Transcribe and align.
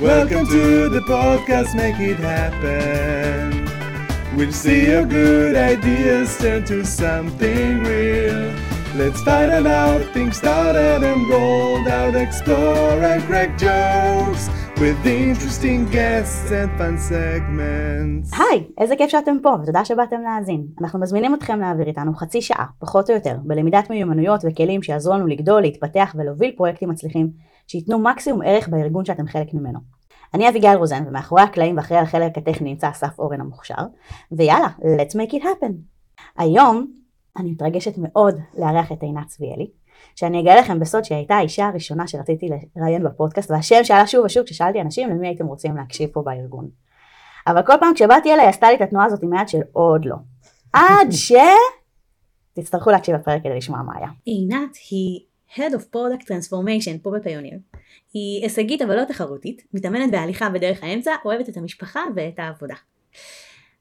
Welcome 0.00 0.46
to 0.48 0.90
the 0.90 1.00
podcast, 1.00 1.74
make 1.74 1.98
it 1.98 2.18
happen. 2.18 3.64
We'll 4.36 4.52
see 4.52 4.88
your 4.90 5.06
good 5.06 5.56
ideas 5.56 6.36
turn 6.36 6.64
to 6.64 6.84
something 6.84 7.82
real. 7.82 8.52
Let's 8.94 9.22
find 9.22 9.66
out, 9.66 10.02
things 10.12 10.36
started 10.36 11.02
and 11.02 11.26
rolled 11.30 11.88
out, 11.88 12.14
explore 12.14 13.02
and 13.10 13.22
crack 13.24 13.56
jokes 13.56 14.50
with 14.82 14.98
interesting 15.06 15.86
guests 15.90 16.50
and 16.50 16.70
fun 16.78 16.98
segments. 16.98 18.36
היי, 18.38 18.64
איזה 18.78 18.96
כיף 18.96 19.10
שאתם 19.10 19.36
פה, 19.42 19.56
ותודה 19.62 19.84
שבאתם 19.84 20.20
להאזין. 20.22 20.66
אנחנו 20.80 21.00
מזמינים 21.00 21.34
אתכם 21.34 21.60
להעביר 21.60 21.86
איתנו 21.86 22.14
חצי 22.14 22.42
שעה, 22.42 22.66
פחות 22.78 23.10
או 23.10 23.14
יותר, 23.14 23.36
בלמידת 23.42 23.90
מיומנויות 23.90 24.44
וכלים 24.44 24.82
שיעזרו 24.82 25.14
לנו 25.14 25.26
לגדול, 25.26 25.62
להתפתח 25.62 26.14
ולהוביל 26.18 26.52
פרויקטים 26.56 26.88
מצליחים, 26.88 27.55
שייתנו 27.66 27.98
מקסימום 27.98 28.42
ערך 28.44 28.68
בארגון 28.68 29.04
שאתם 29.04 29.26
חלק 29.26 29.54
ממנו. 29.54 29.78
אני 30.34 30.48
אביגיל 30.48 30.74
רוזן, 30.74 31.04
ומאחורי 31.08 31.42
הקלעים 31.42 31.76
ואחרי 31.76 31.98
החלק 31.98 32.38
הטכני 32.38 32.70
נמצא 32.70 32.90
אסף 32.90 33.18
אורן 33.18 33.40
המוכשר, 33.40 33.74
ויאללה, 34.32 34.68
let's 34.78 35.12
make 35.12 35.32
it 35.32 35.42
happen. 35.42 35.72
היום 36.38 36.86
אני 37.36 37.50
מתרגשת 37.50 37.94
מאוד 37.98 38.40
לארח 38.58 38.92
את 38.92 39.02
עינת 39.02 39.26
צביאלי, 39.26 39.70
שאני 40.16 40.40
אגלה 40.40 40.56
לכם 40.56 40.80
בסוד 40.80 41.04
שהיא 41.04 41.16
הייתה 41.16 41.34
האישה 41.34 41.66
הראשונה 41.66 42.06
שרציתי 42.06 42.48
לראיין 42.76 43.04
בפודקאסט, 43.04 43.50
והשם 43.50 43.84
שעלה 43.84 44.06
שוב 44.06 44.24
ושוב 44.24 44.44
כששאלתי 44.44 44.80
אנשים 44.80 45.10
למי 45.10 45.28
הייתם 45.28 45.46
רוצים 45.46 45.76
להקשיב 45.76 46.10
פה 46.12 46.22
בארגון. 46.22 46.68
אבל 47.46 47.62
כל 47.62 47.74
פעם 47.80 47.94
כשבאתי 47.94 48.32
אליה 48.32 48.42
היא 48.42 48.50
עשתה 48.50 48.68
לי 48.68 48.76
את 48.76 48.80
התנועה 48.80 49.06
הזאת 49.06 49.22
עם 49.22 49.32
היד 49.32 49.48
של 49.48 49.60
עוד 49.72 50.04
לא. 50.04 50.16
עד 50.72 51.10
ש... 51.26 51.32
תצטרכו 52.52 52.90
להקשיב 52.90 53.14
לפרק 53.14 53.42
כדי 53.42 53.56
לשמוע 53.56 53.82
מה 53.82 53.92
היה. 53.96 54.08
עינת 54.24 54.76
היא 54.90 55.20
Head 55.54 55.72
of 55.72 55.94
Product 55.94 56.22
Transformation 56.22 57.02
פה 57.02 57.10
בפיוניר. 57.10 57.58
היא 58.12 58.42
הישגית 58.42 58.82
אבל 58.82 58.96
לא 58.96 59.04
תחרותית, 59.04 59.62
מתאמנת 59.74 60.10
בהליכה 60.10 60.50
בדרך 60.50 60.82
האמצע, 60.82 61.10
אוהבת 61.24 61.48
את 61.48 61.56
המשפחה 61.56 62.00
ואת 62.16 62.38
העבודה. 62.38 62.74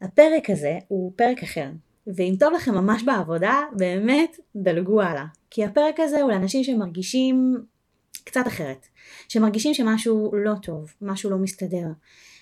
הפרק 0.01 0.49
הזה 0.49 0.77
הוא 0.87 1.11
פרק 1.15 1.43
אחר, 1.43 1.69
ואם 2.07 2.35
טוב 2.39 2.53
לכם 2.53 2.75
ממש 2.75 3.03
בעבודה, 3.03 3.61
באמת 3.77 4.39
דלגו 4.55 5.01
הלאה. 5.01 5.25
כי 5.49 5.65
הפרק 5.65 5.99
הזה 5.99 6.21
הוא 6.21 6.31
לאנשים 6.31 6.63
שמרגישים 6.63 7.55
קצת 8.23 8.43
אחרת. 8.47 8.87
שמרגישים 9.29 9.73
שמשהו 9.73 10.31
לא 10.33 10.53
טוב, 10.61 10.93
משהו 11.01 11.29
לא 11.29 11.37
מסתדר. 11.37 11.87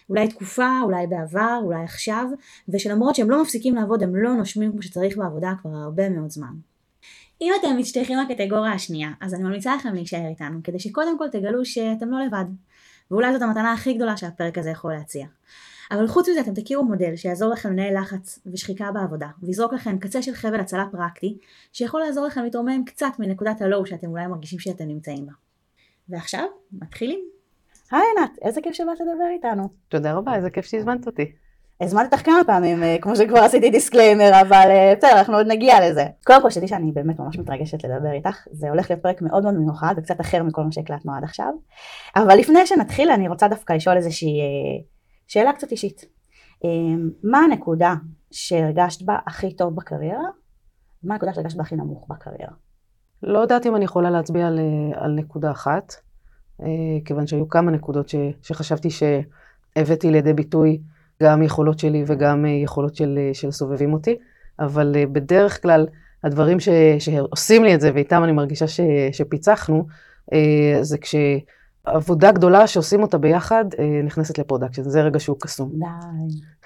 אולי 0.10 0.28
תקופה, 0.28 0.70
אולי 0.84 1.08
בעבר, 1.08 1.60
אולי 1.64 1.84
עכשיו, 1.84 2.26
ושלמרות 2.70 3.16
שהם 3.16 3.30
לא 3.30 3.42
מפסיקים 3.42 3.76
לעבוד, 3.76 4.04
הם 4.04 4.16
לא 4.16 4.34
נושמים 4.34 4.72
כמו 4.72 4.82
שצריך 4.82 5.18
בעבודה 5.18 5.54
כבר 5.62 5.70
הרבה 5.70 6.10
מאוד 6.10 6.30
זמן. 6.30 6.54
אם 7.42 7.52
אתם 7.60 7.78
משתייכים 7.78 8.20
לקטגוריה 8.20 8.72
השנייה, 8.72 9.10
אז 9.22 9.34
אני 9.34 9.44
ממליצה 9.44 9.76
לכם 9.76 9.94
להישאר 9.94 10.28
איתנו, 10.30 10.60
כדי 10.64 10.80
שקודם 10.80 11.18
כל 11.18 11.30
תגלו 11.30 11.66
שאתם 11.66 12.12
לא 12.12 12.26
לבד. 12.26 12.46
ואולי 13.12 13.34
זאת 13.34 13.42
המתנה 13.42 13.74
הכי 13.74 13.94
גדולה 13.94 14.18
שהפרק 14.18 14.58
הזה 14.58 14.70
יכול 14.70 14.94
להציע. 14.94 15.28
אבל 15.92 16.08
חוץ 16.08 16.30
מזה 16.30 16.42
אתם 16.42 16.54
תכירו 16.54 16.84
מודל 16.84 17.16
שיעזור 17.16 17.52
לכם 17.52 17.72
לנהל 17.72 17.98
לחץ 17.98 18.40
ושחיקה 18.46 18.92
בעבודה, 18.92 19.28
ויזרוק 19.44 19.74
לכם 19.74 19.98
קצה 19.98 20.22
של 20.22 20.34
חבל 20.34 20.60
הצלה 20.60 20.86
פרקטי, 20.92 21.38
שיכול 21.74 22.02
לעזור 22.02 22.26
לכם 22.26 22.44
להתרומם 22.44 22.86
קצת 22.86 23.12
מנקודת 23.20 23.62
ה 23.62 23.68
low 23.68 23.86
שאתם 23.86 24.08
אולי 24.08 24.28
מרגישים 24.28 24.60
שאתם 24.60 24.88
נמצאים 24.88 25.26
בה. 25.26 25.34
ועכשיו, 26.10 26.46
מתחילים. 26.72 27.20
היי 27.92 28.02
עינת, 28.18 28.32
איזה 28.42 28.62
כיף 28.62 28.74
שבאת 28.74 29.00
לדבר 29.00 29.28
איתנו. 29.34 29.70
תודה 29.90 30.14
רבה, 30.14 30.36
איזה 30.36 30.50
כיף 30.50 30.66
שהזמנת 30.66 31.08
אותי. 31.08 31.32
הזמנתי 31.84 32.16
אותך 32.16 32.26
כמה 32.26 32.42
פעמים, 32.46 32.84
אה, 32.84 32.98
כמו 33.02 33.16
שכבר 33.16 33.40
עשיתי 33.40 33.70
disclaimer, 33.70 34.42
אבל 34.42 34.68
אה, 34.70 34.94
בסדר, 34.98 35.12
אנחנו 35.12 35.36
עוד 35.36 35.48
נגיע 35.48 35.90
לזה. 35.90 36.06
קודם 36.26 36.42
כל, 36.42 36.50
שתדעי 36.50 36.68
שאני 36.68 36.92
באמת 36.92 37.20
ממש 37.20 37.40
מתרגשת 37.40 37.84
לדבר 37.84 38.12
איתך, 38.12 38.48
זה 38.52 38.70
הולך 38.70 38.90
להיות 38.90 39.04
פרק 39.04 39.22
מאוד 39.22 39.44
מאוד 39.44 39.56
מיוחד 39.56 39.96
וקצת 39.98 40.22
אחר 40.22 40.44
מכל 40.44 40.64
מה 40.64 40.72
שהקלטנו 40.72 41.16
עד 41.16 41.24
עכשיו. 41.24 41.54
אבל 42.16 42.36
לפני 42.36 42.68
שנתחיל, 42.68 43.12
אני 43.12 43.28
רוצה 43.28 43.48
דווקא 43.48 43.74
לשאול 43.74 43.98
איזושהי 43.98 44.42
אה, 44.42 44.84
שאלה 45.28 45.54
קצת 45.54 45.72
אישית. 45.72 46.06
מה 47.24 47.40
הנקודה 47.40 47.94
שהרגשת 48.32 49.02
בה 49.02 49.18
הכי 49.28 49.56
טוב 49.56 49.76
בקריירה? 49.76 50.24
מה 51.04 51.14
הנקודה 51.14 51.34
שהרגשת 51.34 51.58
בה 51.58 51.64
הכי 51.64 51.76
נמוך 51.76 52.06
בקריירה? 52.10 52.54
לא 53.24 53.40
יודעת 53.40 53.66
אם 53.66 53.76
אני 53.76 53.86
יכולה 53.86 54.10
להצביע 54.10 54.48
על, 54.48 54.60
על 54.96 55.12
נקודה 55.12 55.52
אחת, 55.52 55.94
כיוון 57.06 57.28
שהיו 57.28 57.50
כמה 57.50 57.72
נקודות 57.72 58.10
ש, 58.10 58.16
שחשבתי 58.42 58.90
שהבאתי 58.90 60.12
לידי 60.12 60.34
ביטוי 60.34 60.80
גם 61.24 61.44
יכולות 61.44 61.80
שלי 61.80 62.04
וגם 62.08 62.46
אה, 62.46 62.50
יכולות 62.50 62.96
של, 62.96 63.20
אה, 63.22 63.34
של 63.34 63.52
סובבים 63.52 63.94
אותי, 63.94 64.16
אבל 64.60 64.96
אה, 64.96 65.06
בדרך 65.06 65.62
כלל 65.62 65.88
הדברים 66.24 66.60
ש, 66.60 66.70
שעושים 67.00 67.64
לי 67.64 67.76
את 67.76 67.82
זה, 67.82 67.92
ואיתם 67.94 68.24
אני 68.24 68.32
מרגישה 68.32 68.68
ש, 68.68 68.80
שפיצחנו, 69.12 69.86
זה 70.82 70.98
כשעבודה 70.98 72.32
גדולה 72.32 72.68
שעושים 72.68 73.02
אותה 73.02 73.18
ביחד 73.18 73.66
נכנסת 74.04 74.38
ל 74.38 74.42
production, 74.42 74.84
זה 74.84 75.02
רגע 75.02 75.20
שהוא 75.20 75.38
קסום. 75.40 75.70
די, 75.70 75.86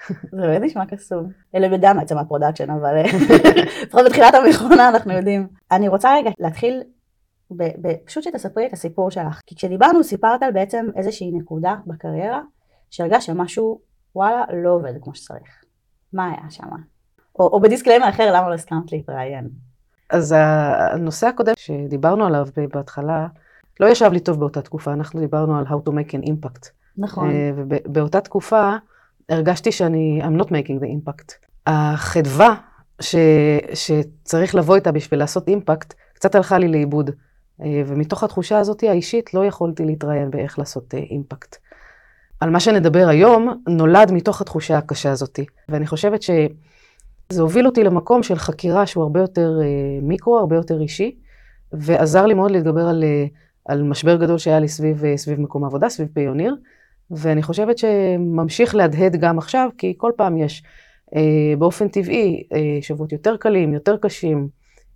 זה 0.36 0.46
באמת 0.46 0.62
נשמע 0.62 0.86
קסום. 0.86 1.30
אלה 1.54 1.68
בדם 1.68 1.96
בעצם 2.00 2.18
ה 2.18 2.22
production, 2.22 2.70
אבל 2.70 3.02
לפחות 3.82 4.06
בתחילת 4.06 4.34
המכונה 4.34 4.88
אנחנו 4.88 5.12
יודעים. 5.12 5.46
אני 5.72 5.88
רוצה 5.88 6.14
רגע 6.14 6.30
להתחיל 6.38 6.82
פשוט 8.04 8.24
שתספרי 8.24 8.66
את 8.66 8.72
הסיפור 8.72 9.10
שלך, 9.10 9.40
כי 9.46 9.54
כשדיברנו 9.54 10.04
סיפרת 10.04 10.42
על 10.42 10.52
בעצם 10.52 10.86
איזושהי 10.96 11.30
נקודה 11.30 11.74
בקריירה, 11.86 12.40
שהרגשת 12.90 13.26
שמשהו 13.26 13.87
וואלה, 14.14 14.44
לא 14.62 14.70
עובד 14.70 14.92
כמו 15.02 15.14
שצריך. 15.14 15.64
מה 16.12 16.28
היה 16.28 16.50
שם? 16.50 16.66
או, 17.38 17.46
או 17.46 17.60
ב 17.60 17.64
disclaimer 17.64 18.08
אחר, 18.08 18.32
למה 18.34 18.48
לא 18.48 18.54
הסכמת 18.54 18.92
להתראיין? 18.92 19.48
אז 20.10 20.34
הנושא 20.38 21.26
הקודם 21.26 21.52
שדיברנו 21.56 22.26
עליו 22.26 22.46
בהתחלה, 22.74 23.26
לא 23.80 23.86
ישב 23.86 24.12
לי 24.12 24.20
טוב 24.20 24.40
באותה 24.40 24.62
תקופה, 24.62 24.92
אנחנו 24.92 25.20
דיברנו 25.20 25.58
על 25.58 25.64
how 25.66 25.88
to 25.88 25.92
make 25.92 26.12
an 26.12 26.28
impact. 26.28 26.68
נכון. 26.98 27.30
אה, 27.30 27.50
ובאותה 27.56 28.20
תקופה 28.20 28.72
הרגשתי 29.28 29.72
שאני, 29.72 30.20
I'm 30.22 30.40
not 30.42 30.46
making 30.46 30.82
the 30.82 30.86
impact. 30.86 31.32
החדווה 31.66 32.54
ש, 33.00 33.16
שצריך 33.74 34.54
לבוא 34.54 34.76
איתה 34.76 34.92
בשביל 34.92 35.20
לעשות 35.20 35.48
אימפקט, 35.48 35.94
קצת 36.14 36.34
הלכה 36.34 36.58
לי 36.58 36.68
לאיבוד. 36.68 37.10
אה, 37.62 37.82
ומתוך 37.86 38.24
התחושה 38.24 38.58
הזאת 38.58 38.82
האישית 38.82 39.34
לא 39.34 39.44
יכולתי 39.44 39.84
להתראיין 39.84 40.30
באיך 40.30 40.58
לעשות 40.58 40.94
אימפקט. 40.94 41.56
על 42.40 42.50
מה 42.50 42.60
שנדבר 42.60 43.08
היום, 43.08 43.62
נולד 43.68 44.12
מתוך 44.12 44.40
התחושה 44.40 44.78
הקשה 44.78 45.10
הזאתי. 45.10 45.46
ואני 45.68 45.86
חושבת 45.86 46.22
שזה 46.22 47.42
הוביל 47.42 47.66
אותי 47.66 47.84
למקום 47.84 48.22
של 48.22 48.36
חקירה 48.36 48.86
שהוא 48.86 49.02
הרבה 49.02 49.20
יותר 49.20 49.50
אה, 49.62 49.66
מיקרו, 50.02 50.38
הרבה 50.38 50.56
יותר 50.56 50.80
אישי, 50.80 51.16
ועזר 51.72 52.26
לי 52.26 52.34
מאוד 52.34 52.50
להתגבר 52.50 52.88
על, 52.88 53.04
אה, 53.04 53.26
על 53.68 53.82
משבר 53.82 54.16
גדול 54.16 54.38
שהיה 54.38 54.60
לי 54.60 54.68
סביב, 54.68 55.04
אה, 55.04 55.16
סביב 55.16 55.40
מקום 55.40 55.64
העבודה, 55.64 55.88
סביב 55.88 56.08
פיוניר. 56.14 56.56
ואני 57.10 57.42
חושבת 57.42 57.78
שממשיך 57.78 58.74
להדהד 58.74 59.16
גם 59.16 59.38
עכשיו, 59.38 59.68
כי 59.78 59.94
כל 59.96 60.12
פעם 60.16 60.38
יש 60.38 60.62
אה, 61.16 61.56
באופן 61.58 61.88
טבעי 61.88 62.42
אה, 62.52 62.78
שבועות 62.82 63.12
יותר 63.12 63.36
קלים, 63.36 63.74
יותר 63.74 63.96
קשים, 63.96 64.48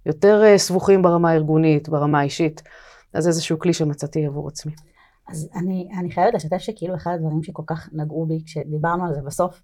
יותר 0.07 0.43
אה, 0.45 0.59
סבוכים 0.59 1.03
ברמה 1.03 1.31
הארגונית, 1.31 1.89
ברמה 1.89 2.21
האישית. 2.21 2.63
אז 3.15 3.29
איזשהו 3.29 3.59
כלי 3.59 3.73
שמצאתי 3.73 4.27
עבור 4.27 4.49
עצמי. 4.49 4.73
אז 5.29 5.51
אני, 5.55 5.89
אני 5.99 6.11
חייבת 6.11 6.35
לשתף 6.35 6.59
שכאילו 6.59 6.95
אחד 6.95 7.11
הדברים 7.15 7.43
שכל 7.43 7.63
כך 7.67 7.89
נגעו 7.93 8.27
בי 8.27 8.43
כשדיברנו 8.47 9.05
על 9.05 9.15
זה 9.15 9.23
בסוף, 9.23 9.63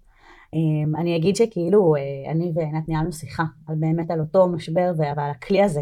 אמ, 0.53 0.95
אני 0.95 1.15
אגיד 1.15 1.35
שכאילו 1.35 1.95
אה, 1.95 2.31
אני 2.31 2.51
ועינת 2.55 2.89
ניהלנו 2.89 3.11
שיחה 3.11 3.43
על 3.67 3.75
באמת 3.75 4.11
על 4.11 4.19
אותו 4.19 4.47
משבר 4.47 4.91
ועל 4.97 5.31
הכלי 5.31 5.63
הזה. 5.63 5.81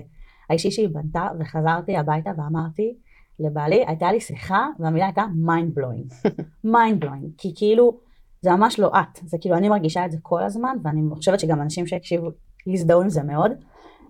האישי 0.50 0.72
שהיא 0.72 0.90
בנתה 0.90 1.28
וחזרתי 1.40 1.98
הביתה 1.98 2.32
ואמרתי 2.38 2.98
לבעלי 3.40 3.84
הייתה 3.88 4.12
לי 4.12 4.20
שיחה 4.20 4.68
והמילה 4.80 5.06
הייתה 5.06 5.22
mind 5.22 5.80
blowing, 5.80 6.30
mind 6.74 7.06
blowing. 7.06 7.30
כי 7.38 7.54
כאילו 7.56 7.98
זה 8.42 8.52
ממש 8.52 8.80
לא 8.80 8.88
את, 8.88 9.20
זה 9.26 9.38
כאילו 9.42 9.56
אני 9.56 9.70
מרגישה 9.70 10.06
את 10.06 10.12
זה 10.12 10.18
כל 10.22 10.44
הזמן 10.44 10.78
ואני 10.84 11.02
חושבת 11.16 11.40
שגם 11.40 11.62
אנשים 11.62 11.88
שהקשיבו 11.88 12.28
יזדהו 12.68 13.02
עם 13.02 13.10
זה 13.10 13.24
מאוד. 13.24 13.52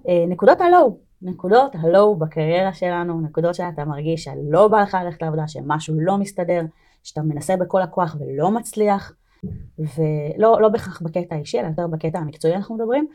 אה, 0.07 0.25
נקודות 0.27 0.61
הלואו, 0.61 0.97
נקודות 1.21 1.75
הלואו 1.75 2.15
בקריירה 2.15 2.73
שלנו, 2.73 3.21
נקודות 3.21 3.55
שאתה 3.55 3.85
מרגיש 3.85 4.23
שלא 4.23 4.67
בא 4.67 4.81
לך 4.81 4.97
ללכת 5.03 5.21
לעבודה, 5.21 5.47
שמשהו 5.47 5.95
לא 5.99 6.17
מסתדר, 6.17 6.61
שאתה 7.03 7.21
מנסה 7.21 7.57
בכל 7.57 7.81
הכוח 7.81 8.15
ולא 8.19 8.51
מצליח, 8.51 9.13
ולא 9.79 10.61
לא 10.61 10.69
בהכרח 10.69 11.01
בקטע 11.01 11.35
האישי, 11.35 11.59
אלא 11.59 11.67
יותר 11.67 11.87
בקטע 11.87 12.19
המקצועי 12.19 12.55
אנחנו 12.55 12.75
מדברים. 12.75 13.07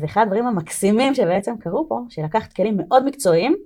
ואחד 0.00 0.22
הדברים 0.22 0.46
המקסימים 0.46 1.14
שבעצם 1.14 1.54
קרו 1.60 1.88
פה, 1.88 2.00
שלקחת 2.08 2.52
כלים 2.52 2.76
מאוד 2.76 3.04
מקצועיים, 3.04 3.56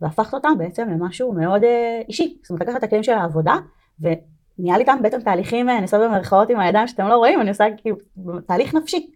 והפכת 0.00 0.34
אותם 0.34 0.52
בעצם 0.58 0.88
למשהו 0.90 1.32
מאוד 1.32 1.64
אה, 1.64 2.02
אישי. 2.08 2.38
זאת 2.42 2.50
אומרת, 2.50 2.62
לקחת 2.62 2.78
את 2.78 2.82
הכלים 2.82 3.02
של 3.02 3.12
העבודה, 3.12 3.54
וניהל 4.00 4.80
איתם 4.80 4.98
בעצם 5.02 5.20
תהליכים, 5.20 5.68
אני 5.68 5.82
עושה 5.82 5.98
במרכאות 5.98 6.50
עם 6.50 6.60
הידיים 6.60 6.86
שאתם 6.86 7.06
לא 7.06 7.16
רואים, 7.16 7.40
אני 7.40 7.50
עושה 7.50 7.64
כאילו 7.76 7.96
תהליך 8.46 8.74
נפשי. 8.74 9.10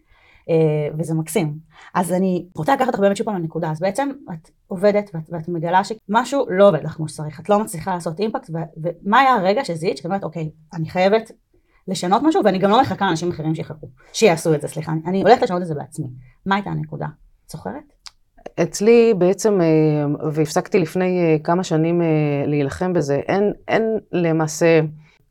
אה, 0.51 0.89
וזה 0.99 1.15
מקסים. 1.15 1.55
אז 1.95 2.13
אני 2.13 2.47
רוצה 2.55 2.75
לקחת 2.75 2.87
אותך 2.89 2.99
באמת 2.99 3.17
שוב 3.17 3.25
פעם 3.25 3.35
לנקודה, 3.35 3.71
אז 3.71 3.81
בעצם 3.81 4.09
את 4.33 4.51
עובדת 4.67 5.11
ואת, 5.15 5.23
ואת 5.31 5.49
מגלה 5.49 5.81
שמשהו 5.85 6.47
לא 6.49 6.69
עובד 6.69 6.85
לך 6.85 6.93
כמו 6.93 7.09
שצריך, 7.09 7.41
את 7.41 7.49
לא 7.49 7.59
מצליחה 7.59 7.95
לעשות 7.95 8.21
אימפקט, 8.21 8.51
ומה 8.77 9.21
היה 9.21 9.35
הרגע 9.35 9.65
שזיהית 9.65 9.97
שאת 9.97 10.07
אומרת 10.07 10.25
אוקיי, 10.25 10.51
אני 10.75 10.89
חייבת 10.89 11.31
לשנות 11.89 12.23
משהו 12.23 12.45
ואני 12.45 12.59
גם 12.59 12.71
לא 12.71 12.81
מחכה 12.81 13.07
לאנשים 13.07 13.31
אחרים 13.31 13.55
שיחכו, 13.55 13.87
שיעשו 14.13 14.55
את 14.55 14.61
זה, 14.61 14.69
סליחה, 14.69 14.93
אני, 14.93 15.01
אני 15.07 15.23
הולכת 15.23 15.43
לשנות 15.43 15.63
את 15.63 15.67
זה 15.67 15.75
בעצמי. 15.75 16.07
מה 16.47 16.55
הייתה 16.55 16.71
הנקודה? 16.71 17.07
את 17.47 17.51
זוכרת? 17.51 17.93
אצלי 18.63 19.15
בעצם, 19.19 19.61
אה, 19.61 20.31
והפסקתי 20.33 20.79
לפני 20.79 21.21
אה, 21.21 21.37
כמה 21.45 21.65
שנים 21.65 22.03
להילחם 22.47 22.93
בזה, 22.93 23.15
אין, 23.15 23.53
אין 23.69 23.99
למעשה 24.13 24.81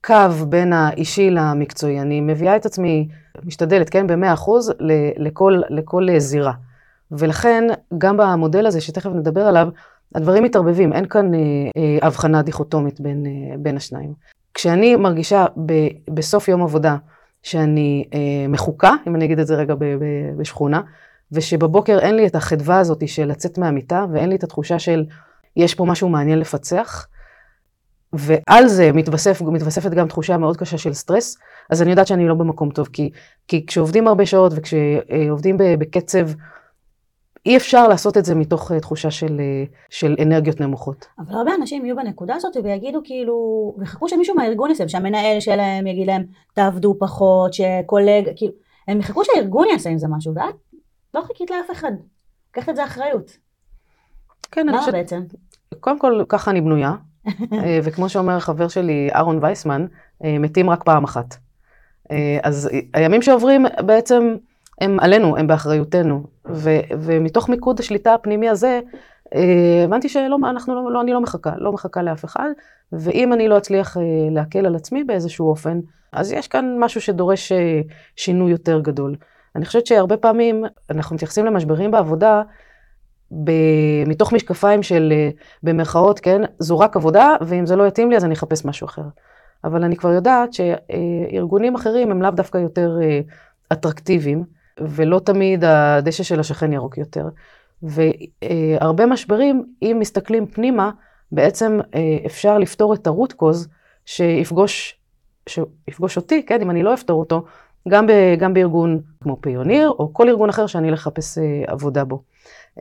קו 0.05 0.45
בין 0.49 0.73
האישי 0.73 1.29
למקצועי. 1.29 2.01
אני 2.01 2.21
מביאה 2.21 2.55
את 2.55 2.65
עצמי, 2.65 3.07
משתדלת, 3.43 3.89
כן, 3.89 4.07
במאה 4.07 4.33
אחוז 4.33 4.73
לכל, 5.17 5.61
לכל 5.69 6.07
זירה. 6.17 6.53
ולכן, 7.11 7.63
גם 7.97 8.17
במודל 8.17 8.65
הזה, 8.65 8.81
שתכף 8.81 9.09
נדבר 9.09 9.41
עליו, 9.41 9.67
הדברים 10.15 10.43
מתערבבים, 10.43 10.93
אין 10.93 11.05
כאן 11.05 11.33
אה, 11.33 11.39
אה, 11.77 12.07
הבחנה 12.07 12.41
דיכוטומית 12.41 12.99
בין, 12.99 13.25
אה, 13.25 13.57
בין 13.57 13.77
השניים. 13.77 14.13
כשאני 14.53 14.95
מרגישה 14.95 15.45
ב, 15.65 15.73
בסוף 16.13 16.47
יום 16.47 16.63
עבודה 16.63 16.95
שאני 17.43 18.05
מחוקה, 18.49 18.93
אם 19.07 19.15
אני 19.15 19.25
אגיד 19.25 19.39
את 19.39 19.47
זה 19.47 19.55
רגע 19.55 19.75
ב, 19.75 19.83
ב, 19.83 20.05
בשכונה, 20.37 20.81
ושבבוקר 21.31 21.99
אין 21.99 22.15
לי 22.15 22.27
את 22.27 22.35
החדווה 22.35 22.79
הזאת 22.79 23.07
של 23.07 23.25
לצאת 23.25 23.57
מהמיטה, 23.57 24.05
ואין 24.11 24.29
לי 24.29 24.35
את 24.35 24.43
התחושה 24.43 24.79
של 24.79 25.05
יש 25.55 25.75
פה 25.75 25.85
משהו 25.85 26.09
מעניין 26.09 26.39
לפצח, 26.39 27.07
ועל 28.13 28.67
זה 28.67 28.91
מתווסף, 28.93 29.41
מתווספת 29.41 29.91
גם 29.91 30.07
תחושה 30.07 30.37
מאוד 30.37 30.57
קשה 30.57 30.77
של 30.77 30.93
סטרס, 30.93 31.37
אז 31.69 31.81
אני 31.81 31.91
יודעת 31.91 32.07
שאני 32.07 32.27
לא 32.27 32.35
במקום 32.35 32.69
טוב, 32.69 32.87
כי, 32.93 33.09
כי 33.47 33.65
כשעובדים 33.65 34.07
הרבה 34.07 34.25
שעות 34.25 34.53
וכשעובדים 34.55 35.57
בקצב 35.57 36.27
אי 37.45 37.57
אפשר 37.57 37.87
לעשות 37.87 38.17
את 38.17 38.25
זה 38.25 38.35
מתוך 38.35 38.71
uh, 38.71 38.79
תחושה 38.79 39.11
של, 39.11 39.37
uh, 39.37 39.75
של 39.89 40.15
אנרגיות 40.21 40.61
נמוכות. 40.61 41.05
אבל 41.19 41.35
הרבה 41.35 41.55
אנשים 41.55 41.85
יהיו 41.85 41.95
בנקודה 41.95 42.35
הזאת 42.35 42.57
ויגידו 42.63 43.01
כאילו, 43.03 43.75
ויחכו 43.77 44.09
שמישהו 44.09 44.35
מהארגון 44.35 44.69
יעשה, 44.69 44.89
שהמנהל 44.89 45.39
שלהם 45.39 45.87
יגיד 45.87 46.07
להם, 46.07 46.23
תעבדו 46.53 46.95
פחות, 46.99 47.53
שקולג, 47.53 48.29
כאילו, 48.35 48.53
הם 48.87 48.99
יחכו 48.99 49.25
שהארגון 49.25 49.67
יעשה 49.71 49.89
עם 49.89 49.97
זה 49.97 50.07
משהו, 50.07 50.33
ואת 50.35 50.55
לא 51.13 51.21
חיכית 51.21 51.51
לאף 51.51 51.71
אחד. 51.71 51.91
קחת 52.51 52.69
את 52.69 52.75
זה 52.75 52.83
אחריות. 52.85 53.37
כן, 54.51 54.69
אני 54.69 54.77
חושבת... 54.77 54.93
בעצם? 54.93 55.21
קודם 55.79 55.99
כל, 55.99 56.23
ככה 56.29 56.51
אני 56.51 56.61
בנויה, 56.61 56.89
אה, 56.89 56.95
וכמו 57.83 58.09
שאומר 58.09 58.39
חבר 58.39 58.67
שלי, 58.67 59.09
אהרון 59.15 59.39
וייסמן, 59.41 59.85
מתים 60.21 60.69
רק 60.69 60.83
פעם 60.83 61.03
אחת. 61.03 61.37
אז 62.43 62.69
הימים 62.93 63.21
שעוברים 63.21 63.65
בעצם... 63.85 64.35
הם 64.81 64.99
עלינו, 64.99 65.37
הם 65.37 65.47
באחריותנו. 65.47 66.23
ו, 66.49 66.69
ומתוך 66.99 67.49
מיקוד 67.49 67.79
השליטה 67.79 68.13
הפנימי 68.13 68.49
הזה, 68.49 68.79
אה, 69.35 69.83
הבנתי 69.83 70.09
שלא, 70.09 70.37
אנחנו 70.49 70.75
לא, 70.75 70.91
לא, 70.91 71.01
אני 71.01 71.13
לא 71.13 71.21
מחכה, 71.21 71.51
לא 71.57 71.71
מחכה 71.71 72.01
לאף 72.01 72.25
אחד, 72.25 72.49
ואם 72.91 73.33
אני 73.33 73.47
לא 73.47 73.57
אצליח 73.57 73.97
אה, 73.97 74.03
להקל 74.31 74.65
על 74.65 74.75
עצמי 74.75 75.03
באיזשהו 75.03 75.49
אופן, 75.49 75.79
אז 76.11 76.31
יש 76.31 76.47
כאן 76.47 76.75
משהו 76.79 77.01
שדורש 77.01 77.51
אה, 77.51 77.81
שינוי 78.15 78.51
יותר 78.51 78.79
גדול. 78.79 79.15
אני 79.55 79.65
חושבת 79.65 79.87
שהרבה 79.87 80.17
פעמים 80.17 80.63
אנחנו 80.89 81.15
מתייחסים 81.15 81.45
למשברים 81.45 81.91
בעבודה. 81.91 82.41
מתוך 84.07 84.33
משקפיים 84.33 84.83
של, 84.83 85.13
במרכאות, 85.63 86.19
כן, 86.19 86.41
זו 86.59 86.79
רק 86.79 86.95
עבודה, 86.95 87.35
ואם 87.41 87.65
זה 87.65 87.75
לא 87.75 87.87
יתאים 87.87 88.09
לי 88.09 88.17
אז 88.17 88.25
אני 88.25 88.33
אחפש 88.33 88.65
משהו 88.65 88.85
אחר. 88.85 89.01
אבל 89.63 89.83
אני 89.83 89.95
כבר 89.95 90.11
יודעת 90.11 90.49
שארגונים 90.53 91.75
אחרים 91.75 92.11
הם 92.11 92.21
לאו 92.21 92.31
דווקא 92.31 92.57
יותר 92.57 92.97
אטרקטיביים, 93.73 94.43
ולא 94.81 95.19
תמיד 95.19 95.63
הדשא 95.63 96.23
של 96.23 96.39
השכן 96.39 96.73
ירוק 96.73 96.97
יותר. 96.97 97.27
והרבה 97.83 99.05
משברים, 99.05 99.65
אם 99.81 99.97
מסתכלים 99.99 100.45
פנימה, 100.45 100.91
בעצם 101.31 101.79
אה, 101.95 102.17
אפשר 102.25 102.57
לפתור 102.57 102.93
את 102.93 103.07
הרוט 103.07 103.33
קוז 103.33 103.67
שיפגוש, 104.05 104.99
שיפגוש 105.49 106.17
אותי, 106.17 106.45
כן, 106.45 106.61
אם 106.61 106.69
אני 106.69 106.83
לא 106.83 106.93
אפתור 106.93 107.19
אותו, 107.19 107.45
גם, 107.87 108.07
ב, 108.07 108.11
גם 108.37 108.53
בארגון 108.53 109.01
כמו 109.21 109.37
פיוניר, 109.41 109.89
או 109.89 110.13
כל 110.13 110.29
ארגון 110.29 110.49
אחר 110.49 110.67
שאני 110.67 110.91
לחפש 110.91 111.37
אה, 111.37 111.63
עבודה 111.67 112.03
בו. 112.03 112.21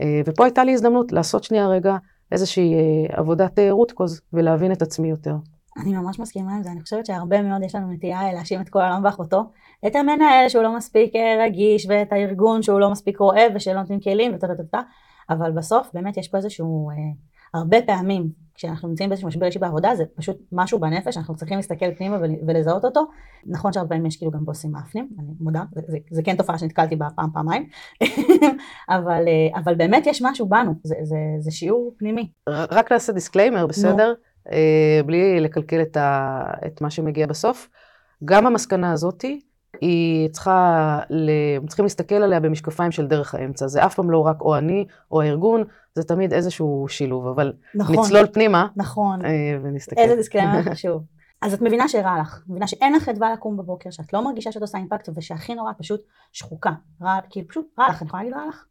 אה, 0.01 0.21
ופה 0.27 0.45
הייתה 0.45 0.65
לי 0.65 0.73
הזדמנות 0.73 1.13
לעשות 1.13 1.45
שנייה 1.45 1.69
רגע 1.69 1.97
איזושהי 2.33 2.75
עבודת 3.13 3.59
רוט 3.71 3.93
קוז 3.93 4.21
ולהבין 4.33 4.73
את 4.73 4.83
עצמי 4.83 5.11
יותר. 5.11 5.35
אני 5.77 5.95
ממש 5.95 6.19
מסכימה 6.19 6.55
עם 6.55 6.63
זה, 6.63 6.71
אני 6.71 6.81
חושבת 6.81 7.07
שהרבה 7.07 7.43
מאוד 7.43 7.63
יש 7.63 7.75
לנו 7.75 7.93
נטייה 7.93 8.33
להאשים 8.33 8.61
את 8.61 8.69
כל 8.69 8.81
העולם 8.81 9.05
ואחותו, 9.05 9.43
את 9.87 9.97
המנהל 9.97 10.49
שהוא 10.49 10.63
לא 10.63 10.77
מספיק 10.77 11.17
אה, 11.17 11.45
רגיש, 11.47 11.87
ואת 11.89 12.13
הארגון 12.13 12.63
שהוא 12.63 12.81
לא 12.81 12.91
מספיק 12.91 13.19
רואה 13.19 13.47
ושלא 13.55 13.81
נותנים 13.81 14.01
כלים 14.01 14.35
וטה 14.35 14.47
טה 14.47 14.65
טה, 14.71 14.81
אבל 15.31 15.53
בסוף 15.53 15.91
באמת 15.95 16.17
יש 16.17 16.29
פה 16.29 16.37
איזשהו, 16.37 16.91
אה, 16.91 16.95
הרבה 17.55 17.83
פעמים 17.87 18.45
כשאנחנו 18.55 18.89
נמצאים 18.89 19.09
באיזשהו 19.09 19.29
משבר 19.29 19.47
אישי 19.47 19.59
בעבודה 19.59 19.95
זה 19.95 20.05
פשוט 20.15 20.37
משהו 20.53 20.79
בנפש, 20.79 21.17
אנחנו 21.17 21.37
צריכים 21.37 21.57
להסתכל 21.57 21.95
פנימה 21.95 22.19
ולזהות 22.47 22.85
אותו, 22.85 23.07
נכון 23.47 23.73
שהרבה 23.73 23.89
פעמים 23.89 24.07
יש 24.07 24.17
כאילו 24.17 24.31
גם 24.31 24.45
בוסים 24.45 24.73
מעפנים, 24.73 25.09
אני 25.19 25.29
מודה, 25.41 25.63
זה, 25.75 25.83
זה, 25.87 25.99
זה 26.11 26.23
כן 26.23 26.37
תופעה 26.37 26.59
שנתקלתי 26.59 26.97
בה 26.97 27.09
פעם 27.17 27.31
פעמיים, 27.33 27.69
אבל, 28.97 29.25
אה, 29.29 29.61
אבל 29.61 29.75
באמת 29.75 30.07
יש 30.07 30.23
משהו 30.23 30.49
בנו, 30.49 30.75
זה, 30.83 30.95
זה, 31.03 31.17
זה 31.41 31.51
שיעור 31.51 31.95
פנימי. 31.99 32.31
רק 32.49 32.93
נעשה 32.93 33.13
disclaimer, 33.13 33.67
בסדר? 33.67 34.13
נו. 34.17 34.53
אה, 34.53 35.01
בלי 35.07 35.41
לקלקל 35.41 35.83
את, 35.83 35.97
ה, 35.97 36.43
את 36.67 36.81
מה 36.81 36.91
שמגיע 36.91 37.27
בסוף. 37.27 37.69
גם 38.25 38.47
המסקנה 38.47 38.93
הזאתי, 38.93 39.41
היא 39.81 40.29
צריכה, 40.29 40.99
ל... 41.11 41.31
צריכים 41.67 41.85
להסתכל 41.85 42.15
עליה 42.15 42.41
במשקפיים 42.41 42.91
של 42.91 43.07
דרך 43.07 43.35
האמצע. 43.35 43.67
זה 43.67 43.87
אף 43.87 43.95
פעם 43.95 44.11
לא 44.11 44.27
רק 44.27 44.41
או 44.41 44.57
אני 44.57 44.87
או 45.11 45.21
הארגון, 45.21 45.65
זה 45.95 46.05
תמיד 46.05 46.33
איזשהו 46.33 46.87
שילוב, 46.89 47.27
אבל 47.27 47.53
נכון, 47.75 47.97
נצלול 47.97 48.27
פנימה. 48.27 48.67
נכון. 48.77 49.25
אה, 49.25 49.59
ונסתכל. 49.63 50.01
איזה 50.01 50.17
דיסקלמר 50.17 50.63
חשוב. 50.63 51.03
אז 51.43 51.55
את 51.55 51.63
מבינה 51.63 51.89
שרע 51.89 52.21
לך, 52.21 52.43
מבינה 52.49 52.67
שאין 52.67 52.93
לך 52.93 53.03
חדווה 53.03 53.33
לקום 53.33 53.57
בבוקר, 53.57 53.91
שאת 53.91 54.13
לא 54.13 54.25
מרגישה 54.25 54.53
שאת 54.53 54.63
עושה 54.63 54.79
אימפקט, 54.79 55.09
ושהכי 55.15 55.55
נורא 55.55 55.73
פשוט 55.79 56.01
שחוקה. 56.33 56.71
רע, 57.03 57.19
כאילו 57.31 57.49
פשוט 57.49 57.67
רע 57.79 57.89
לך, 57.89 58.03
אני 58.03 58.09
יכולה 58.09 58.23
להגיד 58.23 58.39
רע 58.39 58.49
לך? 58.49 58.65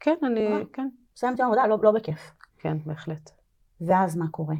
כן, 0.00 0.14
אני, 0.22 0.48
רע. 0.48 0.58
כן. 0.72 0.88
סיימתי 1.16 1.42
עבודה, 1.42 1.66
לא, 1.66 1.78
לא 1.82 1.90
בכיף. 1.90 2.32
כן, 2.58 2.76
בהחלט. 2.86 3.30
ואז 3.80 4.16
מה 4.16 4.28
קורה? 4.28 4.54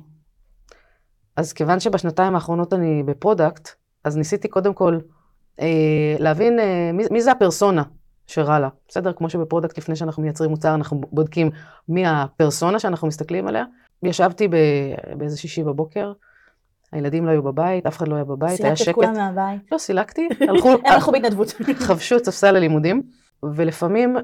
אז 1.36 1.52
כיוון 1.52 1.80
שבשנתיים 1.80 2.34
האחרונות 2.34 2.72
אני 2.72 3.02
ב 3.02 3.10
product, 3.10 3.68
אז 4.04 4.16
ניסיתי 4.16 4.48
קודם 4.48 4.74
כל 4.74 4.98
אה, 5.60 6.16
להבין 6.18 6.60
אה, 6.60 6.90
מי, 6.92 7.04
מי 7.10 7.20
זה 7.20 7.32
הפרסונה 7.32 7.82
שרע 8.28 8.58
לה. 8.58 8.68
בסדר? 8.88 9.12
כמו 9.12 9.30
שב 9.30 9.45
product 9.45 9.78
לפני 9.78 9.96
שאנחנו 9.96 10.22
מייצרים 10.22 10.50
מוצר, 10.50 10.74
אנחנו 10.74 11.00
בודקים 11.12 11.50
מי 11.88 12.06
הפרסונה 12.06 12.78
שאנחנו 12.78 13.08
מסתכלים 13.08 13.48
עליה. 13.48 13.64
ישבתי 14.02 14.48
באיזה 15.16 15.36
שישי 15.36 15.64
בבוקר, 15.64 16.12
הילדים 16.92 17.26
לא 17.26 17.30
היו 17.30 17.42
בבית, 17.42 17.86
אף 17.86 17.96
אחד 17.96 18.08
לא 18.08 18.14
היה 18.14 18.24
בבית, 18.24 18.60
היה 18.60 18.76
שקט. 18.76 18.84
סילקת 18.84 18.88
את 18.88 18.94
כולם 18.94 19.12
מהבית? 19.16 19.72
לא, 19.72 19.78
סילקתי. 19.78 20.28
הלכו, 20.48 20.70
הם 20.70 20.78
הלכו 20.84 21.12
בהתנדבות. 21.12 21.54
חבשו 21.78 22.16
את 22.16 22.24
ספסל 22.24 22.56
הלימודים, 22.56 23.02
ולפעמים 23.42 24.16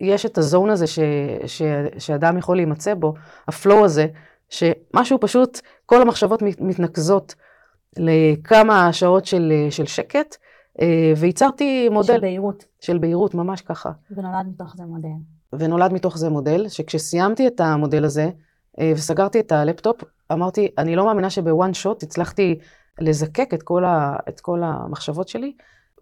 יש 0.00 0.26
את 0.26 0.38
ה 0.38 0.44
zone 0.44 0.70
הזה 0.70 0.86
ש, 0.86 0.98
ש, 1.46 1.62
שאדם 1.98 2.38
יכול 2.38 2.56
להימצא 2.56 2.94
בו, 2.94 3.14
ה 3.48 3.55
flow 3.55 3.84
הזה, 3.84 4.06
שמשהו 4.48 5.20
פשוט, 5.20 5.60
כל 5.86 6.02
המחשבות 6.02 6.42
מתנקזות 6.42 7.34
לכמה 7.96 8.92
שעות 8.92 9.26
של, 9.26 9.52
של 9.70 9.86
שקט, 9.86 10.36
וייצרתי 11.16 11.88
מודל. 11.88 12.14
של 12.14 12.20
בהירות. 12.20 12.64
של 12.80 12.98
בהירות, 12.98 13.34
ממש 13.34 13.60
ככה. 13.60 13.90
ונולד 14.10 14.46
מתוך 14.48 14.76
זה 14.76 14.84
מודל. 14.84 15.08
ונולד 15.52 15.92
מתוך 15.92 16.18
זה 16.18 16.28
מודל, 16.28 16.68
שכשסיימתי 16.68 17.46
את 17.46 17.60
המודל 17.60 18.04
הזה, 18.04 18.30
אה, 18.80 18.92
וסגרתי 18.94 19.40
את 19.40 19.52
הלפטופ, 19.52 20.04
אמרתי, 20.32 20.68
אני 20.78 20.96
לא 20.96 21.06
מאמינה 21.06 21.30
שב 21.30 21.52
one 21.52 21.74
shot 21.74 22.02
הצלחתי 22.02 22.58
לזקק 23.00 23.54
את 23.54 23.62
כל, 23.62 23.84
ה, 23.84 24.16
את 24.28 24.40
כל 24.40 24.62
המחשבות 24.64 25.28
שלי, 25.28 25.52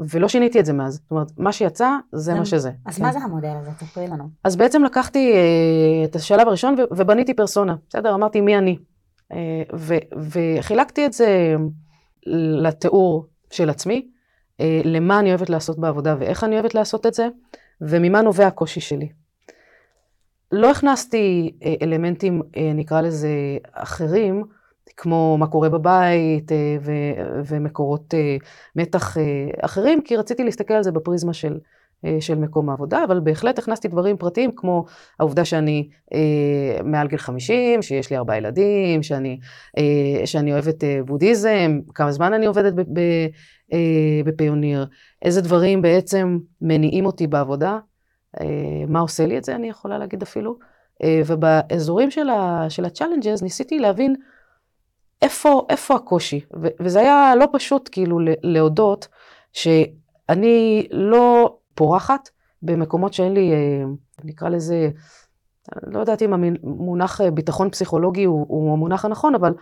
ולא 0.01 0.29
שיניתי 0.29 0.61
את 0.61 0.67
זה 0.67 0.73
מאז. 0.73 0.95
זאת 0.95 1.11
אומרת, 1.11 1.27
מה 1.37 1.53
שיצא, 1.53 1.91
זה 2.13 2.35
מה 2.35 2.45
שזה. 2.45 2.71
אז 2.87 2.97
כן. 2.97 3.03
מה 3.03 3.13
זה 3.13 3.19
המודל 3.19 3.53
הזה? 3.61 3.71
תספרי 3.79 4.07
לנו. 4.07 4.29
אז 4.45 4.57
בעצם 4.57 4.85
לקחתי 4.85 5.33
uh, 5.33 6.09
את 6.09 6.17
השלב 6.17 6.49
הראשון 6.49 6.75
ו- 6.79 6.97
ובניתי 6.97 7.35
פרסונה, 7.35 7.75
בסדר? 7.89 8.15
אמרתי 8.15 8.41
מי 8.41 8.59
אני. 8.59 8.79
ו- 9.75 10.19
וחילקתי 10.31 11.07
את 11.07 11.13
זה 11.13 11.57
לתיאור 12.63 13.27
של 13.51 13.71
עצמי, 13.71 14.09
למה 14.85 15.21
אני 15.21 15.31
אוהבת 15.31 15.51
לעשות 15.51 15.79
בעבודה 15.79 16.17
ואיך 16.19 16.45
אני 16.45 16.55
אוהבת 16.55 16.75
לעשות 16.75 17.07
את 17.07 17.15
זה, 17.15 17.29
וממה 17.81 18.23
נובע 18.23 18.47
הקושי 18.47 18.81
שלי. 18.81 19.09
לא 20.53 20.71
הכנסתי 20.71 21.53
uh, 21.61 21.67
אלמנטים, 21.83 22.43
uh, 22.43 22.59
נקרא 22.75 23.01
לזה, 23.01 23.29
אחרים, 23.73 24.45
כמו 24.97 25.37
מה 25.39 25.47
קורה 25.47 25.69
בבית 25.69 26.53
אה, 26.53 26.77
ו- 26.81 27.43
ומקורות 27.47 28.15
אה, 28.15 28.37
מתח 28.77 29.19
אה, 29.19 29.23
אחרים, 29.61 30.03
כי 30.03 30.17
רציתי 30.17 30.45
להסתכל 30.45 30.75
על 30.75 30.83
זה 30.83 30.93
בפריזמה 30.93 31.33
של, 31.33 31.59
של 32.21 32.35
מקום 32.35 32.71
העבודה, 32.71 33.05
אבל 33.05 33.21
בהחלט 33.21 33.59
הכנסתי 33.59 33.89
דברים 33.89 34.17
פרטיים, 34.17 34.51
כמו 34.57 34.85
העובדה 35.21 35.45
שאני 35.45 35.89
אה, 36.15 36.83
מעל 36.85 37.09
גיל 37.09 37.19
50, 37.19 37.83
שיש 37.83 38.11
לי 38.11 38.17
ארבעה 38.17 38.37
ילדים, 38.37 39.03
שאני, 39.03 39.39
אה, 39.79 40.27
שאני 40.27 40.53
אוהבת 40.53 40.85
אה, 40.85 41.01
בודהיזם, 41.07 41.81
כמה 41.95 42.13
זמן 42.13 42.33
אני 42.33 42.47
עובדת 42.47 42.73
ב- 42.73 42.81
ב- 42.81 43.27
אה, 43.73 44.21
בפיוניר, 44.25 44.87
איזה 45.23 45.41
דברים 45.41 45.83
בעצם 45.83 46.39
מניעים 46.61 47.07
אותי 47.07 47.27
בעבודה, 47.27 47.79
אה, 48.41 48.85
מה 48.89 49.01
עושה 49.01 49.27
לי 49.27 49.39
את 49.39 49.45
זה, 49.45 49.55
אני 49.55 49.69
יכולה 49.69 49.99
להגיד 49.99 50.23
אפילו. 50.23 50.59
אה, 51.03 51.23
ובאזורים 51.27 52.11
של 52.11 52.29
ה-challenges 52.31 53.43
ניסיתי 53.43 53.79
להבין 53.79 54.15
איפה, 55.23 55.67
איפה 55.71 55.95
הקושי? 55.95 56.41
ו- 56.63 56.69
וזה 56.81 57.01
היה 57.01 57.35
לא 57.37 57.47
פשוט 57.53 57.89
כאילו 57.93 58.19
להודות 58.43 59.09
שאני 59.53 60.87
לא 60.91 61.57
פורחת 61.75 62.29
במקומות 62.63 63.13
שאין 63.13 63.35
לי, 63.35 63.53
אה, 63.53 63.85
נקרא 64.25 64.49
לזה, 64.49 64.91
לא 65.83 65.99
יודעת 65.99 66.23
אם 66.23 66.33
המונח 66.33 67.21
אה, 67.21 67.31
ביטחון 67.31 67.71
פסיכולוגי 67.71 68.25
הוא, 68.25 68.47
הוא 68.49 68.73
המונח 68.73 69.05
הנכון, 69.05 69.35
אבל 69.35 69.55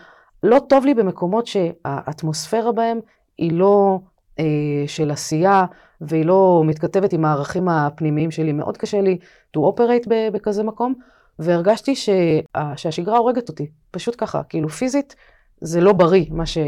לא 0.43 0.59
טוב 0.69 0.85
לי 0.85 0.95
במקומות 0.95 1.47
שהאטמוספירה 1.47 2.73
בהם 2.73 3.01
היא 3.43 3.53
לא 3.53 3.99
אה, 4.39 4.45
של 4.87 5.11
עשייה, 5.11 5.65
והיא 6.01 6.25
לא 6.25 6.63
מתכתבת 6.67 7.13
עם 7.13 7.25
הערכים 7.25 7.69
הפנימיים 7.69 8.31
שלי. 8.31 8.53
מאוד 8.53 8.77
קשה 8.77 9.01
לי 9.01 9.19
to 9.57 9.61
operate 9.61 10.09
בכזה 10.33 10.63
מקום, 10.63 10.95
והרגשתי 11.39 11.97
שה, 11.97 12.41
שהשגרה 12.77 13.19
הורגת 13.19 13.49
אותי, 13.49 13.71
פשוט 13.91 14.15
ככה, 14.19 14.43
כאילו 14.43 14.69
פיזית. 14.69 15.17
זה 15.61 15.81
לא 15.81 15.93
בריא, 15.93 16.27
מה 16.31 16.47
ש... 16.47 16.59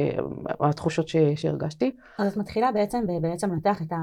התחושות 0.60 1.08
ש... 1.08 1.16
שהרגשתי. 1.36 1.96
אז 2.18 2.32
את 2.32 2.36
מתחילה 2.36 2.72
בעצם, 2.72 3.04
בעצם 3.22 3.52
לנתח 3.52 3.82
את, 3.82 3.92
ה... 3.92 3.96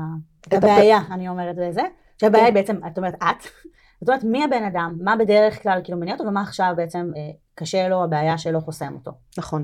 את 0.47 0.53
הבעיה, 0.53 0.97
הפ... 0.97 1.11
אני 1.11 1.29
אומרת 1.29 1.55
בזה, 1.55 1.81
שהבעיה 2.21 2.45
היא 2.45 2.53
בעצם, 2.53 2.75
את 2.87 2.97
אומרת 2.97 3.15
את, 3.15 3.43
זאת 4.01 4.09
אומרת 4.09 4.23
מי 4.23 4.43
הבן 4.43 4.63
אדם, 4.63 4.97
מה 5.03 5.15
בדרך 5.15 5.63
כלל 5.63 5.81
כאילו 5.83 5.99
מניע 5.99 6.13
אותו, 6.13 6.23
ומה 6.23 6.41
עכשיו 6.41 6.73
בעצם 6.77 7.11
אה, 7.17 7.21
קשה 7.55 7.87
לו, 7.87 8.03
הבעיה 8.03 8.37
שלו 8.37 8.61
חוסם 8.61 8.93
אותו. 8.95 9.11
נכון, 9.37 9.63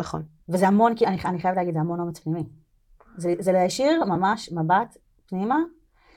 נכון. 0.00 0.22
וזה 0.48 0.68
המון, 0.68 0.94
אני, 1.06 1.16
אני 1.24 1.40
חייבת 1.40 1.56
להגיד, 1.56 1.74
זה 1.74 1.80
המון 1.80 2.00
אומץ 2.00 2.18
פנימי. 2.18 2.44
זה, 3.16 3.34
זה 3.38 3.52
להשאיר 3.52 4.04
ממש 4.04 4.52
מבט 4.52 4.96
פנימה. 5.28 5.58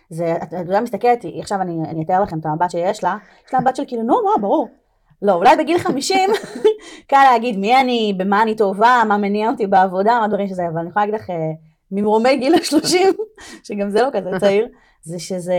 זה, 0.09 0.35
את 0.43 0.53
יודעת, 0.53 0.83
מסתכלת, 0.83 1.25
עכשיו 1.39 1.61
אני, 1.61 1.79
אני 1.89 2.03
אתאר 2.03 2.23
לכם 2.23 2.39
את 2.39 2.45
המבט 2.45 2.71
שיש 2.71 3.03
לה, 3.03 3.17
יש 3.47 3.53
לה 3.53 3.59
מבט 3.59 3.75
של 3.75 3.83
כאילו, 3.87 4.03
נו, 4.03 4.13
מה, 4.13 4.41
ברור. 4.41 4.67
לא, 5.21 5.33
אולי 5.33 5.55
בגיל 5.57 5.77
50 5.77 6.29
קל 7.09 7.23
להגיד 7.31 7.57
מי 7.57 7.81
אני, 7.81 8.13
במה 8.17 8.41
אני 8.41 8.55
טובה, 8.55 9.01
מה 9.07 9.17
מניע 9.17 9.49
אותי 9.49 9.67
בעבודה, 9.67 10.19
מה 10.21 10.27
דברים 10.27 10.47
שזה, 10.47 10.67
אבל 10.67 10.79
אני 10.79 10.89
יכולה 10.89 11.05
להגיד 11.05 11.21
לך, 11.21 11.29
אה, 11.29 11.51
ממרומי 11.91 12.37
גיל 12.37 12.55
ה-30, 12.55 12.95
שגם 13.67 13.89
זה 13.89 14.01
לא 14.01 14.09
כזה 14.13 14.29
צעיר, 14.39 14.67
זה 15.03 15.19
שזה, 15.19 15.55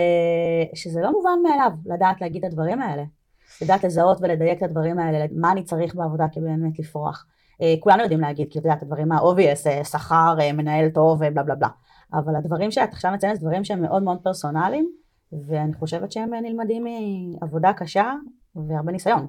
שזה 0.75 1.01
לא 1.01 1.13
מובן 1.13 1.39
מאליו 1.43 1.71
לדעת 1.87 2.21
להגיד 2.21 2.45
את 2.45 2.51
הדברים 2.51 2.81
האלה. 2.81 3.03
לדעת 3.63 3.85
לזהות 3.85 4.19
ולדייק 4.21 4.59
את 4.59 4.63
הדברים 4.63 4.99
האלה, 4.99 5.27
מה 5.33 5.53
אני 5.53 5.63
צריך 5.63 5.95
בעבודה 5.95 6.25
כדי 6.33 6.45
באמת 6.45 6.79
לפרוח. 6.79 7.27
אה, 7.63 7.75
כולנו 7.81 8.03
יודעים 8.03 8.21
להגיד, 8.21 8.49
כי 8.51 8.59
את 8.59 8.65
יודעת, 8.65 8.83
הדברים 8.83 9.13
ה-obvious, 9.13 9.67
אה, 9.67 9.85
שכר, 9.85 10.37
אה, 10.41 10.53
מנהל 10.53 10.89
טוב 10.89 11.19
ובלה 11.21 11.43
בלה 11.43 11.55
בלה. 11.55 11.69
אבל 12.15 12.37
הדברים 12.37 12.71
שאת 12.71 12.93
עכשיו 12.93 13.13
מציינת, 13.13 13.41
דברים 13.41 13.65
שהם 13.65 13.83
מאוד 13.83 14.03
מאוד 14.03 14.19
פרסונליים, 14.23 14.91
ואני 15.47 15.73
חושבת 15.75 16.13
שהם 16.13 16.35
נלמדים 16.35 16.85
מעבודה 17.41 17.73
קשה 17.73 18.13
והרבה 18.57 18.93
ניסיון. 18.93 19.27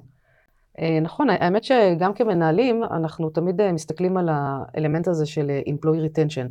נכון, 1.02 1.30
האמת 1.30 1.64
שגם 1.64 2.14
כמנהלים, 2.14 2.84
אנחנו 2.84 3.30
תמיד 3.30 3.72
מסתכלים 3.72 4.18
על 4.18 4.30
האלמנט 4.32 5.08
הזה 5.08 5.26
של 5.26 5.60
employee 5.70 6.12
retention, 6.12 6.48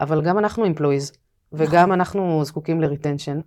אבל 0.00 0.22
גם 0.22 0.38
אנחנו 0.38 0.64
employees, 0.66 1.16
וגם 1.52 1.92
אנחנו 1.92 2.44
זקוקים 2.44 2.80
ל-retention, 2.80 3.42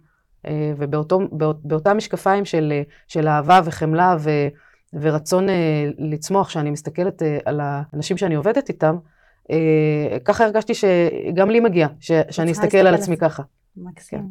ובאותם 0.78 1.98
משקפיים 1.98 2.46
של, 2.46 2.74
של 3.08 3.28
אהבה 3.28 3.62
וחמלה 3.66 4.16
ו... 4.20 4.30
ורצון 4.94 5.50
אה, 5.50 5.90
לצמוח, 5.98 6.50
שאני 6.50 6.72
מסתכלת 6.72 7.22
אה, 7.22 7.38
על 7.46 7.60
האנשים 7.64 8.18
שאני 8.18 8.36
עובדת 8.36 8.70
איתם, 8.70 8.98
אה, 9.52 10.18
ככה 10.26 10.44
הרגשתי 10.44 10.74
שגם 10.74 11.50
לי 11.50 11.60
מגיע, 11.60 11.88
ש, 12.00 12.12
שאני 12.30 12.52
אסתכל 12.52 12.78
על 12.78 12.96
עצמי 12.96 13.18
ככה. 13.18 13.44
מקסים. 13.78 14.20
כן. 14.20 14.26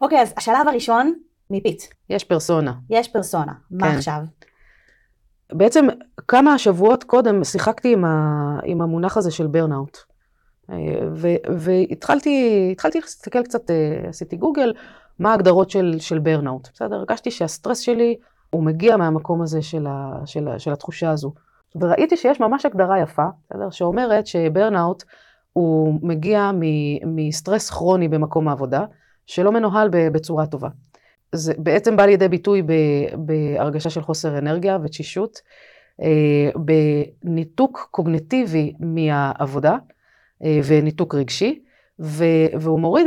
אוקיי, 0.00 0.22
אז 0.22 0.34
השלב 0.36 0.68
הראשון, 0.68 1.14
מפית. 1.50 1.88
יש 2.10 2.24
פרסונה. 2.24 2.72
יש 2.90 3.08
פרסונה. 3.08 3.52
מה 3.70 3.90
כן. 3.90 3.96
עכשיו? 3.96 4.20
בעצם 5.52 5.86
כמה 6.28 6.58
שבועות 6.58 7.04
קודם 7.04 7.44
שיחקתי 7.44 7.92
עם, 7.92 8.04
ה, 8.04 8.58
עם 8.64 8.82
המונח 8.82 9.16
הזה 9.16 9.30
של 9.30 9.46
ברנאוט. 9.46 9.98
והתחלתי 11.58 12.74
להסתכל 12.94 13.42
קצת, 13.42 13.70
עשיתי 14.08 14.36
גוגל, 14.36 14.72
מה 15.18 15.30
ההגדרות 15.30 15.70
של, 15.70 15.96
של 15.98 16.18
ברנאוט. 16.18 16.68
בסדר, 16.74 16.96
הרגשתי 16.96 17.30
שהסטרס 17.30 17.78
שלי 17.78 18.16
הוא 18.50 18.62
מגיע 18.62 18.96
מהמקום 18.96 19.42
הזה 19.42 19.62
של, 19.62 19.86
ה, 19.86 20.12
של, 20.24 20.48
של 20.58 20.72
התחושה 20.72 21.10
הזו. 21.10 21.32
וראיתי 21.76 22.16
שיש 22.16 22.40
ממש 22.40 22.66
הגדרה 22.66 23.00
יפה, 23.00 23.26
בסדר? 23.50 23.70
שאומרת 23.70 24.26
שברנאוט 24.26 25.04
הוא 25.52 25.98
מגיע 26.02 26.50
מסטרס 27.06 27.70
כרוני 27.70 28.08
במקום 28.08 28.48
העבודה, 28.48 28.84
שלא 29.26 29.52
מנוהל 29.52 29.88
בצורה 29.92 30.46
טובה. 30.46 30.68
זה 31.32 31.52
בעצם 31.58 31.96
בא 31.96 32.06
לידי 32.06 32.28
ביטוי 32.28 32.62
בהרגשה 33.16 33.90
של 33.90 34.02
חוסר 34.02 34.38
אנרגיה 34.38 34.78
ותשישות, 34.84 35.40
אה, 36.02 36.50
בניתוק 36.56 37.88
קוגנטיבי 37.90 38.72
מהעבודה 38.80 39.76
אה, 40.44 40.60
וניתוק 40.64 41.14
רגשי, 41.14 41.62
והוא 41.98 42.80
מוריד 42.80 43.06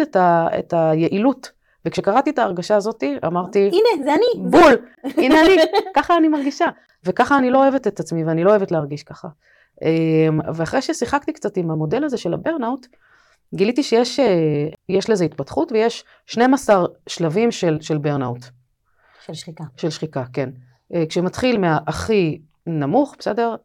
את 0.59 0.73
היעילות 0.73 1.51
וכשקראתי 1.85 2.29
את 2.29 2.39
ההרגשה 2.39 2.75
הזאתי, 2.75 3.17
אמרתי, 3.25 3.59
הנה, 3.59 4.03
זה 4.03 4.13
אני. 4.13 4.49
בול, 4.49 4.73
הנה 5.17 5.41
אני, 5.41 5.55
ככה 5.95 6.17
אני 6.17 6.27
מרגישה. 6.27 6.65
וככה 7.03 7.37
אני 7.37 7.49
לא 7.49 7.63
אוהבת 7.63 7.87
את 7.87 7.99
עצמי, 7.99 8.23
ואני 8.23 8.43
לא 8.43 8.49
אוהבת 8.49 8.71
להרגיש 8.71 9.03
ככה. 9.03 9.27
אמ, 9.81 10.39
ואחרי 10.55 10.81
ששיחקתי 10.81 11.33
קצת 11.33 11.57
עם 11.57 11.71
המודל 11.71 12.03
הזה 12.03 12.17
של 12.17 12.33
הברנאוט, 12.33 12.87
גיליתי 13.55 13.83
שיש 13.83 14.19
אה, 14.19 14.67
לזה 15.09 15.25
התפתחות, 15.25 15.71
ויש 15.71 16.03
12 16.25 16.85
שלבים 17.07 17.51
של, 17.51 17.77
של 17.81 17.97
ברנאוט. 17.97 18.45
של 19.25 19.33
שחיקה. 19.33 19.63
של 19.77 19.89
שחיקה, 19.89 20.23
כן. 20.33 20.49
אה, 20.93 21.03
כשמתחיל 21.09 21.57
מהכי 21.57 22.41
נמוך, 22.67 23.15
בסדר? 23.19 23.55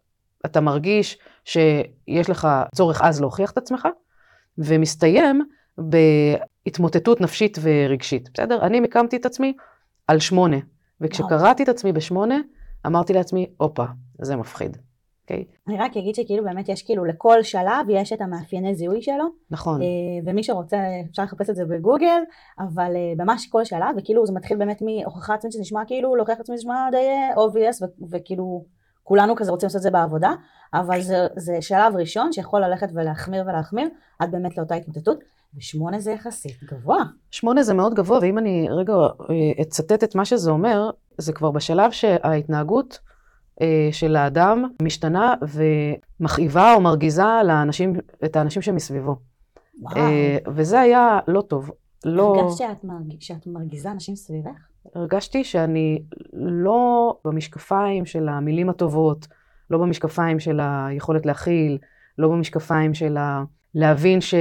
אתה 0.47 0.61
מרגיש 0.61 1.19
שיש 1.45 2.31
לך 2.31 2.49
צורך 2.75 3.03
אז 3.03 3.21
להוכיח 3.21 3.51
את 3.51 3.59
עצמך, 3.59 3.89
ומסתיים 4.59 5.43
התמוטטות 6.67 7.21
נפשית 7.21 7.59
ורגשית, 7.63 8.31
בסדר? 8.35 8.63
אני 8.63 8.81
מיקמתי 8.81 9.17
את 9.17 9.27
עצמי 9.27 9.53
על 10.09 10.19
שמונה, 10.19 10.57
וכשקראתי 11.01 11.63
את 11.63 11.69
עצמי 11.69 11.93
בשמונה, 11.93 12.41
אמרתי 12.87 13.13
לעצמי, 13.13 13.47
הופה, 13.57 13.85
זה 14.23 14.37
מפחיד. 14.37 14.77
Okay. 14.77 14.81
אוקיי? 15.31 15.45
אני 15.69 15.79
רק 15.79 15.97
אגיד 15.97 16.15
שכאילו 16.15 16.45
באמת 16.45 16.69
יש 16.69 16.83
כאילו 16.83 17.05
לכל 17.05 17.43
שלב 17.43 17.87
יש 17.89 18.13
את 18.13 18.21
המאפייני 18.21 18.75
זיהוי 18.75 19.03
שלו. 19.03 19.25
נכון. 19.51 19.83
אה, 19.83 19.87
ומי 20.25 20.43
שרוצה 20.43 20.79
אפשר 21.11 21.23
לחפש 21.23 21.51
את 21.51 21.57
זה 21.57 21.65
בגוגל, 21.65 22.21
אבל 22.59 22.93
אה, 22.97 23.25
ממש 23.25 23.47
כל 23.47 23.65
שלב, 23.65 23.97
וכאילו 23.97 24.27
זה 24.27 24.33
מתחיל 24.33 24.57
באמת 24.57 24.83
מהוכחה 24.83 25.35
עצמית 25.35 25.53
שזה 25.53 25.61
נשמע 25.61 25.81
כאילו, 25.87 26.17
להוכיח 26.17 26.41
עצמי 26.41 26.57
זה 26.57 26.61
נשמע 26.61 26.89
די 26.91 26.97
אה, 26.97 27.35
obvious, 27.35 27.87
וכאילו 28.11 28.65
כולנו 29.03 29.37
כזה 29.37 29.51
רוצים 29.51 29.67
לעשות 29.67 29.79
את 29.79 29.83
זה 29.83 29.91
בעבודה, 29.91 30.33
אבל 30.75 31.01
זה, 31.01 31.27
זה 31.37 31.57
שלב 31.61 31.97
ראשון 31.97 32.33
שיכול 32.33 32.65
ללכת 32.65 32.89
ולהחמיר 32.95 33.45
ולהחמיר, 33.47 33.89
עד 34.19 34.31
באמת 34.31 34.59
לאותה 34.59 34.75
התמוטטות. 34.75 35.19
ושמונה 35.57 36.01
זה 36.01 36.13
יחסית 36.13 36.65
גבוה. 36.65 37.05
שמונה 37.31 37.63
זה 37.63 37.75
מאוד 37.75 37.95
גבוה, 37.95 38.19
ואם 38.23 38.39
אני 38.39 38.67
רגע 38.71 38.93
אה, 38.93 39.63
אצטט 39.63 40.05
את 40.05 40.15
מה 40.15 40.25
שזה 40.25 40.51
אומר, 40.51 40.91
זה 41.19 41.33
כבר 41.33 41.51
בשלב 41.51 41.91
שההתנהגות 41.91 42.99
אה, 43.61 43.89
של 43.93 44.17
האדם 44.17 44.65
משתנה 44.83 45.35
ומכאיבה 46.21 46.75
או 46.75 46.81
מרגיזה 46.81 47.43
לאנשים, 47.45 47.93
את 48.25 48.37
האנשים 48.37 48.63
שמסביבו. 48.63 49.17
וואו. 49.81 49.97
אה, 49.97 50.39
וזה 50.47 50.81
היה 50.81 51.19
לא 51.29 51.41
טוב. 51.41 51.71
לא... 52.05 52.37
הרגשת 52.37 52.59
שאת, 52.59 52.85
מרג... 52.85 53.21
שאת 53.21 53.47
מרגיזה 53.47 53.91
אנשים 53.91 54.17
סביבך? 54.17 54.69
הרגשתי 54.95 55.45
שאני 55.45 56.03
לא 56.33 57.17
במשקפיים 57.25 58.07
של 58.07 58.29
המילים 58.29 58.69
הטובות, 58.69 59.27
לא 59.71 59.79
במשקפיים 59.79 60.41
של 60.41 60.61
היכולת 60.63 61.27
להכיל, 61.27 61.79
לא 62.19 62.29
במשקפיים 62.29 62.95
של 62.95 63.17
ה... 63.17 63.45
להבין 63.75 64.21
ש... 64.21 64.35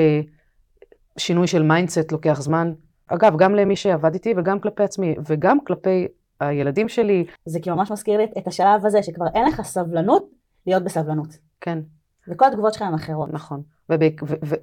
שינוי 1.18 1.48
של 1.48 1.64
mindset 1.64 2.12
לוקח 2.12 2.42
זמן. 2.42 2.74
אגב, 3.08 3.38
גם 3.38 3.56
למי 3.56 3.76
שעבד 3.76 4.14
איתי 4.14 4.34
וגם 4.38 4.60
כלפי 4.60 4.84
עצמי, 4.84 5.16
וגם 5.28 5.58
כלפי 5.66 6.08
הילדים 6.40 6.90
שלי. 6.90 7.26
זה 7.46 7.60
כאילו 7.60 7.76
ממש 7.76 7.92
מזכיר 7.92 8.18
לי 8.18 8.28
את 8.38 8.48
השלב 8.48 8.86
הזה, 8.86 9.04
שכבר 9.04 9.26
אין 9.36 9.48
לך 9.48 9.62
סבלנות 9.62 10.30
להיות 10.68 10.84
בסבלנות. 10.84 11.38
כן. 11.62 11.80
וכל 12.28 12.46
התגובות 12.46 12.74
שלך 12.74 12.82
הן 12.82 12.94
אחרות. 12.94 13.34
נכון. 13.34 13.62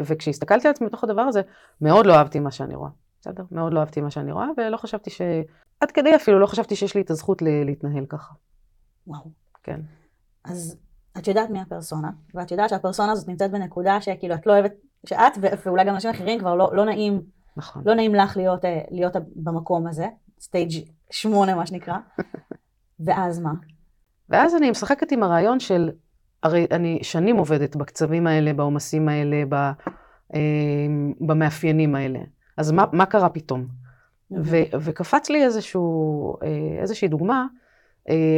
וכשהסתכלתי 0.01 0.69
על 0.69 0.75
עצמי 0.75 0.87
בתוך 0.87 1.05
הדבר 1.05 1.23
הזה, 1.23 1.41
מאוד 1.81 2.07
לא 2.07 2.15
אהבתי 2.15 2.41
מה 2.41 2.51
שאני 2.51 2.75
רואה. 2.75 2.91
בסדר? 3.21 3.45
מאוד 3.51 3.73
לא 3.73 3.81
אהבתי 3.81 4.01
מה 4.01 4.11
שאני 4.11 4.33
רואה, 4.33 4.47
ולא 4.57 4.77
חשבתי 4.77 5.11
ש... 5.11 5.21
עד 5.81 5.91
כדי 5.91 6.17
אפילו 6.17 6.39
לא 6.39 6.47
חשבתי 6.47 6.77
שיש 6.77 6.95
לי 6.95 7.01
את 7.01 7.11
הזכות 7.11 7.43
להתנהל 7.43 8.07
ככה. 8.07 8.35
וואו. 9.07 9.31
כן. 9.63 9.81
אז 10.45 10.77
את 11.19 11.29
יודעת 11.29 11.51
מי 11.51 11.61
הפרסונה, 11.61 12.11
ואת 12.35 12.51
יודעת 12.51 12.71
שהפרסונה 12.71 13.13
הזאת 13.13 13.29
נמצאת 13.29 13.51
בנקודה 13.51 14.01
שכאילו 14.01 14.35
את 14.35 14.47
לא 14.47 14.53
אוהבת 14.53 14.73
שאת 15.07 15.33
ואולי 15.67 15.85
גם 15.85 15.95
אנשים 15.95 16.11
אחרים 16.11 16.39
כבר 16.39 16.55
לא, 16.55 16.71
לא 16.73 16.85
נעים, 16.85 17.23
נכון. 17.57 17.83
לא 17.87 17.95
נעים 17.95 18.15
לך 18.15 18.37
להיות, 18.37 18.65
אה, 18.65 18.81
להיות 18.91 19.17
במקום 19.37 19.87
הזה, 19.87 20.07
סטייג' 20.41 20.85
שמונה 21.11 21.55
מה 21.55 21.67
שנקרא, 21.67 21.97
ואז 23.07 23.39
מה? 23.39 23.53
ואז 24.29 24.57
אני 24.57 24.71
משחקת 24.71 25.13
עם 25.13 25.23
הרעיון 25.23 25.61
של, 25.61 25.91
הרי 26.43 26.67
אני 26.71 26.99
שנים 27.03 27.37
עובדת 27.37 27.77
בקצבים 27.77 28.27
האלה, 28.27 28.53
בעומסים 28.53 29.09
האלה, 29.09 29.43
ב, 29.49 29.55
אה, 29.55 30.41
במאפיינים 31.21 31.95
האלה. 31.95 32.19
אז 32.57 32.71
מה, 32.71 32.85
מה 32.93 33.07
קרה 33.07 33.29
פתאום? 33.29 33.67
ו, 34.45 34.57
וקפץ 34.81 35.31
לי 35.31 35.45
איזשהו, 35.45 36.37
אה, 36.43 36.81
איזושהי 36.81 37.09
דוגמה, 37.09 37.47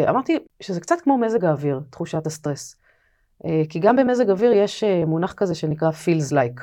אמרתי 0.08 0.38
שזה 0.60 0.80
קצת 0.80 1.00
כמו 1.00 1.18
מזג 1.18 1.44
האוויר, 1.44 1.80
תחושת 1.90 2.26
הסטרס. 2.26 2.76
אה, 3.44 3.62
כי 3.68 3.78
גם 3.78 3.96
במזג 3.96 4.30
אוויר 4.30 4.52
יש 4.52 4.84
אה, 4.84 5.04
מונח 5.06 5.32
כזה 5.32 5.54
שנקרא 5.54 5.90
feels 5.90 6.32
like. 6.32 6.60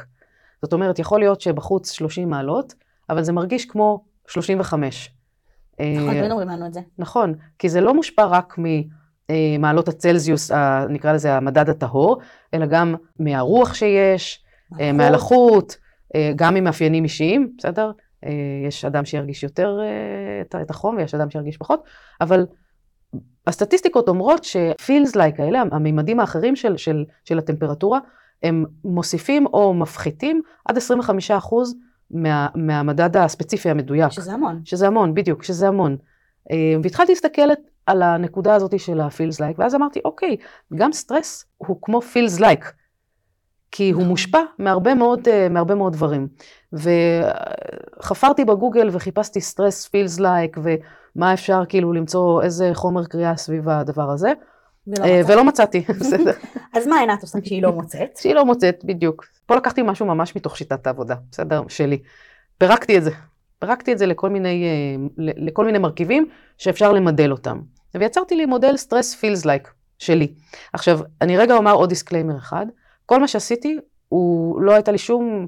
זאת 0.62 0.74
אומרת, 0.74 1.00
יכול 1.00 1.20
להיות 1.20 1.42
שבחוץ 1.42 1.92
30 1.92 2.30
מעלות, 2.30 2.74
אבל 3.10 3.24
זה 3.24 3.34
מרגיש 3.34 3.66
כמו 3.66 4.04
35. 4.28 5.14
נכון, 5.80 6.14
תמיד 6.14 6.32
אומרים 6.32 6.50
לנו 6.50 6.66
את 6.66 6.74
זה. 6.74 6.80
נכון, 6.98 7.34
כי 7.60 7.70
זה 7.70 7.82
לא 7.82 7.94
מושפע 7.94 8.26
רק 8.26 8.56
אה, 9.30 9.56
מעלות 9.60 9.88
הצלזיוס, 9.88 10.52
נקרא 10.90 11.14
לזה 11.14 11.34
המדד 11.34 11.70
הטהור, 11.70 12.18
אלא 12.54 12.66
גם 12.66 12.96
מהרוח 13.20 13.74
שיש, 13.74 14.44
אה, 14.80 14.92
מהלחות, 14.92 15.78
אה, 16.16 16.32
גם 16.36 16.54
ממאפיינים 16.54 17.04
אישיים, 17.04 17.54
בסדר? 17.58 17.92
אה, 18.26 18.32
יש 18.68 18.86
אדם 18.86 19.06
שירגיש 19.06 19.44
יותר 19.44 19.80
אה, 19.82 20.62
את 20.62 20.70
החום 20.70 20.96
ויש 20.96 21.16
אדם 21.16 21.30
שירגיש 21.30 21.58
פחות, 21.58 21.84
אבל 22.22 22.46
הסטטיסטיקות 23.48 24.08
אומרות 24.10 24.44
ש-feels 24.44 25.16
like 25.16 25.42
האלה, 25.42 25.64
הממדים 25.72 26.20
האחרים 26.20 26.56
של, 26.56 26.78
של, 26.78 27.06
של 27.26 27.38
הטמפרטורה, 27.40 28.00
הם 28.44 28.66
מוסיפים 28.84 29.46
או 29.46 29.74
מפחיתים 29.74 30.42
עד 30.66 30.78
25% 30.78 30.82
מה, 32.12 32.48
מהמדד 32.56 33.18
הספציפי 33.18 33.70
המדויק. 33.70 34.12
שזה 34.12 34.34
המון. 34.34 34.62
שזה 34.66 34.88
המון, 34.88 35.14
בדיוק, 35.14 35.44
שזה 35.44 35.68
המון. 35.68 35.98
אה, 36.52 36.76
והתחלתי 36.84 37.12
להסתכל 37.12 37.42
על 37.86 38.02
הנקודה 38.02 38.56
הזאת 38.56 38.80
של 38.80 39.00
ה-feels 39.02 39.40
like, 39.40 39.56
ואז 39.58 39.76
אמרתי, 39.76 40.00
אוקיי, 40.06 40.38
גם 40.76 40.92
סטרס 40.92 41.46
הוא 41.58 41.78
כמו 41.82 42.00
feels 42.00 42.40
like, 42.40 42.66
כי 43.72 43.92
הוא 43.92 44.00
נכון. 44.00 44.10
מושפע 44.10 44.42
מהרבה 44.60 44.94
מאוד, 44.94 45.28
אה, 45.28 45.50
מהרבה 45.50 45.76
מאוד 45.76 45.94
דברים. 45.94 46.28
וחפרתי 48.00 48.46
בגוגל 48.46 48.90
וחיפשתי 48.92 49.42
סטרס 49.42 49.88
feels 49.88 50.20
like, 50.20 50.60
ומה 51.16 51.34
אפשר 51.34 51.64
כאילו 51.70 51.94
למצוא, 51.94 52.44
איזה 52.44 52.70
חומר 52.74 53.06
קריאה 53.06 53.38
סביב 53.38 53.70
הדבר 53.70 54.10
הזה, 54.10 54.34
ולא 54.88 55.38
אה, 55.38 55.44
מצאתי, 55.44 55.86
בסדר. 56.00 56.32
אז 56.76 56.88
מה 56.88 57.00
עינת 57.00 57.22
עושה 57.22 57.42
כשהיא 57.42 57.64
לא 57.64 57.72
מוצאת? 57.72 58.18
שהיא 58.18 58.36
לא 58.36 58.46
מוצאת, 58.46 58.86
בדיוק. 58.86 59.26
פה 59.46 59.56
לקחתי 59.56 59.82
משהו 59.82 60.06
ממש 60.06 60.36
מתוך 60.36 60.58
שיטת 60.58 60.88
העבודה, 60.88 61.16
בסדר? 61.32 61.64
שלי. 61.68 61.98
פירקתי 62.58 62.98
את 62.98 63.04
זה. 63.04 63.12
פירקתי 63.60 63.94
את 63.94 63.98
זה 63.98 64.06
לכל 64.06 64.30
מיני, 64.30 64.66
אה, 64.66 65.24
לכל 65.38 65.66
מיני 65.66 65.78
מרכיבים 65.78 66.28
שאפשר 66.58 66.92
למדל 66.92 67.32
אותם. 67.32 67.60
ויצרתי 67.96 68.36
לי 68.36 68.46
מודל 68.46 68.78
סטרס 68.78 69.24
feels 69.24 69.44
like 69.46 69.70
שלי. 70.00 70.34
עכשיו, 70.74 71.00
אני 71.22 71.38
רגע 71.38 71.56
אומר 71.56 71.74
עוד 71.74 71.90
disclaimer 71.90 72.38
אחד. 72.38 72.66
כל 73.06 73.20
מה 73.20 73.28
שעשיתי, 73.28 73.78
הוא 74.10 74.62
לא 74.62 74.72
הייתה 74.72 74.92
לי 74.92 74.98
שום 74.98 75.48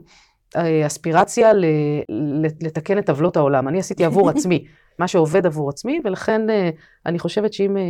אה, 0.56 0.88
אספירציה 0.88 1.54
ל, 1.54 1.66
לתקן 2.62 2.98
את 2.98 3.10
עוולות 3.10 3.38
העולם. 3.38 3.68
אני 3.68 3.80
עשיתי 3.80 4.06
עבור 4.06 4.30
עצמי, 4.36 4.66
מה 5.00 5.08
שעובד 5.08 5.46
עבור 5.46 5.70
עצמי, 5.70 6.02
ולכן 6.04 6.50
אה, 6.50 6.70
אני 7.06 7.20
חושבת 7.20 7.54
שאם 7.54 7.78
אה, 7.78 7.84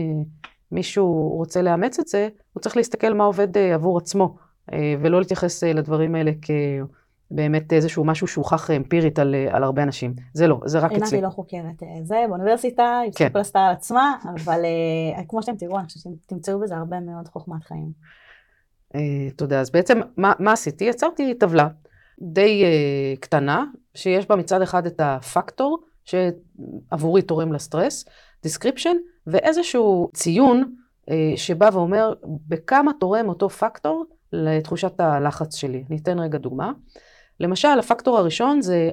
מישהו 0.71 1.29
רוצה 1.37 1.61
לאמץ 1.61 1.99
את 1.99 2.07
זה, 2.07 2.29
הוא 2.53 2.61
צריך 2.61 2.77
להסתכל 2.77 3.13
מה 3.13 3.23
עובד 3.23 3.57
אה, 3.57 3.73
עבור 3.75 3.97
עצמו, 3.97 4.37
ולא 5.01 5.19
להתייחס 5.19 5.63
לדברים 5.63 6.15
האלה 6.15 6.31
כבאמת 7.31 7.73
איזשהו 7.73 8.05
משהו 8.05 8.27
שהוכח 8.27 8.71
אמפירית 8.71 9.19
על, 9.19 9.35
על 9.49 9.63
הרבה 9.63 9.83
אנשים. 9.83 10.13
זה 10.33 10.47
לא, 10.47 10.59
זה 10.65 10.79
רק 10.79 10.91
עינת 10.91 11.03
אצלי. 11.03 11.17
היא 11.17 11.23
לא 11.23 11.29
חוקרת 11.29 11.83
זה 12.03 12.25
באוניברסיטה, 12.27 12.99
היא 13.03 13.11
כן. 13.15 13.27
עשתה 13.33 13.59
על 13.59 13.73
עצמה, 13.73 14.15
אבל 14.35 14.59
כמו 15.27 15.43
שאתם 15.43 15.57
תראו, 15.57 15.79
אני 15.79 15.85
חושבת 15.85 16.01
שתמצאו 16.23 16.59
בזה 16.59 16.75
הרבה 16.75 16.99
מאוד 16.99 17.27
חוכמת 17.27 17.63
חיים. 17.63 17.91
תודה. 19.35 19.59
אז 19.59 19.71
בעצם, 19.71 19.99
מה, 20.17 20.33
מה 20.39 20.51
עשיתי? 20.51 20.85
יצרתי 20.85 21.33
טבלה 21.33 21.67
די 22.21 22.63
קטנה, 23.19 23.65
שיש 23.95 24.27
בה 24.27 24.35
מצד 24.35 24.61
אחד 24.61 24.85
את 24.85 24.99
הפקטור, 25.03 25.79
שעבורי 26.05 27.21
תורם 27.21 27.53
לסטרס, 27.53 28.05
description, 28.47 28.95
ואיזשהו 29.27 30.09
ציון 30.13 30.75
אה, 31.09 31.33
שבא 31.35 31.69
ואומר 31.73 32.13
בכמה 32.47 32.91
תורם 32.99 33.29
אותו 33.29 33.49
פקטור 33.49 34.05
לתחושת 34.33 34.99
הלחץ 34.99 35.55
שלי. 35.55 35.83
ניתן 35.89 36.19
רגע 36.19 36.37
דוגמה. 36.37 36.71
למשל, 37.39 37.79
הפקטור 37.79 38.17
הראשון 38.17 38.61
זה 38.61 38.89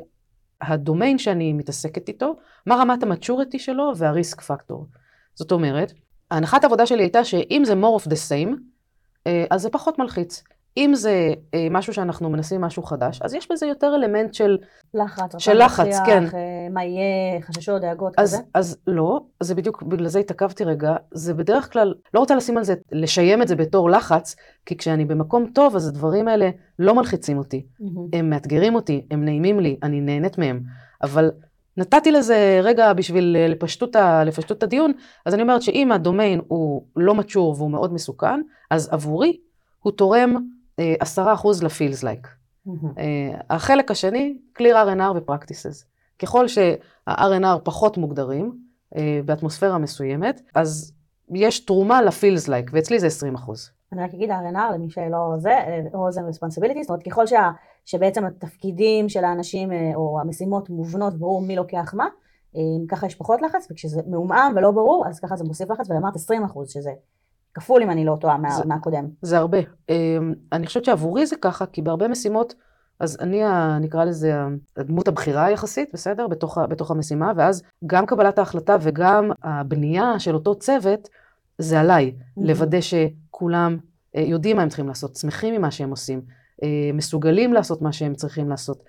הדומיין 0.61 1.19
שאני 1.19 1.53
מתעסקת 1.53 2.09
איתו, 2.09 2.37
מה 2.67 2.75
רמת 2.75 3.03
המצ'וריטי 3.03 3.59
שלו 3.59 3.93
והריסק 3.97 4.41
פקטור. 4.41 4.87
זאת 5.35 5.53
אומרת, 5.53 5.93
ההנחת 6.31 6.65
העבודה 6.65 6.87
שלי 6.87 7.03
הייתה 7.03 7.25
שאם 7.25 7.63
זה 7.65 7.73
more 7.73 8.03
of 8.03 8.07
the 8.07 8.17
same, 8.29 8.55
אה, 9.27 9.45
אז 9.51 9.63
זה 9.63 9.71
פחות 9.71 9.99
מלחיץ. 9.99 10.43
אם 10.77 10.95
זה 10.95 11.35
אה, 11.55 11.67
משהו 11.71 11.95
שאנחנו 11.95 12.31
מנסים 12.31 12.61
משהו 12.61 12.83
חדש, 12.83 13.23
אז 13.23 13.35
יש 13.35 13.49
בזה 13.53 13.67
יותר 13.67 13.95
אלמנט 13.95 14.35
של... 14.35 14.59
לחץ, 14.95 15.39
של 15.39 15.65
לחץ, 15.65 15.79
להוכיח, 15.79 16.07
כן. 16.07 16.25
אה, 16.25 16.69
מה 16.71 16.85
יהיה, 16.85 17.41
חששות, 17.43 17.83
דאגות, 17.83 18.13
אז, 18.17 18.35
כזה. 18.35 18.43
אז 18.55 18.79
לא, 18.87 19.21
זה 19.41 19.55
בדיוק, 19.55 19.83
בגלל 19.83 20.09
זה 20.09 20.19
התעכבתי 20.19 20.65
רגע, 20.65 20.97
זה 21.13 21.35
בדרך 21.35 21.73
כלל, 21.73 21.95
לא 22.15 22.21
רוצה 22.21 22.35
לשים 22.35 22.57
על 22.57 22.65
זה, 22.65 22.75
לשיים 22.93 23.43
את 23.43 23.49
זה 23.49 23.57
בתור 23.57 23.91
לחץ, 23.91 24.37
כי 24.67 24.77
כשאני 24.77 25.05
במקום 25.05 25.47
טוב, 25.55 25.77
אז 25.77 25.89
הדברים 25.89 26.29
האלה 26.29 26.51
לא 26.79 26.95
מלחיצים 26.95 27.39
אותי. 27.39 27.67
מהמם. 27.81 28.09
הם 28.13 28.31
מאתגרים 28.31 28.75
אותי, 28.75 29.07
הם 29.11 29.25
נעימים 29.25 29.61
לי, 29.61 29.77
אני 29.83 30.01
נהנית 30.01 30.39
מהם. 30.39 30.61
אבל 31.03 31.31
נתתי 31.77 32.13
לזה 32.13 32.61
רגע 32.63 32.93
בשביל 32.93 33.37
אה, 33.39 33.49
לפשטות, 33.49 33.97
ה, 33.97 34.25
לפשטות 34.25 34.63
הדיון, 34.63 34.93
אז 35.27 35.35
אני 35.35 35.43
אומרת 35.43 35.63
שאם 35.63 35.93
הדומיין 35.93 36.41
הוא 36.49 36.85
לא 36.97 37.15
מצ'ור 37.15 37.55
והוא 37.59 37.71
מאוד 37.71 37.93
מסוכן, 37.93 38.41
אז 38.71 38.89
עבורי 38.93 39.37
הוא 39.81 39.93
תורם 39.93 40.37
10% 41.03 41.17
ל-feels 41.63 42.03
like. 42.03 42.29
מהמם. 42.67 42.93
אה, 42.99 43.41
החלק 43.51 43.91
השני, 43.91 44.39
clear 44.59 44.75
R&R 44.75 45.17
ו-practices. 45.17 45.85
ככל 46.19 46.49
שה-R&R 46.49 47.59
פחות 47.65 47.99
מוגדרים 47.99 48.59
אה, 48.97 49.21
באטמוספירה 49.25 49.79
מסוימת, 49.79 50.41
אז 50.55 50.93
יש 51.35 51.61
תרומה 51.61 52.03
ל-feels 52.03 52.49
like, 52.49 52.71
ואצלי 52.73 53.01
זה 53.01 53.07
20 53.07 53.35
אחוז. 53.35 53.71
אני 53.93 54.05
רק 54.05 54.15
אגיד 54.15 54.31
R&R 54.31 54.75
למי 54.75 54.91
שלא 54.91 55.35
זה, 55.39 55.55
או 55.95 56.13
זה 56.13 56.21
responsibility, 56.21 56.83
זאת 56.83 56.91
אומרת 56.91 57.03
ככל 57.03 57.27
שה, 57.27 57.51
שבעצם 57.85 58.25
התפקידים 58.25 59.09
של 59.09 59.25
האנשים 59.25 59.73
אה, 59.73 59.93
או 59.95 60.21
המשימות 60.21 60.71
מובנות, 60.71 61.19
ברור 61.19 61.43
מי 61.43 61.57
לוקח 61.57 61.95
מה, 61.95 62.07
אה, 62.57 62.61
ככה 62.89 63.07
יש 63.07 63.15
פחות 63.15 63.43
לחץ, 63.43 63.69
וכשזה 63.71 64.01
מעומעם 64.07 64.53
ולא 64.57 64.71
ברור, 64.71 65.05
אז 65.09 65.21
ככה 65.21 65.37
זה 65.37 65.45
מוסיף 65.45 65.71
לחץ, 65.71 65.91
ואמרת 65.91 66.17
20 66.17 66.45
אחוז, 66.45 66.71
שזה 66.71 66.91
כפול 67.55 67.83
אם 67.83 67.91
אני 67.91 68.05
לא 68.05 68.17
טועה 68.21 68.39
מה, 68.39 68.51
זה- 68.51 68.65
מהקודם. 68.67 69.05
זה 69.23 69.39
הרבה. 69.39 69.59
אה, 69.91 70.19
אני 70.53 70.67
חושבת 70.67 70.85
שעבורי 70.85 71.27
זה 71.27 71.37
ככה, 71.37 71.67
כי 71.67 71.83
בהרבה 71.83 72.09
משימות, 72.09 72.55
אז 73.01 73.17
אני, 73.21 73.45
ה- 73.45 73.79
נקרא 73.81 74.05
לזה, 74.05 74.33
הדמות 74.77 75.09
הבכירה 75.09 75.51
יחסית, 75.51 75.89
בסדר? 75.93 76.27
בתוך, 76.29 76.59
בתוך 76.59 76.91
המשימה, 76.91 77.33
ואז 77.37 77.63
גם 77.87 78.07
קבלת 78.07 78.39
ההחלטה 78.39 78.77
וגם 78.81 79.31
הבנייה 79.43 80.19
של 80.19 80.35
אותו 80.35 80.55
צוות, 80.55 81.09
זה 81.59 81.81
עליי. 81.81 82.15
לוודא 82.37 82.79
שכולם 82.81 83.77
אה, 84.17 84.21
יודעים 84.21 84.57
מה 84.57 84.63
הם 84.63 84.69
צריכים 84.69 84.89
לעשות, 84.89 85.17
שמחים 85.17 85.55
ממה 85.55 85.71
שהם 85.71 85.91
עושים, 85.91 86.21
אה, 86.63 86.69
מסוגלים 86.95 87.53
לעשות 87.53 87.83
מה 87.83 87.93
שהם 87.93 88.15
צריכים 88.15 88.49
לעשות. 88.49 88.83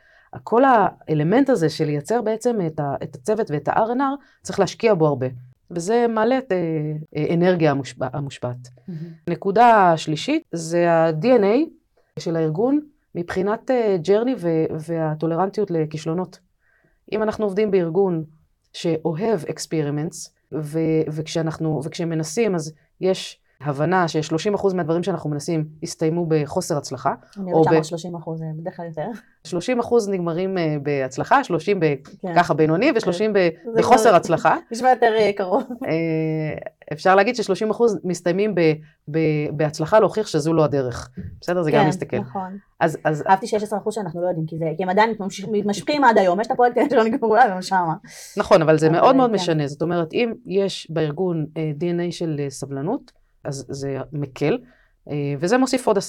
כל 0.44 0.62
האלמנט 0.66 1.50
הזה 1.50 1.70
של 1.70 1.86
לייצר 1.86 2.22
בעצם 2.22 2.58
את, 2.68 2.80
ה, 2.80 2.96
את 3.04 3.16
הצוות 3.16 3.52
ואת 3.52 3.68
ה-R&R, 3.68 4.02
צריך 4.44 4.60
להשקיע 4.60 4.94
בו 4.94 5.08
הרבה. 5.08 5.28
וזה 5.76 6.06
מעלה 6.10 6.38
את 6.38 6.52
אה, 6.52 6.58
אה, 7.16 7.34
אנרגיה 7.34 7.72
המושפע, 7.72 8.08
המושפעת. 8.14 8.70
מהמם. 8.88 9.00
נקודה 9.28 9.94
שלישית 9.98 10.44
זה 10.52 10.92
ה-DNA 10.92 11.70
של 12.20 12.36
הארגון 12.36 12.80
מבחינת 13.16 13.72
אה, 13.72 13.98
ג'רני 14.02 14.36
ו- 14.38 14.66
והטולרנטיות 14.80 15.72
לכישלונות. 15.72 16.40
אם 17.12 17.24
אנחנו 17.24 17.46
עובדים 17.46 17.72
בארגון 17.72 18.24
שאוהב 18.74 19.40
אקספירימנטס, 19.50 20.36
ו- 20.54 21.02
וכשאנחנו, 21.12 21.82
וכשהם 21.84 22.10
מנסים 22.10 22.56
אז 22.56 22.74
יש 23.02 23.41
הבנה 23.64 24.08
ש-30% 24.08 24.74
מהדברים 24.76 25.04
שאנחנו 25.04 25.30
מנסים 25.30 25.66
יסתיימו 25.82 26.26
בחוסר 26.30 26.78
הצלחה, 26.78 27.14
אני 27.38 27.52
יודעת 27.52 27.66
ב- 27.66 27.70
שאמרת 27.72 27.86
30 27.86 28.16
אחוז, 28.16 28.40
זה 28.40 28.46
בדרך 28.58 28.76
כלל 28.78 28.86
יותר. 28.86 29.08
30% 29.48 29.52
נגמרים 30.12 30.58
אה, 30.58 30.76
בהצלחה, 30.84 31.44
30 31.44 31.80
ב- 31.80 31.86
כן. 32.22 32.34
ככה 32.36 32.54
בינוני 32.54 32.92
ו-30 32.92 33.04
ב- 33.34 33.50
זה 33.74 33.80
בחוסר 33.82 34.10
כבר- 34.10 34.16
הצלחה. 34.18 34.56
נשמע 34.72 34.90
יותר 34.90 35.14
אה, 35.20 35.32
קרוב. 35.36 35.64
אה, 35.88 35.92
אפשר 36.94 37.16
להגיד 37.16 37.36
ש-30% 37.36 37.82
מסתיימים 38.04 38.56
ב- 38.56 38.62
ב- 39.12 39.18
בהצלחה 39.58 40.00
להוכיח 40.00 40.28
שזו 40.28 40.54
לא 40.54 40.64
הדרך. 40.64 41.10
בסדר? 41.42 41.64
זה 41.64 41.72
גם 41.72 41.82
כן, 41.84 41.88
מסתכל. 41.88 42.18
נכון. 42.18 42.58
אז, 42.80 42.98
אהבתי 43.30 43.48
16 43.48 43.80
אחוז 43.80 43.94
שאנחנו 43.96 44.22
לא 44.22 44.28
יודעים, 44.28 44.46
כי 44.46 44.58
זה- 44.58 44.66
כי 44.78 44.84
הם 44.84 44.90
עדיין 44.90 45.14
מתמשכים 45.52 46.04
עד 46.04 46.18
היום, 46.18 46.40
יש 46.42 46.48
את 46.48 46.52
הפרויקטים 46.52 46.90
שלא 46.90 47.04
נגמרו 47.04 47.36
לה 47.36 47.44
והם 47.50 47.62
שמה. 47.62 47.94
נכון, 48.38 48.62
אבל 48.62 48.78
זה 48.78 48.88
אבל, 48.88 48.96
מאוד 48.96 49.16
מאוד 49.16 49.30
כן. 49.30 49.36
משנה. 49.36 49.68
זאת 49.68 49.82
אומרת, 49.82 50.14
אם 50.14 50.34
יש 50.46 50.88
בארגון 50.92 51.46
DNA 51.56 52.12
של 52.12 52.42
סבלנות, 52.50 53.12
אז 53.44 53.66
זה 53.70 53.98
מקל, 54.12 54.58
אה, 55.10 55.34
וזה 55.40 55.58
מוסיף 55.58 55.88
עוד 55.88 55.98
10% 55.98 56.02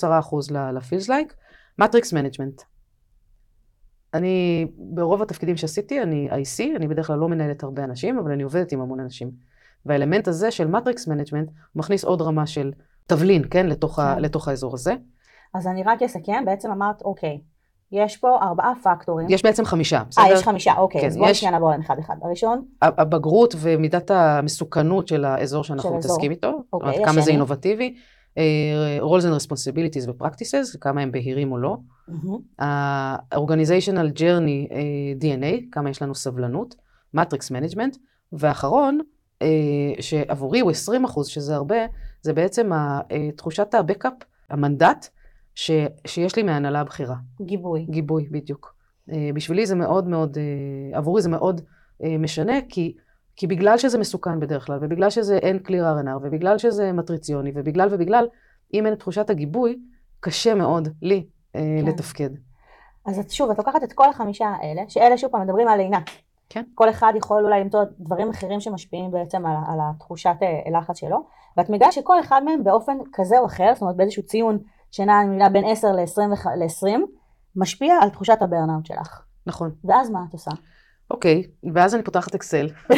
ל-feels 0.51 1.09
like. 1.09 1.35
matrix 1.79 2.13
management. 2.13 2.63
אני, 4.15 4.67
ברוב 4.77 5.23
התפקידים 5.23 5.57
שעשיתי, 5.57 6.03
אני 6.03 6.29
IC, 6.31 6.77
אני 6.77 6.89
בדרך 6.89 7.07
כלל 7.07 7.19
לא 7.19 7.29
מנהלת 7.29 7.63
הרבה 7.63 7.85
אנשים, 7.85 8.19
אבל 8.19 8.33
אני 8.33 8.43
עובדת 8.43 8.73
עם 8.73 8.81
המון 8.81 9.01
אנשים. 9.01 9.31
והאלמנט 9.87 10.29
הזה 10.29 10.51
של 10.51 10.67
matrix 10.67 11.09
management, 11.09 11.51
מכניס 11.77 12.05
עוד 12.05 12.23
רמה 12.23 12.47
של 12.47 12.73
תבלין, 13.07 13.43
כן, 13.51 13.67
לתוך, 13.67 13.99
ה, 13.99 14.13
כן. 14.17 14.23
לתוך 14.23 14.49
האזור 14.49 14.75
הזה. 14.75 14.95
אז 15.55 15.67
אני 15.67 15.83
רק 15.83 16.03
אסכם, 16.03 16.45
בעצם 16.45 16.71
אמרת, 16.71 17.03
אוקיי, 17.03 17.41
יש 17.93 18.17
פה 18.17 18.39
ארבעה 18.43 18.73
פקטורים. 18.83 19.27
יש 19.31 19.43
בעצם 19.43 19.65
חמישה, 19.65 20.03
בסדר? 20.11 20.25
אה, 20.25 20.33
יש 20.33 20.43
חמישה, 20.43 20.73
אוקיי, 20.79 21.01
כן, 21.01 21.07
אז 21.07 21.17
בואו 21.17 21.29
יש- 21.31 21.45
נעבור 21.45 21.69
עליהם 21.69 21.83
אחד 21.83 21.97
אחד. 21.99 22.15
הראשון, 22.23 22.65
הבגרות 22.83 23.55
ומידת 23.59 24.11
המסוכנות 24.11 25.09
של 25.09 25.25
האזור 25.25 25.65
שאנחנו. 25.65 25.97
מתעסקים 25.97 26.31
איתו, 26.31 26.51
זאת 26.65 26.73
אומרת, 26.73 26.89
אוקיי, 26.95 27.05
כמה 27.13 27.21
זה? 27.21 27.31
אינובטיבי, 27.31 27.95
אה, 28.39 28.43
roles 29.01 29.23
and 29.23 29.43
responsibilities 29.43 30.09
ו-practices, 30.11 30.79
כמה 30.81 31.01
הם 31.01 31.13
בהירים 31.13 31.53
או 31.53 31.59
לא, 31.59 31.77
ה-organizational 32.59 34.19
journey 34.19 34.73
אה, 34.73 34.81
DNA, 35.21 35.61
כמה 35.73 35.91
יש 35.91 36.03
לנו 36.03 36.15
סבלנות, 36.15 36.75
matrix 37.17 37.51
management, 37.51 37.97
ואחרון, 38.33 38.99
אה, 39.43 39.49
שעבורי 40.01 40.61
הוא 40.61 40.71
20 40.71 41.05
אחוז, 41.05 41.27
שזה 41.27 41.55
הרבה, 41.55 41.77
זה 42.23 42.33
בעצם 42.33 42.71
תחושת 43.37 43.75
הבקאפ, 43.75 44.13
המנדט, 44.51 45.09
ש, 45.55 45.71
שיש 46.07 46.37
לי 46.37 46.43
מההנהלה 46.43 46.81
הבכירה. 46.81 47.17
גיבוי. 47.43 47.87
גיבוי, 47.91 48.29
בדיוק. 48.31 48.75
אה, 49.13 49.31
בשבילי 49.35 49.67
זה 49.67 49.75
מאוד 49.75 50.09
מאוד, 50.09 50.39
אה, 50.39 50.99
עבורי 50.99 51.23
זה 51.23 51.29
מאוד 51.29 51.61
אה, 52.05 52.19
משנה, 52.19 52.53
כי, 52.69 52.97
כי 53.37 53.47
בגלל 53.47 53.79
שזה 53.79 53.99
מסוכן 53.99 54.41
בדרך 54.41 54.67
כלל, 54.67 54.79
ובגלל 54.83 55.11
שזה 55.11 55.37
אין 55.37 55.59
קליר 55.59 55.85
R&R, 55.85 56.17
ובגלל 56.23 56.59
שזה 56.59 56.93
מטריציוני, 56.93 57.53
ובגלל 57.55 57.89
ובגלל, 57.91 58.27
אם 58.75 58.87
אין 58.87 58.95
את 58.95 58.99
תחושת 58.99 59.31
הגיבוי, 59.31 59.79
קשה 60.21 60.55
מאוד 60.55 60.89
לי 61.03 61.27
כן. 61.53 61.61
לתפקד. 61.87 62.31
אז 63.07 63.19
את, 63.19 63.31
שוב, 63.31 63.51
את 63.51 63.59
לוקחת 63.59 63.85
את 63.85 63.93
כל 63.93 64.09
החמישה 64.09 64.47
האלה, 64.47 64.83
שאלה 64.89 65.19
שוב 65.19 65.31
פעם 65.31 65.43
מדברים 65.43 65.69
על 65.69 65.79
לינה. 65.79 66.01
כן. 66.49 66.63
כל 66.75 66.91
אחד 66.91 67.13
יכול 67.17 67.45
אולי 67.45 67.61
למצוא 67.61 67.85
דברים 68.01 68.31
אחרים 68.31 68.61
שמשפיעים 68.61 69.11
בעצם 69.11 69.47
על, 69.47 69.57
על 69.67 69.79
התחושת 69.83 70.35
לחץ 70.73 70.99
שלו, 70.99 71.27
ואת 71.57 71.71
מגלה 71.71 71.93
שכל 71.93 72.21
אחד 72.21 72.43
מהם 72.45 72.65
באופן 72.65 72.99
כזה 73.13 73.39
או 73.39 73.47
אחר, 73.47 73.71
זאת 73.75 73.83
אומרת 73.83 73.97
באיזשהו 73.97 74.23
ציון 74.23 74.59
שנע 74.93 75.21
אני 75.21 75.29
מבינה 75.29 75.49
בין 75.49 75.65
10 75.69 75.89
ל-20, 75.93 76.87
משפיע 77.57 77.95
על 78.03 78.09
תחושת 78.09 78.43
הברנאוט 78.43 78.87
שלך. 78.87 79.21
נכון. 79.47 79.71
ואז 79.85 80.11
מה 80.11 80.21
את 80.29 80.33
עושה? 80.33 80.51
אוקיי, 81.11 81.43
ואז 81.75 81.95
אני 81.95 82.03
פותחת 82.03 82.35
אקסל. 82.35 82.69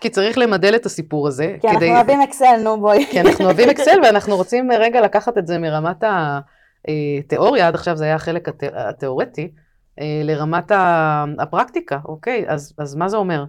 כי 0.00 0.10
צריך 0.10 0.38
למדל 0.38 0.76
את 0.76 0.86
הסיפור 0.86 1.28
הזה. 1.28 1.56
כי 1.60 1.68
אנחנו 1.68 1.86
אוהבים 1.86 2.20
אקסל, 2.20 2.60
נו 2.64 2.80
בואי. 2.80 3.06
כי 3.10 3.20
אנחנו 3.20 3.44
אוהבים 3.44 3.68
אקסל 3.68 4.00
ואנחנו 4.04 4.36
רוצים 4.36 4.70
רגע 4.72 5.00
לקחת 5.00 5.38
את 5.38 5.46
זה 5.46 5.58
מרמת 5.58 6.04
התיאוריה, 7.24 7.68
עד 7.68 7.74
עכשיו 7.74 7.96
זה 7.96 8.04
היה 8.04 8.14
החלק 8.14 8.48
הת- 8.48 8.62
התיאורטי, 8.74 9.50
אה, 10.00 10.04
לרמת 10.24 10.72
הפרקטיקה, 11.38 11.98
אוקיי? 12.04 12.44
אז, 12.48 12.74
אז 12.78 12.94
מה 12.94 13.08
זה 13.08 13.16
אומר? 13.16 13.44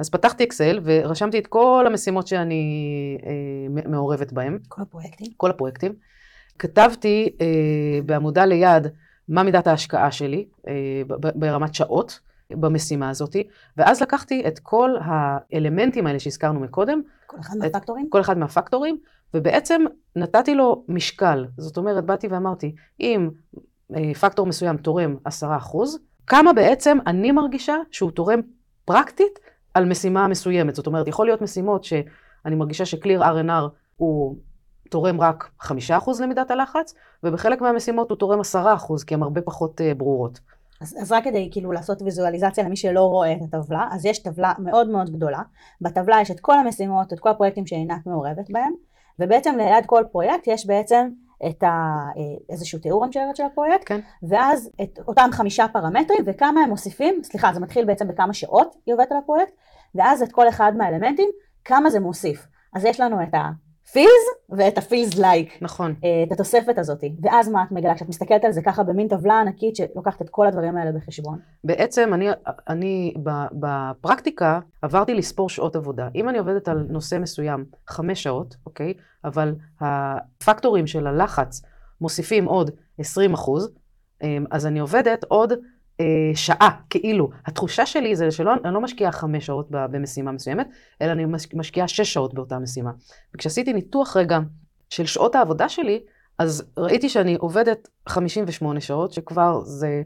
אז 0.00 0.10
פתחתי 0.10 0.44
אקסל 0.44 0.80
ורשמתי 0.84 1.38
את 1.38 1.46
כל 1.46 1.84
המשימות 1.86 2.26
שאני 2.26 2.64
אה, 3.26 3.82
מעורבת 3.90 4.32
בהן, 4.32 4.58
כל 4.68 4.82
הפרויקטים. 4.82 5.26
כל 5.36 5.50
הפרויקטים. 5.50 5.92
כתבתי 6.58 7.36
אה, 7.40 7.46
בעמודה 8.06 8.44
ליד 8.44 8.86
מה 9.28 9.42
מידת 9.42 9.66
ההשקעה 9.66 10.12
שלי 10.12 10.46
אה, 10.68 11.02
ברמת 11.34 11.74
שעות 11.74 12.20
במשימה 12.50 13.10
הזאת, 13.10 13.36
ואז 13.76 14.02
לקחתי 14.02 14.42
את 14.46 14.58
כל 14.58 14.90
האלמנטים 15.04 16.06
האלה 16.06 16.18
שהזכרנו 16.18 16.60
מקודם, 16.60 17.02
כל 17.26 17.36
אחד 17.40 17.56
מהפקטורים? 17.58 18.10
כל 18.10 18.20
אחד 18.20 18.38
מהפקטורים, 18.38 18.98
ובעצם 19.34 19.82
נתתי 20.16 20.54
לו 20.54 20.84
משקל. 20.88 21.46
זאת 21.58 21.76
אומרת, 21.76 22.04
באתי 22.04 22.26
ואמרתי, 22.26 22.74
אם 23.00 23.30
אה, 23.96 24.14
פקטור 24.14 24.46
מסוים 24.46 24.76
תורם 24.76 25.16
10%, 25.42 25.46
כמה 26.26 26.52
בעצם 26.52 26.98
אני 27.06 27.32
מרגישה 27.32 27.76
שהוא 27.90 28.10
תורם 28.10 28.40
פרקטית 28.84 29.38
על 29.74 29.84
משימה 29.84 30.28
מסוימת. 30.28 30.74
זאת 30.74 30.86
אומרת, 30.86 31.08
יכול 31.08 31.26
להיות 31.26 31.42
משימות 31.42 31.84
שאני 31.84 32.54
מרגישה 32.54 32.84
שקליר 32.84 33.22
R&R 33.22 33.68
הוא 33.96 34.36
תורם 34.90 35.20
רק 35.20 35.50
5% 35.62 35.72
למידת 36.22 36.50
הלחץ, 36.50 36.94
ובחלק 37.22 37.60
מהמשימות 37.60 38.10
הוא 38.10 38.18
תורם 38.18 38.40
10%, 38.40 39.04
כי 39.06 39.14
הן 39.14 39.22
הרבה 39.22 39.40
פחות 39.42 39.80
אה, 39.80 39.94
ברורות. 39.94 40.40
אז, 40.80 40.96
אז 41.00 41.12
רק 41.12 41.24
כדי 41.24 41.48
כאילו 41.52 41.72
לעשות 41.72 42.02
ויזואליזציה 42.02 42.64
למי 42.64 42.76
שלא 42.76 43.00
רואה 43.00 43.32
את 43.32 43.38
הטבלה, 43.42 43.88
אז 43.92 44.06
יש 44.06 44.18
טבלה 44.18 44.52
מאוד 44.58 44.88
מאוד 44.88 45.10
גדולה, 45.10 45.40
בטבלה 45.80 46.20
יש 46.20 46.30
את 46.30 46.40
כל 46.40 46.58
המשימות, 46.58 47.12
את 47.12 47.20
כל 47.20 47.28
הפרויקטים 47.28 47.66
שעינת 47.66 48.06
מעורבת 48.06 48.50
בהם, 48.50 48.72
ובעצם 49.18 49.54
ליד 49.58 49.86
כל 49.86 50.04
פרויקט 50.12 50.46
יש 50.46 50.66
בעצם 50.66 51.08
את 51.48 51.62
ה, 51.62 51.66
אה, 51.66 52.22
איזשהו 52.50 52.78
תיאור 52.78 53.04
אני 53.04 53.12
חושבת 53.12 53.36
של 53.36 53.42
הפרויקט, 53.42 53.82
כן. 53.86 54.00
ואז 54.28 54.70
את 54.82 54.98
אותם 55.08 55.28
חמישה 55.32 55.66
פרמטרים 55.72 56.20
וכמה 56.26 56.60
הם 56.60 56.68
מוסיפים, 56.68 57.20
סליחה 57.22 57.52
זה 57.52 57.60
מתחיל 57.60 57.84
בעצם 57.84 58.08
בכמה 58.08 58.32
שעות 58.32 58.74
היא 58.86 58.94
עובדת 58.94 59.12
על 59.12 59.18
הפרויקט, 59.18 59.52
ואז 59.94 60.22
את 60.22 60.32
כל 60.32 60.48
אחד 60.48 60.72
מהאלמנטים, 60.76 61.28
כמה 61.64 61.90
זה 61.90 62.00
מוסיף. 62.00 62.46
אז 62.74 62.84
יש 62.84 63.00
לנו 63.00 63.22
את 63.22 63.34
ה-feels 63.84 64.56
ואת 64.58 64.78
ה-feels 64.78 65.18
like. 65.18 65.58
נכון. 65.60 65.94
אה, 66.04 66.22
את 66.26 66.32
התוספת 66.32 66.78
הזאת, 66.78 67.04
ואז 67.22 67.48
מה 67.48 67.62
את 67.62 67.72
מגלה? 67.72 67.94
כשאת 67.94 68.08
מסתכלת 68.08 68.44
על 68.44 68.52
זה 68.52 68.62
ככה 68.62 68.82
במין 68.82 69.08
טבלה 69.08 69.40
ענקית 69.40 69.76
שלוקחת 69.76 70.22
את 70.22 70.30
כל 70.30 70.46
הדברים 70.46 70.76
האלה 70.76 70.92
בחשבון. 70.92 71.38
בעצם 71.64 72.14
אני, 72.14 72.28
אני 72.68 73.14
בפרקטיקה 73.52 74.60
עברתי 74.82 75.14
לספור 75.14 75.48
שעות 75.48 75.76
עבודה. 75.76 76.08
אם 76.14 76.28
אני 76.28 76.38
עובדת 76.38 76.68
על 76.68 76.86
נושא 76.88 77.18
מסוים 77.20 77.64
חמש 77.88 78.22
שעות, 78.22 78.56
אוקיי? 78.66 78.94
אבל 79.24 79.54
הפקטורים 79.80 80.86
של 80.86 81.06
הלחץ 81.06 81.62
מוסיפים 82.00 82.44
עוד 82.44 82.70
20 82.98 83.34
אחוז, 83.34 83.70
אמ, 84.22 84.44
אז 84.50 84.66
אני 84.66 84.78
עובדת 84.78 85.24
עוד 85.28 85.52
אה, 85.52 85.58
שעה, 86.34 86.70
כאילו. 86.90 87.28
התחושה 87.46 87.86
שלי 87.86 88.16
זה 88.16 88.30
שלא 88.30 88.52
אני 88.64 88.74
לא 88.74 88.80
משקיעה 88.80 89.12
חמש 89.12 89.46
שעות 89.46 89.66
במשימה 89.70 90.32
מסוימת, 90.32 90.68
אלא 91.02 91.12
אני 91.12 91.24
מש- 91.24 91.54
משקיעה 91.54 91.88
שש 91.88 92.12
שעות 92.12 92.34
באותה 92.34 92.58
משימה. 92.58 92.90
וכשעשיתי 93.34 93.72
ניתוח 93.72 94.16
רגע 94.16 94.38
של 94.90 95.06
שעות 95.06 95.34
העבודה 95.34 95.68
שלי, 95.68 96.00
אז 96.38 96.64
ראיתי 96.78 97.08
שאני 97.08 97.34
עובדת 97.34 97.88
58 98.08 98.80
שעות, 98.80 99.12
שכבר 99.12 99.60
זה 99.64 100.02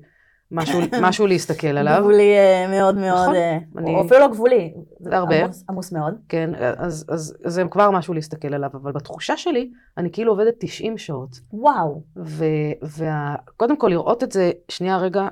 משהו, 0.51 0.81
משהו 1.03 1.27
להסתכל 1.27 1.67
עליו. 1.79 1.97
גבולי 2.01 2.37
אה, 2.37 2.67
מאוד 2.71 2.95
מאוד, 2.97 3.21
נכון, 3.23 3.35
אה, 3.35 3.59
אני- 3.79 3.95
או 3.95 4.07
אפילו 4.07 4.21
לא 4.21 4.29
גבולי, 4.29 4.75
זה 5.01 5.17
הרבה. 5.17 5.45
עמוס, 5.45 5.65
עמוס 5.71 5.93
מאוד. 5.93 6.15
כן, 6.29 6.51
אז, 6.77 7.07
אז 7.09 7.37
זה 7.45 7.63
כבר 7.71 7.91
משהו 7.91 8.15
להסתכל 8.15 8.55
עליו, 8.55 8.71
אבל 8.75 8.93
בתחושה 8.93 9.37
שלי, 9.37 9.71
אני 9.99 10.13
כאילו 10.13 10.33
עובדת 10.33 10.55
90 10.59 10.99
שעות. 10.99 11.31
וואו, 11.53 12.03
וקודם 12.83 13.77
כל 13.77 13.89
לראות 13.89 14.23
את 14.23 14.33
זה 14.33 14.51
שנייה 14.69 14.97
רגע 14.97 15.29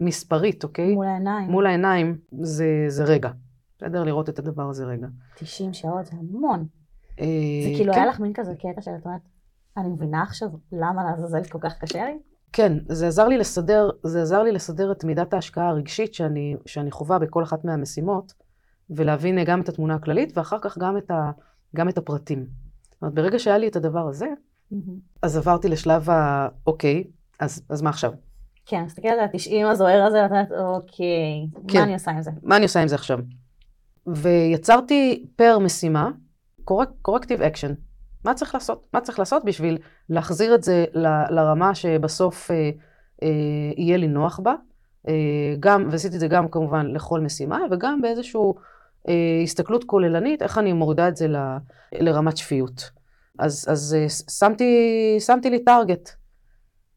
מספרית, 0.00 0.64
אוקיי? 0.64 0.94
מול 0.94 1.06
העיניים, 1.06 1.50
מול 1.50 1.66
העיניים, 1.66 2.18
זה, 2.42 2.84
זה 2.88 3.04
רגע. 3.04 3.30
בסדר? 3.78 4.04
לראות 4.04 4.28
את 4.28 4.38
הדבר 4.38 4.70
הזה 4.70 4.84
רגע. 4.84 5.06
90 5.34 5.72
שעות 5.72 6.06
זה 6.06 6.12
המון. 6.18 6.66
אה, 7.20 7.26
זה 7.64 7.70
כאילו 7.76 7.92
כן, 7.92 7.98
היה 7.98 8.08
לך 8.08 8.20
מין 8.20 8.32
כזה 8.32 8.54
קטע 8.54 8.82
שאת 8.82 9.04
אומרת, 9.04 9.20
אני 9.76 9.88
מבינה 9.88 10.22
עכשיו 10.22 10.48
למה 10.72 11.04
לעזאזל 11.04 11.44
כל 11.44 11.58
כך 11.60 11.78
קשה 11.78 12.04
לי? 12.04 12.18
כן, 12.52 12.78
זה 12.88 13.08
עזר 13.08 13.28
לי 13.28 13.38
לסדר, 13.38 13.90
זה 14.02 14.22
עזר 14.22 14.42
לי 14.42 14.52
לסדר 14.52 14.92
את 14.92 15.04
מידת 15.04 15.34
ההשקעה 15.34 15.68
הרגשית 15.68 16.14
שאני, 16.14 16.56
שאני 16.66 16.90
חווה 16.90 17.18
בכל 17.18 17.42
אחת 17.42 17.64
מהמשימות, 17.64 18.34
ולהבין 18.90 19.44
גם 19.44 19.60
את 19.60 19.68
התמונה 19.68 19.94
הכללית, 19.94 20.38
ואחר 20.38 20.58
כך 20.62 20.78
גם 20.78 20.96
את, 20.96 21.10
ה, 21.10 21.30
גם 21.76 21.88
את 21.88 21.98
הפרטים. 21.98 22.46
זאת 22.90 23.02
אומרת, 23.02 23.14
ברגע 23.14 23.38
שהיה 23.38 23.58
לי 23.58 23.68
את 23.68 23.76
הדבר 23.76 24.08
הזה, 24.08 24.26
אז 25.22 25.36
עברתי 25.36 25.68
לשלב 25.68 26.10
ה... 26.10 26.48
אוקיי, 26.66 27.04
אז, 27.40 27.62
אז 27.68 27.82
מה 27.82 27.90
עכשיו? 27.90 28.12
כן, 28.66 28.82
מסתכלת 28.84 29.12
על 29.12 29.20
ה-90 29.20 29.66
הזוהר 29.66 30.02
הזה, 30.02 30.22
ואת 30.22 30.30
אומרת, 30.30 30.48
אוקיי, 30.52 31.46
כן. 31.68 31.78
מה 31.78 31.84
אני 31.84 31.94
עושה 31.94 32.10
עם 32.10 32.22
זה? 32.22 32.30
מה 32.42 32.56
אני 32.56 32.62
עושה 32.64 32.80
עם 32.82 32.88
זה 32.88 32.94
עכשיו? 32.94 33.18
ויצרתי 34.06 35.26
פר 35.36 35.58
משימה, 35.58 36.10
corrective 37.02 37.42
action. 37.42 37.72
מה 38.24 38.34
צריך 38.34 38.54
לעשות? 38.54 38.86
מה 38.94 39.00
צריך 39.00 39.18
לעשות 39.18 39.44
בשביל 39.44 39.78
להחזיר 40.08 40.54
את 40.54 40.62
זה 40.62 40.84
ל- 40.94 41.34
לרמה 41.34 41.74
שבסוף 41.74 42.50
אה, 42.50 42.70
אה, 43.22 43.28
יהיה 43.76 43.96
לי 43.96 44.08
נוח 44.08 44.40
בה? 44.42 44.54
אה, 45.08 45.14
גם, 45.60 45.88
ועשיתי 45.90 46.14
את 46.14 46.20
זה 46.20 46.28
גם 46.28 46.48
כמובן 46.48 46.86
לכל 46.86 47.20
משימה, 47.20 47.58
וגם 47.70 48.00
באיזושהי 48.02 48.40
אה, 49.08 49.14
הסתכלות 49.42 49.84
כוללנית, 49.84 50.42
איך 50.42 50.58
אני 50.58 50.72
מורידה 50.72 51.08
את 51.08 51.16
זה 51.16 51.28
ל, 51.28 51.36
לרמת 51.92 52.36
שפיות. 52.36 52.90
אז, 53.38 53.66
אז 53.70 53.96
אה, 53.98 54.08
שמתי, 54.30 54.74
שמתי 55.20 55.50
לי 55.50 55.64
טארגט. 55.64 56.10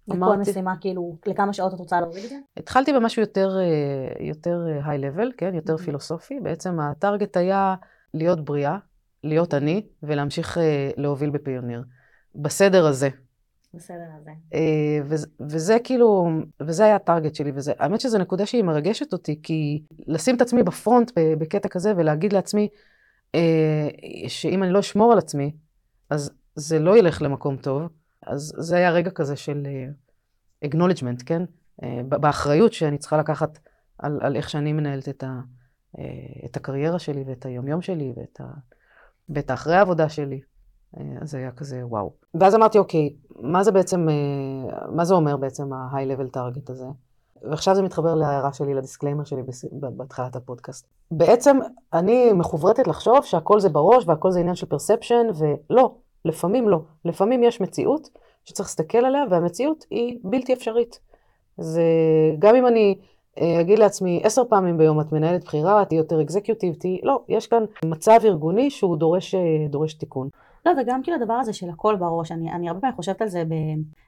לכל 0.07 0.37
משימה, 0.37 0.73
כאילו, 0.81 1.17
לכמה 1.25 1.53
שעות 1.53 1.73
את 1.73 1.79
רוצה 1.79 2.01
להוריד 2.01 2.23
את 2.23 2.29
זה? 2.29 2.35
התחלתי 2.57 2.93
במשהו 2.93 3.21
יותר, 3.21 3.57
אה, 3.59 4.25
יותר 4.25 4.59
היי-לבל, 4.85 5.31
כן? 5.37 5.55
יותר. 5.55 5.77
פילוסופי. 5.77 6.39
בעצם 6.39 6.79
הטארגט 6.79 7.37
היה 7.37 7.75
להיות 8.13 8.45
בריאה, 8.45 8.77
להיות 9.23 9.53
אני, 9.53 9.85
ולהמשיך 10.03 10.57
אה, 10.57 10.89
להוביל 10.97 11.29
בפיוניר. 11.29 11.83
בסדר 12.35 12.85
הזה. 12.85 13.09
בסדר 13.73 14.09
הזה. 14.21 14.31
אה, 14.53 14.99
וזה, 15.05 15.27
וזה 15.39 15.77
כאילו, 15.83 16.29
וזה 16.61 16.85
היה 16.85 16.95
הטארגט 16.95 17.35
שלי, 17.35 17.51
וזה, 17.55 17.73
האמת 17.79 18.01
שזו 18.01 18.17
נקודה 18.17 18.45
שהיא 18.45 18.63
מרגשת 18.63 19.13
אותי, 19.13 19.39
כי 19.43 19.83
לשים 20.07 20.35
את 20.35 20.41
עצמי 20.41 20.63
בפרונט 20.63 21.11
בקטע 21.15 21.69
כזה 21.69 21.93
ולהגיד 21.97 22.33
לעצמי, 22.33 22.67
אה, 23.35 23.89
שאם 24.27 24.63
אני 24.63 24.71
לא 24.71 24.79
אשמור 24.79 25.11
על 25.11 25.17
עצמי, 25.17 25.51
אז 26.09 26.31
זה 26.55 26.79
לא 26.79 26.97
ילך 26.97 27.21
למקום 27.21 27.57
טוב. 27.57 27.81
אז 28.25 28.53
זה 28.57 28.75
היה 28.75 28.91
רגע 28.91 29.11
כזה 29.11 29.35
של 29.35 29.63
אה, 29.65 30.69
acknowledgement, 30.69 31.23
כן? 31.25 31.43
ב- 31.81 32.15
באחריות 32.15 32.73
שאני 32.73 32.97
צריכה 32.97 33.17
לקחת 33.17 33.59
על, 33.97 34.19
על 34.21 34.35
איך 34.35 34.49
שאני 34.49 34.73
מנהלת 34.73 35.09
את, 35.09 35.23
ה, 35.23 35.39
אה, 35.99 36.45
את 36.45 36.57
הקריירה 36.57 36.99
שלי 36.99 37.23
ואת 37.27 37.45
היומיום 37.45 37.81
שלי 37.81 38.13
ואת, 38.17 38.41
ה, 38.41 38.45
ואת 39.29 39.49
האחרי 39.51 39.75
העבודה 39.75 40.09
שלי. 40.09 40.41
אז 41.21 41.31
זה 41.31 41.37
היה 41.37 41.51
כזה 41.51 41.85
וואו. 41.85 42.13
ואז 42.33 42.55
אמרתי, 42.55 42.77
אוקיי, 42.77 43.15
מה 43.39 43.63
זה 43.63 43.71
בעצם, 43.71 44.09
אה, 44.09 44.87
מה 44.95 45.05
זה 45.05 45.13
אומר 45.13 45.37
בעצם 45.37 45.73
ה-high 45.73 46.17
level 46.17 46.37
target 46.37 46.71
הזה? 46.71 46.85
ועכשיו 47.49 47.75
זה 47.75 47.81
מתחבר 47.81 48.15
להערה 48.15 48.53
שלי, 48.53 48.73
ל 48.73 48.78
disclaimer 48.78 49.23
שלי 49.23 49.41
בהתחלת 49.71 50.35
הפודקאסט. 50.35 50.87
בעצם 51.11 51.57
אני 51.93 52.33
מחוברתת 52.33 52.87
לחשוב 52.87 53.23
שהכל 53.23 53.59
זה 53.59 53.69
בראש 53.69 54.07
והכל 54.07 54.31
זה 54.31 54.39
עניין 54.39 54.55
של 54.55 54.65
perception, 54.65 55.25
ולא, 55.35 55.95
לפעמים 56.25 56.69
לא. 56.69 56.79
לפעמים 57.05 57.43
יש 57.43 57.61
מציאות 57.61 58.09
שצריך 58.45 58.69
להסתכל 58.69 58.97
עליה, 58.97 59.23
והמציאות 59.29 59.85
היא 59.89 60.19
בלתי 60.23 60.53
אפשרית. 60.53 60.99
זה, 61.57 61.83
גם 62.39 62.55
אם 62.55 62.67
אני 62.67 62.95
אה, 63.41 63.61
אגיד 63.61 63.79
לעצמי, 63.79 64.21
עשר 64.23 64.43
פעמים 64.49 64.77
ביום 64.77 65.01
את 65.01 65.11
מנהלת 65.11 65.43
בכירה, 65.43 65.85
תהיי 65.85 65.97
יותר 65.97 66.21
executive, 66.21 66.73
תהיי... 66.73 66.99
לא, 67.03 67.23
יש 67.29 67.47
כאן 67.47 67.63
מצב 67.85 68.19
ארגוני 68.23 68.69
שהוא 68.69 68.97
דורש, 68.97 69.35
אה, 69.35 69.41
דורש 69.69 69.93
תיקון. 69.93 70.29
לא, 70.65 70.71
וגם 70.81 71.03
כאילו 71.03 71.17
הדבר 71.17 71.33
הזה 71.33 71.53
של 71.53 71.69
הכל 71.69 71.95
בראש, 71.95 72.31
אני, 72.31 72.51
אני 72.51 72.67
הרבה 72.67 72.81
פעמים 72.81 72.95
חושבת 72.95 73.21
על 73.21 73.27
זה 73.27 73.43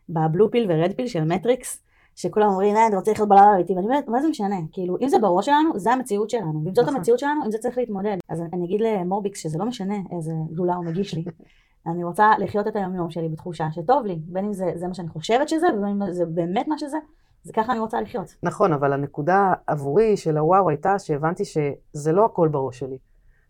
בבלו 0.10 0.52
פיל 0.52 0.66
ורד 0.70 0.92
פיל 0.96 1.08
של 1.08 1.24
מטריקס, 1.24 1.84
שכולם 2.16 2.48
אומרים, 2.48 2.76
אה, 2.76 2.88
אני 2.88 2.96
רוצה 2.96 3.12
לחיות 3.12 3.30
בלילה 3.30 3.48
האמיתי, 3.48 3.74
ואני 3.74 3.86
אומרת, 3.86 4.08
מה 4.08 4.22
זה 4.22 4.28
משנה? 4.30 4.56
כאילו, 4.72 4.98
אם 5.02 5.08
זה 5.08 5.20
בראש 5.20 5.46
שלנו, 5.46 5.80
זה 5.80 5.92
המציאות 5.92 6.30
שלנו, 6.30 6.62
ואם 6.66 6.76
זאת 6.76 6.86
נכון. 6.86 6.96
המציאות 6.96 7.20
שלנו, 7.20 7.44
עם 7.44 7.52
זה 7.52 7.58
צריך 7.58 7.78
להתמודד. 7.78 8.18
אז 8.30 8.42
אני 8.54 8.66
אגיד 8.66 8.82
למורביקס 8.82 9.40
שזה 9.40 9.58
לא 9.58 9.66
משנה 9.66 9.96
איזה 10.12 10.32
גלולה 10.52 10.76
הוא 10.76 10.86
מגיש 10.86 11.14
לי. 11.14 11.24
אני 11.88 12.04
רוצה 12.04 12.32
לחיות 12.40 12.68
את 12.68 12.76
היום-יום 12.76 13.10
שלי 13.10 13.30
בתחושה 13.30 13.68
שטוב 13.72 14.06
לי, 14.06 14.20
בין 14.28 14.46
אם 14.46 14.54
זה, 14.54 14.72
זה 14.76 14.88
מה 14.88 14.94
שאני 14.94 15.10
חושבת 15.10 15.50
שזה, 15.50 15.68
ובין 15.78 16.02
אם 16.02 16.12
זה 16.12 16.26
באמת 16.26 16.68
מה 16.68 16.78
שזה, 16.78 16.98
זה 17.44 17.54
ככה 17.54 17.72
אני 17.72 17.80
רוצה 17.80 18.02
לחיות. 18.02 18.36
נכון, 18.44 18.74
אבל 18.74 18.94
הנקודה 18.94 19.54
עבורי 19.68 20.18
של 20.18 20.38
הוואו 20.38 20.70
הייתה 20.70 21.00
שהבנתי 21.00 21.44
שזה 21.46 22.12
לא 22.12 22.26
הכל 22.26 22.48
בראש 22.48 22.80
שלי. 22.80 22.98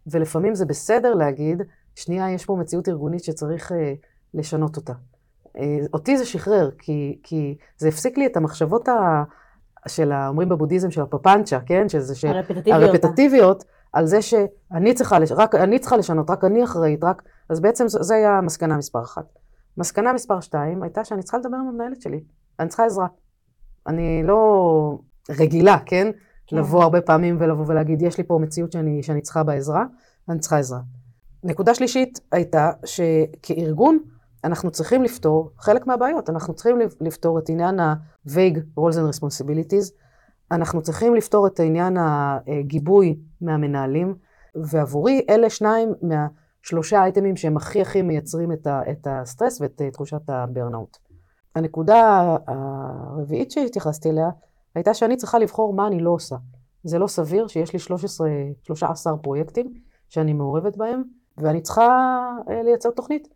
ולפעמים 0.08 0.56
זה 0.56 0.66
בסדר 0.66 1.14
להגיד, 1.14 1.62
שנייה, 1.96 2.32
יש 2.32 2.46
פה 2.46 2.56
מציאות 2.56 2.90
ארגונית 2.90 3.24
שצריך 3.24 3.72
אה, 3.72 3.94
לשנות 4.34 4.78
אותה. 4.78 4.94
אה, 5.58 5.78
אותי 5.94 6.18
זה 6.18 6.26
שחרר, 6.26 6.70
כי, 6.78 7.20
כי 7.24 7.58
זה 7.78 7.88
הפסיק 7.88 8.18
לי 8.18 8.26
את 8.26 8.38
המחשבות 8.38 8.88
ה, 8.88 9.24
של, 9.88 10.12
ה- 10.12 10.28
אומרים 10.28 10.50
בבודהיזם, 10.50 10.92
של 10.92 11.02
הפפנצ'ה, 11.02 11.60
כן? 11.66 11.90
שזה, 11.90 12.16
ש... 12.16 12.26
הרפטטיביות. 12.26 12.84
הרפטטיביות, 12.84 13.64
על 13.96 14.06
זה 14.06 14.22
שאני 14.22 14.94
צריכה, 14.94 15.20
לש... 15.20 15.32
רק 15.32 15.56
אני 15.56 15.80
צריכה 15.80 15.98
לשנות, 15.98 16.30
רק 16.30 16.44
אני 16.44 16.64
אחראית, 16.64 17.04
רק... 17.04 17.24
אז 17.50 17.60
בעצם 17.60 17.88
ז- 17.88 17.98
זה 18.02 18.16
היה 18.16 18.42
מסקנה 18.42 18.78
מספר 18.78 19.02
אחת. 19.02 19.26
מסקנה 19.78 20.14
מספר 20.14 20.40
שתיים 20.40 20.84
הייתה 20.84 21.04
שאני 21.04 21.24
צריכה 21.24 21.38
לדבר 21.38 21.58
עם 21.58 21.68
המנהלת 21.68 22.02
שלי. 22.02 22.24
אני 22.60 22.68
צריכה 22.68 22.86
עזרה. 22.86 23.08
אני 23.88 24.24
לא 24.24 25.00
רגילה, 25.40 25.78
כן? 25.86 26.08
כן. 26.48 26.58
לבוא 26.58 26.84
הרבה 26.84 27.02
פעמים 27.02 27.38
ולבוא 27.40 27.66
ולהגיד, 27.68 28.02
יש 28.02 28.18
לי 28.18 28.24
פה 28.24 28.40
מציאות 28.42 28.72
שאני, 28.72 29.04
שאני 29.04 29.22
צריכה 29.22 29.44
בה 29.44 29.54
עזרה, 29.54 29.86
אני 30.30 30.40
צריכה 30.40 30.58
עזרה. 30.58 30.80
נקודה 31.44 31.74
שלישית 31.74 32.20
הייתה 32.32 32.72
שכארגון 32.86 34.00
אנחנו 34.44 34.72
צריכים 34.72 35.04
לפתור 35.04 35.52
חלק 35.58 35.88
מהבעיות, 35.88 36.30
אנחנו 36.30 36.54
צריכים 36.54 36.80
לפ- 36.80 37.02
לפתור 37.02 37.40
את 37.40 37.50
עניין 37.50 37.80
ה-vague 37.80 38.60
roles 38.80 38.94
and 38.94 39.16
responsibilities, 39.16 39.92
אנחנו 40.52 40.82
צריכים 40.82 41.16
לפתור 41.16 41.48
את 41.48 41.60
עניין 41.60 41.98
הגיבוי 41.98 43.20
מהמנהלים, 43.42 44.16
ועבורי 44.56 45.26
אלה 45.30 45.50
שניים 45.50 45.94
מהשלושה 46.02 47.04
אייטמים 47.04 47.36
שהם 47.36 47.58
הכי 47.58 47.82
הכי 47.82 48.02
מייצרים 48.02 48.52
את, 48.52 48.68
ה- 48.68 48.82
את 48.92 49.08
הסטרס 49.10 49.62
ואת 49.62 49.82
תחושת 49.94 50.30
הברנאוט. 50.30 50.98
הנקודה 51.56 52.36
הרביעית 52.48 53.52
שהתייחסתי 53.52 54.10
אליה 54.10 54.30
הייתה 54.76 54.94
שאני 54.94 55.18
צריכה 55.18 55.40
לבחור 55.40 55.74
מה 55.74 55.88
אני 55.88 56.00
לא 56.00 56.10
עושה. 56.10 56.36
זה 56.84 57.00
לא 57.00 57.08
סביר 57.08 57.48
שיש 57.48 57.74
לי 57.74 57.80
13, 57.80 58.30
13 58.64 59.18
פרויקטים 59.18 59.74
שאני 60.10 60.34
מעורבת 60.34 60.78
בהם, 60.78 61.04
ואני 61.38 61.62
צריכה 61.62 61.88
אה, 62.50 62.64
לייצר 62.64 62.90
תוכנית. 62.90 63.28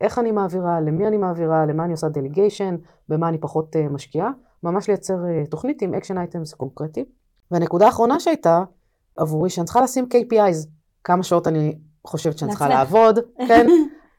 איך 0.00 0.18
אני 0.18 0.32
מעבירה, 0.32 0.80
למי 0.80 1.06
אני 1.06 1.16
מעבירה, 1.16 1.66
למה 1.66 1.84
אני 1.84 1.92
עושה 1.92 2.08
delegation, 2.08 2.76
במה 3.08 3.28
אני 3.28 3.38
פחות 3.38 3.76
אה, 3.76 3.88
משקיעה, 3.88 4.30
ממש 4.64 4.88
לייצר 4.88 5.14
אה, 5.14 5.46
תוכנית 5.46 5.82
עם 5.82 5.94
action 5.94 6.18
items 6.18 6.54
קונקרטיים. 6.54 7.06
והנקודה 7.50 7.86
האחרונה 7.86 8.20
שהייתה 8.20 8.64
עבורי, 9.16 9.50
שאני 9.50 9.64
צריכה 9.64 9.80
לשים 9.80 10.08
KPIs, 10.14 10.68
כמה 11.04 11.22
שעות 11.22 11.46
אני 11.46 11.78
חושבת 12.06 12.38
שאני 12.38 12.50
צריכה. 12.50 12.68
לעבוד, 12.68 13.18
כן, 13.48 13.66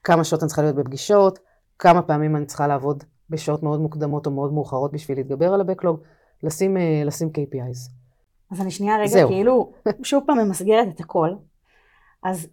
כמה 0.04 0.24
שעות 0.24 0.44
אני 0.44 0.48
צריכה 0.48 0.62
להיות 0.62 0.76
בפגישות, 0.76 1.40
כמה 1.80 2.02
פעמים 2.02 2.36
אני 2.36 2.46
צריכה 2.46 2.68
לעבוד 2.68 3.04
בשעות 3.30 3.64
מאוד 3.64 3.80
מוקדמות 3.80 4.26
או 4.26 4.32
מאוד 4.32 4.54
מאוחרות 4.54 4.92
בשביל 4.92 5.18
להתגבר 5.18 5.54
על 5.54 5.62
ה-Backlog, 5.62 5.98
לשים, 6.44 6.78
אה, 6.78 7.02
לשים 7.06 7.30
KPIs. 7.30 7.92
אז 8.52 8.62
אני 8.62 8.72
שנייה 8.72 8.98
רגע, 8.98 9.08
זהו. 9.08 9.30
כאילו, 9.30 9.72
שוב 10.04 10.24
פעם 10.28 10.38
ממסגרת 10.38 10.88
את 10.96 11.00
הכל. 11.00 11.30
אז 12.24 12.48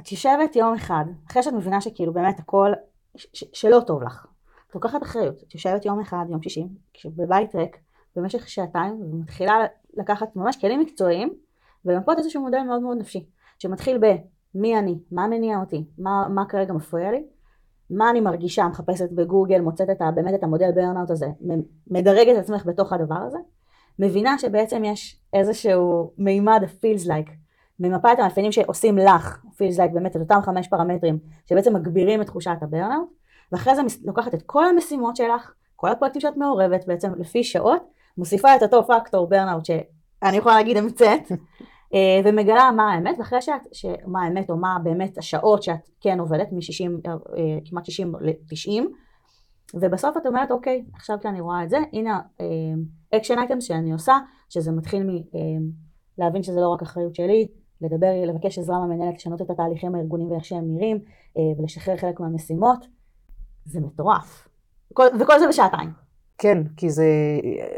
את 0.00 0.12
יושבת 0.12 0.56
יום 0.56 0.74
אחד, 0.74 1.04
אחרי 1.30 1.42
שאת 1.42 1.52
מבינה 1.52 1.80
שכאילו 1.80 2.12
באמת 2.12 2.38
הכל, 2.38 2.72
ש- 3.16 3.26
ש- 3.32 3.44
שלא 3.52 3.80
טוב 3.86 4.02
לך. 4.02 4.26
את 4.72 4.74
לוקחת 4.74 5.02
אחריות, 5.02 5.42
את 5.42 5.54
יושבת 5.54 5.84
יום 5.84 6.00
אחד, 6.00 6.24
יום 6.28 6.42
שישי, 6.42 6.66
בבית 7.06 7.54
ריק, 7.54 7.76
במשך 8.16 8.48
שעתיים, 8.48 9.00
ומתחילה 9.02 9.54
לקחת 9.94 10.36
ממש 10.36 10.56
כלים 10.56 10.80
מקצועיים, 10.80 11.32
ולמפות 11.84 12.18
איזשהו 12.18 12.42
מודל 12.42 12.62
מאוד 12.66 12.82
מאוד 12.82 12.98
נפשי, 12.98 13.26
שמתחיל 13.58 13.98
במי 13.98 14.78
אני, 14.78 14.98
מה 15.10 15.26
מניע 15.26 15.58
אותי, 15.58 15.84
מה, 15.98 16.28
מה 16.28 16.44
כרגע 16.48 16.72
מפריע 16.72 17.10
לי, 17.10 17.24
מה 17.90 18.10
אני 18.10 18.20
מרגישה, 18.20 18.68
מחפשת 18.68 19.12
בגוגל, 19.12 19.60
מוצאת 19.60 19.90
את 19.90 20.02
ה, 20.02 20.10
באמת 20.10 20.34
את 20.34 20.42
המודל 20.42 20.72
burnout 20.74 21.10
הזה, 21.10 21.26
מדרגת 21.90 22.36
את 22.36 22.42
עצמך 22.42 22.66
בתוך 22.66 22.92
הדבר 22.92 23.18
הזה, 23.26 23.38
מבינה 23.98 24.38
שבעצם 24.38 24.84
יש 24.84 25.20
איזשהו 25.32 26.12
מימד 26.18 26.62
feels 26.62 27.06
like, 27.06 27.30
ממפה 27.80 28.12
את 28.12 28.18
המאפיינים 28.18 28.52
שעושים 28.52 28.98
לך, 28.98 29.44
feels 29.44 29.76
like 29.76 29.94
באמת 29.94 30.16
את 30.16 30.20
אותם 30.20 30.40
חמש 30.42 30.68
פרמטרים 30.68 31.18
שבעצם 31.46 31.76
מגבירים 31.76 32.20
את 32.20 32.26
תחושת 32.26 32.56
ה 32.62 32.69
burnout, 32.69 33.21
ואחרי 33.52 33.74
זה 33.74 33.82
לוקחת 34.04 34.34
את 34.34 34.42
כל 34.46 34.66
המשימות 34.66 35.16
שלך, 35.16 35.52
כל 35.76 35.88
הפרויקטים 35.88 36.20
שאת 36.20 36.36
מעורבת 36.36 36.86
בעצם 36.86 37.12
לפי 37.18 37.44
שעות, 37.44 37.82
מוסיפה 38.18 38.56
את 38.56 38.62
אותו 38.62 38.86
פקטור 38.86 39.28
burnout 39.28 39.64
שאני 39.64 40.36
יכולה 40.36 40.54
להגיד 40.54 40.76
המצאת, 40.76 41.32
אה, 41.94 42.20
ומגלה 42.24 42.70
מה 42.76 42.92
האמת, 42.92 43.14
ואחרי 43.18 43.42
שאת, 43.42 43.60
מה 44.06 44.24
האמת 44.24 44.50
או 44.50 44.56
מה 44.56 44.76
באמת 44.82 45.18
השעות 45.18 45.62
שאת 45.62 45.90
כן 46.00 46.20
עובדת, 46.20 46.52
מ-60, 46.52 47.10
כמעט 47.64 47.84
60 47.84 48.12
ל-90, 48.20 48.82
ובסוף 49.74 50.16
את 50.16 50.26
אומרת, 50.26 50.50
אוקיי, 50.50 50.84
עכשיו 50.94 51.16
כשאני 51.20 51.40
רואה 51.40 51.64
את 51.64 51.70
זה, 51.70 51.78
הנה 51.92 52.20
action 53.14 53.38
items 53.38 53.64
שאני 53.64 53.92
עושה, 53.92 54.18
שזה 54.48 54.72
מתחיל 54.72 55.22
מלהבין 56.18 56.42
שזה 56.42 56.60
לא 56.60 56.68
רק 56.68 56.82
אחריות 56.82 57.14
שלי, 57.14 57.48
לדבר, 57.80 58.24
לבקש 58.26 58.58
עזרה 58.58 58.78
מהמנהלת, 58.78 59.14
לשנות 59.14 59.42
את 59.42 59.50
התהליכים 59.50 59.94
הארגוניים 59.94 60.30
ואיך 60.30 60.44
שהם 60.44 60.64
נראים, 60.74 60.98
אה, 61.38 61.42
ולשחרר 61.58 61.96
חלק 61.96 62.20
מהמשימות. 62.20 62.86
זה 63.64 63.80
מטורף. 63.80 64.48
כל, 64.92 65.06
וכל 65.20 65.38
זה 65.38 65.48
בשעתיים. 65.48 65.90
כן, 66.38 66.62
כי 66.76 66.90
זה, 66.90 67.06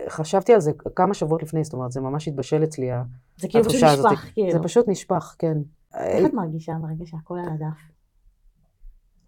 חשבתי 0.08 0.54
על 0.54 0.60
זה 0.60 0.72
כמה 0.96 1.14
שבועות 1.14 1.42
לפני, 1.42 1.64
זאת 1.64 1.72
אומרת, 1.72 1.92
זה 1.92 2.00
ממש 2.00 2.28
התבשל 2.28 2.64
אצלי, 2.64 2.90
ה- 2.90 3.02
זה 3.36 3.48
כאילו 3.48 3.64
פשוט 3.64 3.74
התחושה 3.82 3.92
הזאת. 3.92 4.12
נשפך, 4.12 4.32
כאילו. 4.34 4.52
זה 4.52 4.58
פשוט 4.62 4.88
נשפך, 4.88 5.36
כן. 5.38 5.56
איך 5.94 6.26
את 6.26 6.34
מרגישה 6.34 6.72
ברגע 6.82 7.06
שהכל 7.06 7.38
על 7.38 7.48
הדף? 7.54 7.78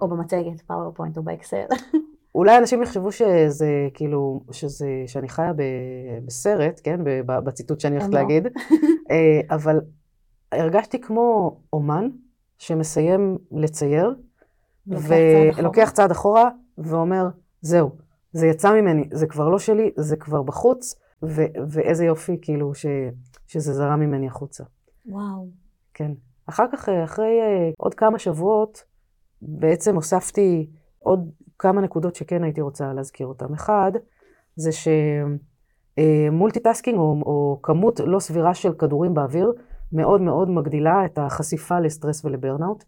או 0.00 0.08
במצגת, 0.08 0.60
PowerPoint 0.66 1.16
או 1.16 1.22
באקסל. 1.22 1.64
אולי 2.34 2.58
אנשים 2.58 2.82
יחשבו 2.82 3.12
שזה 3.12 3.88
כאילו, 3.94 4.40
שזה, 4.50 4.88
שאני 5.06 5.28
חיה 5.28 5.52
ב, 5.52 5.62
בסרט, 6.26 6.80
כן, 6.84 7.00
בציטוט 7.26 7.80
שאני 7.80 7.96
הולכת 7.96 8.14
לא. 8.14 8.20
להגיד, 8.20 8.46
אה, 9.10 9.40
אבל 9.56 9.80
הרגשתי 10.52 11.00
כמו 11.00 11.56
אומן 11.72 12.08
שמסיים 12.58 13.38
לצייר. 13.52 14.14
ולוקח 14.88 15.90
צעד 15.90 16.10
אחורה 16.10 16.50
ואומר, 16.78 17.28
זהו, 17.60 17.90
זה 18.32 18.46
יצא 18.46 18.74
ממני, 18.74 19.08
זה 19.12 19.26
כבר 19.26 19.48
לא 19.48 19.58
שלי, 19.58 19.90
זה 19.96 20.16
כבר 20.16 20.42
בחוץ, 20.42 20.94
ו- 21.22 21.46
ואיזה 21.68 22.04
יופי, 22.04 22.38
כאילו, 22.42 22.74
ש- 22.74 22.86
שזה 23.46 23.72
זרם 23.72 24.00
ממני 24.00 24.26
החוצה. 24.26 24.64
וואו. 25.06 25.48
כן. 25.94 26.12
אחר 26.46 26.64
כך, 26.72 26.88
אה, 26.88 27.04
אחרי 27.04 27.40
אה, 27.40 27.70
עוד 27.78 27.94
כמה 27.94 28.18
שבועות, 28.18 28.84
בעצם 29.42 29.94
הוספתי 29.94 30.70
עוד 30.98 31.30
כמה 31.58 31.80
נקודות 31.80 32.14
שכן 32.14 32.44
הייתי 32.44 32.60
רוצה 32.60 32.92
להזכיר 32.92 33.26
אותן. 33.26 33.54
אחד, 33.54 33.92
זה 34.56 34.70
ש 35.98 36.12
multitasking 36.12 36.98
או, 36.98 37.22
או 37.26 37.60
כמות 37.62 38.00
לא 38.00 38.18
סבירה 38.18 38.54
של 38.54 38.72
כדורים 38.72 39.14
באוויר 39.14 39.52
מאוד 39.92 40.20
מאוד 40.20 40.50
מגדילה 40.50 41.04
את 41.04 41.18
החשיפה 41.18 41.80
לסטרס 41.80 42.24
ול 42.24 42.36
burnout, 42.36 42.84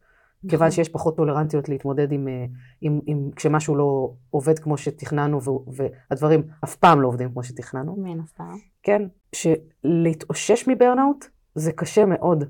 כיוון 0.48 0.70
שיש 0.70 0.88
פחות 0.88 1.16
טולרנטיות 1.16 1.68
להתמודד 1.68 2.12
עם, 2.12 2.28
אה, 2.28 2.44
עם, 2.80 3.00
עם 3.06 3.30
כשמשהו 3.36 3.76
לא 3.76 4.12
עובד 4.30 4.58
כמו 4.58 4.78
שתכננו 4.78 5.40
והדברים 5.66 6.42
אף 6.64 6.76
פעם 6.76 7.00
לא 7.00 7.08
עובדים 7.08 7.32
כמו 7.32 7.42
שתכננו. 7.42 7.96
מן 7.98 8.20
הסתם. 8.20 8.44
כן, 8.82 9.02
שלהתאושש 9.32 10.68
מ 10.68 10.75
burnout 10.75 11.24
זה 11.54 11.72
קשה 11.72 12.04
מאוד. 12.06 12.44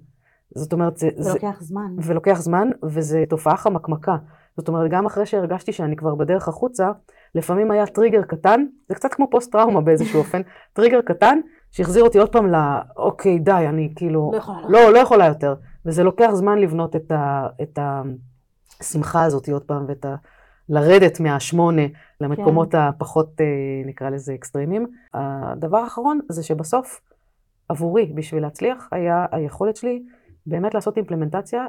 זאת 0.54 0.72
אומרת, 0.72 0.96
זה, 0.96 1.08
זה 1.16 1.32
לוקח 1.32 1.56
זמן. 1.60 1.96
ולוקח 2.02 2.40
זמן, 2.40 2.68
וזו 2.84 3.18
תופעה 3.28 3.56
חמקמקה. 3.56 4.16
זאת 4.56 4.68
אומרת, 4.68 4.90
גם 4.90 5.06
אחרי 5.06 5.26
שהרגשתי 5.26 5.72
שאני 5.72 5.96
כבר 5.96 6.14
בדרך 6.14 6.48
החוצה, 6.48 6.90
לפעמים 7.34 7.70
היה 7.70 7.86
טריגר 7.86 8.22
קטן, 8.22 8.64
זה 8.88 8.94
קצת 8.94 9.14
כמו 9.14 9.30
פוסט-טראומה 9.30 9.80
באיזשהו 9.80 10.18
אופן, 10.22 10.42
טריגר 10.72 11.00
קטן, 11.00 11.38
שהחזיר 11.70 12.02
אותי 12.02 12.18
עוד 12.18 12.32
פעם 12.32 12.46
ל... 12.46 12.56
אוקיי, 12.96 13.38
די, 13.38 13.66
אני 13.68 13.92
כאילו... 13.96 14.30
לא 14.32 14.38
יכולה. 14.38 14.68
לא, 14.68 14.92
לא 14.92 14.98
יכולה 14.98 15.26
יותר. 15.26 15.54
וזה 15.88 16.02
לוקח 16.02 16.30
זמן 16.32 16.58
לבנות 16.58 16.96
את, 16.96 17.12
ה, 17.12 17.46
את 17.62 17.78
השמחה 18.80 19.24
הזאת 19.24 19.48
עוד 19.48 19.64
פעם, 19.64 19.84
ואת 19.88 20.04
ה... 20.04 20.14
לרדת 20.68 21.20
מהשמונה 21.20 21.82
למקומות 22.20 22.72
כן. 22.72 22.78
הפחות, 22.78 23.40
אה, 23.40 23.46
נקרא 23.86 24.10
לזה, 24.10 24.34
extreme-יים. 24.34 24.86
הדבר 25.14 25.78
האחרון 25.78 26.20
זה 26.28 26.42
שבסוף, 26.42 27.00
עבורי, 27.68 28.12
בשביל 28.14 28.42
להצליח, 28.42 28.88
היה 28.92 29.26
היכולת 29.32 29.76
שלי 29.76 30.02
באמת 30.46 30.74
לעשות 30.74 30.96
אימפלמנטציה 30.96 31.66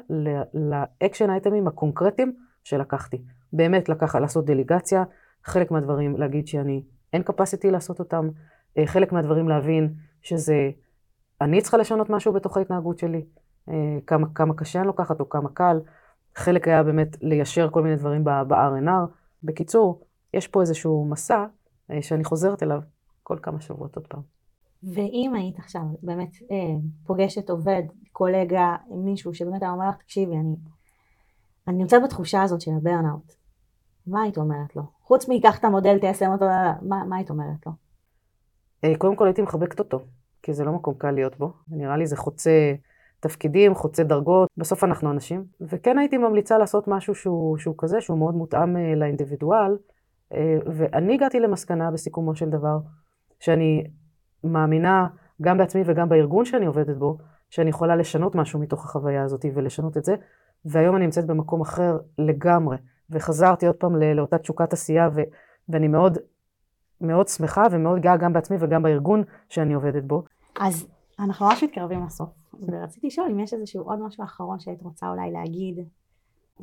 ל 0.54 0.65
action 0.65 1.30
items-ים 1.30 1.66
הקונקרטיים 1.66 2.32
שלקחתי. 2.64 3.22
באמת 3.52 3.88
לקח, 3.88 4.14
לעשות 4.14 4.44
דלגציה, 4.44 5.04
חלק 5.44 5.70
מהדברים 5.70 6.16
להגיד 6.16 6.46
שאני, 6.46 6.82
אין 7.12 7.22
capacity 7.22 7.70
לעשות 7.70 7.98
אותם, 7.98 8.28
אה, 8.78 8.86
חלק 8.86 9.12
מהדברים 9.12 9.48
להבין 9.48 9.94
שזה, 10.22 10.70
אני 11.40 11.62
צריכה 11.62 11.76
לשנות 11.76 12.10
משהו 12.10 12.32
בתוך 12.32 12.56
ההתנהגות 12.56 12.98
שלי, 12.98 13.24
כמה, 14.06 14.26
כמה 14.34 14.54
קשה 14.54 14.78
אני 14.78 14.86
לוקחת 14.86 15.20
או 15.20 15.28
כמה 15.28 15.48
קל. 15.48 15.80
חלק 16.36 16.68
היה 16.68 16.82
באמת 16.82 17.16
ליישר 17.20 17.70
כל 17.70 17.82
מיני 17.82 17.96
דברים 17.96 18.24
ב-R&R. 18.24 19.10
בקיצור, 19.42 20.00
יש 20.34 20.48
פה 20.48 20.60
איזשהו 20.60 21.06
מסע 21.10 21.46
אה, 21.90 22.02
שאני 22.02 22.24
חוזרת 22.24 22.62
אליו 22.62 22.80
כל 23.22 23.38
כמה 23.42 23.60
שבועות 23.60 23.96
עוד 23.96 24.06
פעם. 24.06 24.20
ואם 24.82 25.32
היית 25.34 25.58
עכשיו 25.58 25.82
באמת 26.02 26.30
אה, 26.50 26.56
פוגשת 27.06 27.50
עובד, 27.50 27.82
קולגה, 28.12 28.76
מישהו 28.90 29.34
שבאמת 29.34 29.62
היה 29.62 29.70
אומר 29.70 29.88
לך, 29.88 29.96
תקשיבי, 29.96 30.36
אני, 30.36 30.56
אני 31.68 31.76
נמצאת 31.76 32.02
בתחושה 32.02 32.42
הזאת 32.42 32.60
של 32.60 32.70
הברנאוט, 32.76 33.32
מה 34.06 34.22
היית 34.22 34.38
אומרת 34.38 34.76
לו? 34.76 34.82
חוץ 35.02 35.28
מיקח 35.28 35.58
את 35.58 35.64
המודל, 35.64 35.98
תיישם 35.98 36.30
אותו, 36.32 36.44
מה, 36.82 37.04
מה 37.04 37.16
היית 37.16 37.30
אומרת 37.30 37.66
לו? 37.66 37.72
אה, 38.84 38.98
קודם 38.98 39.16
כל 39.16 39.26
הייתי 39.26 39.42
מחבקת 39.42 39.78
אותו, 39.78 40.00
כי 40.42 40.54
זה 40.54 40.64
לא 40.64 40.72
מקום 40.72 40.94
קל 40.94 41.10
להיות 41.10 41.38
בו. 41.38 41.52
נראה 41.68 41.96
לי 41.96 42.06
זה 42.06 42.16
חוצה 42.16 42.74
תפקידים, 43.20 43.74
חוצה 43.74 44.02
דרגות, 44.02 44.48
בסוף 44.56 44.84
אנחנו 44.84 45.10
אנשים. 45.10 45.44
וכן 45.60 45.98
הייתי 45.98 46.18
ממליצה 46.18 46.58
לעשות 46.58 46.88
משהו 46.88 47.14
שהוא, 47.14 47.58
שהוא 47.58 47.74
כזה, 47.78 48.00
שהוא 48.00 48.18
מאוד 48.18 48.34
מותאם 48.34 48.76
אה, 48.76 48.94
לאינדיבידואל. 48.94 49.76
אה, 50.34 50.58
ואני 50.66 51.14
הגעתי 51.14 51.40
למסקנה 51.40 51.90
בסיכומו 51.90 52.34
של 52.34 52.50
דבר, 52.50 52.78
שאני 53.40 53.84
מאמינה 54.44 55.06
גם 55.42 55.58
בעצמי 55.58 55.82
וגם 55.86 56.08
בארגון 56.08 56.44
שאני 56.44 56.66
עובדת 56.66 56.96
בו, 56.96 57.18
שאני 57.50 57.70
יכולה 57.70 57.96
לשנות 57.96 58.34
משהו 58.34 58.60
מתוך 58.60 58.84
החוויה 58.84 59.22
הזאת 59.22 59.44
ולשנות 59.54 59.96
את 59.96 60.04
זה. 60.04 60.14
והיום 60.64 60.96
אני 60.96 61.04
נמצאת 61.04 61.26
במקום 61.26 61.60
אחר 61.60 61.98
לגמרי, 62.18 62.76
וחזרתי 63.10 63.66
עוד 63.66 63.76
פעם 63.76 63.96
לאותה 63.96 64.38
תשוקת 64.38 64.72
עשייה, 64.72 65.08
ו- 65.14 65.20
ואני 65.68 65.88
מאוד, 65.88 66.18
מאוד 67.00 67.28
שמחה 67.28 67.66
ומאוד 67.70 68.00
גאה 68.00 68.16
גם 68.16 68.32
בעצמי 68.32 68.56
וגם 68.60 68.82
בארגון 68.82 69.22
שאני 69.48 69.74
עובדת 69.74 70.04
בו. 70.04 70.24
אז 70.60 70.86
אנחנו 71.18 71.46
ממש 71.46 71.64
מתקרבים 71.64 72.04
לסוף, 72.06 72.28
ורציתי 72.66 73.06
לשאול 73.06 73.28
אם 73.30 73.40
יש 73.40 73.54
איזשהו 73.54 73.82
עוד 73.82 74.00
משהו 74.02 74.24
אחרון 74.24 74.58
שהיית 74.60 74.82
רוצה 74.82 75.08
אולי 75.08 75.30
להגיד. 75.30 75.78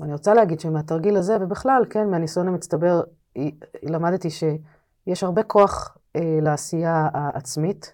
אני 0.01 0.13
רוצה 0.13 0.33
להגיד 0.33 0.59
שמהתרגיל 0.59 1.17
הזה, 1.17 1.37
ובכלל, 1.41 1.85
כן, 1.89 2.09
מהניסיון 2.09 2.47
המצטבר, 2.47 3.01
למדתי 3.83 4.29
שיש 4.29 5.23
הרבה 5.23 5.43
כוח 5.43 5.97
אה, 6.15 6.39
לעשייה 6.41 7.09
העצמית, 7.13 7.93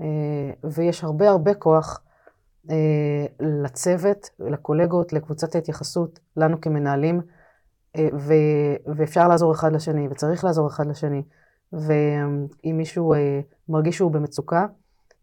אה, 0.00 0.50
ויש 0.64 1.04
הרבה 1.04 1.30
הרבה 1.30 1.54
כוח 1.54 2.02
אה, 2.70 3.26
לצוות, 3.40 4.30
לקולגות, 4.38 5.12
לקבוצת 5.12 5.54
ההתייחסות, 5.54 6.20
לנו 6.36 6.60
כמנהלים, 6.60 7.20
אה, 7.96 8.08
ו- 8.18 8.94
ואפשר 8.96 9.28
לעזור 9.28 9.52
אחד 9.52 9.72
לשני, 9.72 10.08
וצריך 10.08 10.44
לעזור 10.44 10.68
אחד 10.68 10.86
לשני. 10.86 11.22
ואם 11.72 12.76
מישהו 12.76 13.14
אה, 13.14 13.40
מרגיש 13.68 13.96
שהוא 13.96 14.12
במצוקה, 14.12 14.66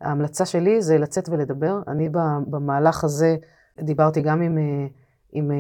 ההמלצה 0.01 0.45
שלי 0.45 0.81
זה 0.81 0.97
לצאת 0.97 1.29
ולדבר. 1.29 1.81
אני 1.88 2.10
במהלך 2.47 3.03
הזה 3.03 3.36
דיברתי 3.81 4.21
גם 4.21 4.41
עם, 4.41 4.58
אה, 4.58 4.88
עם 5.31 5.51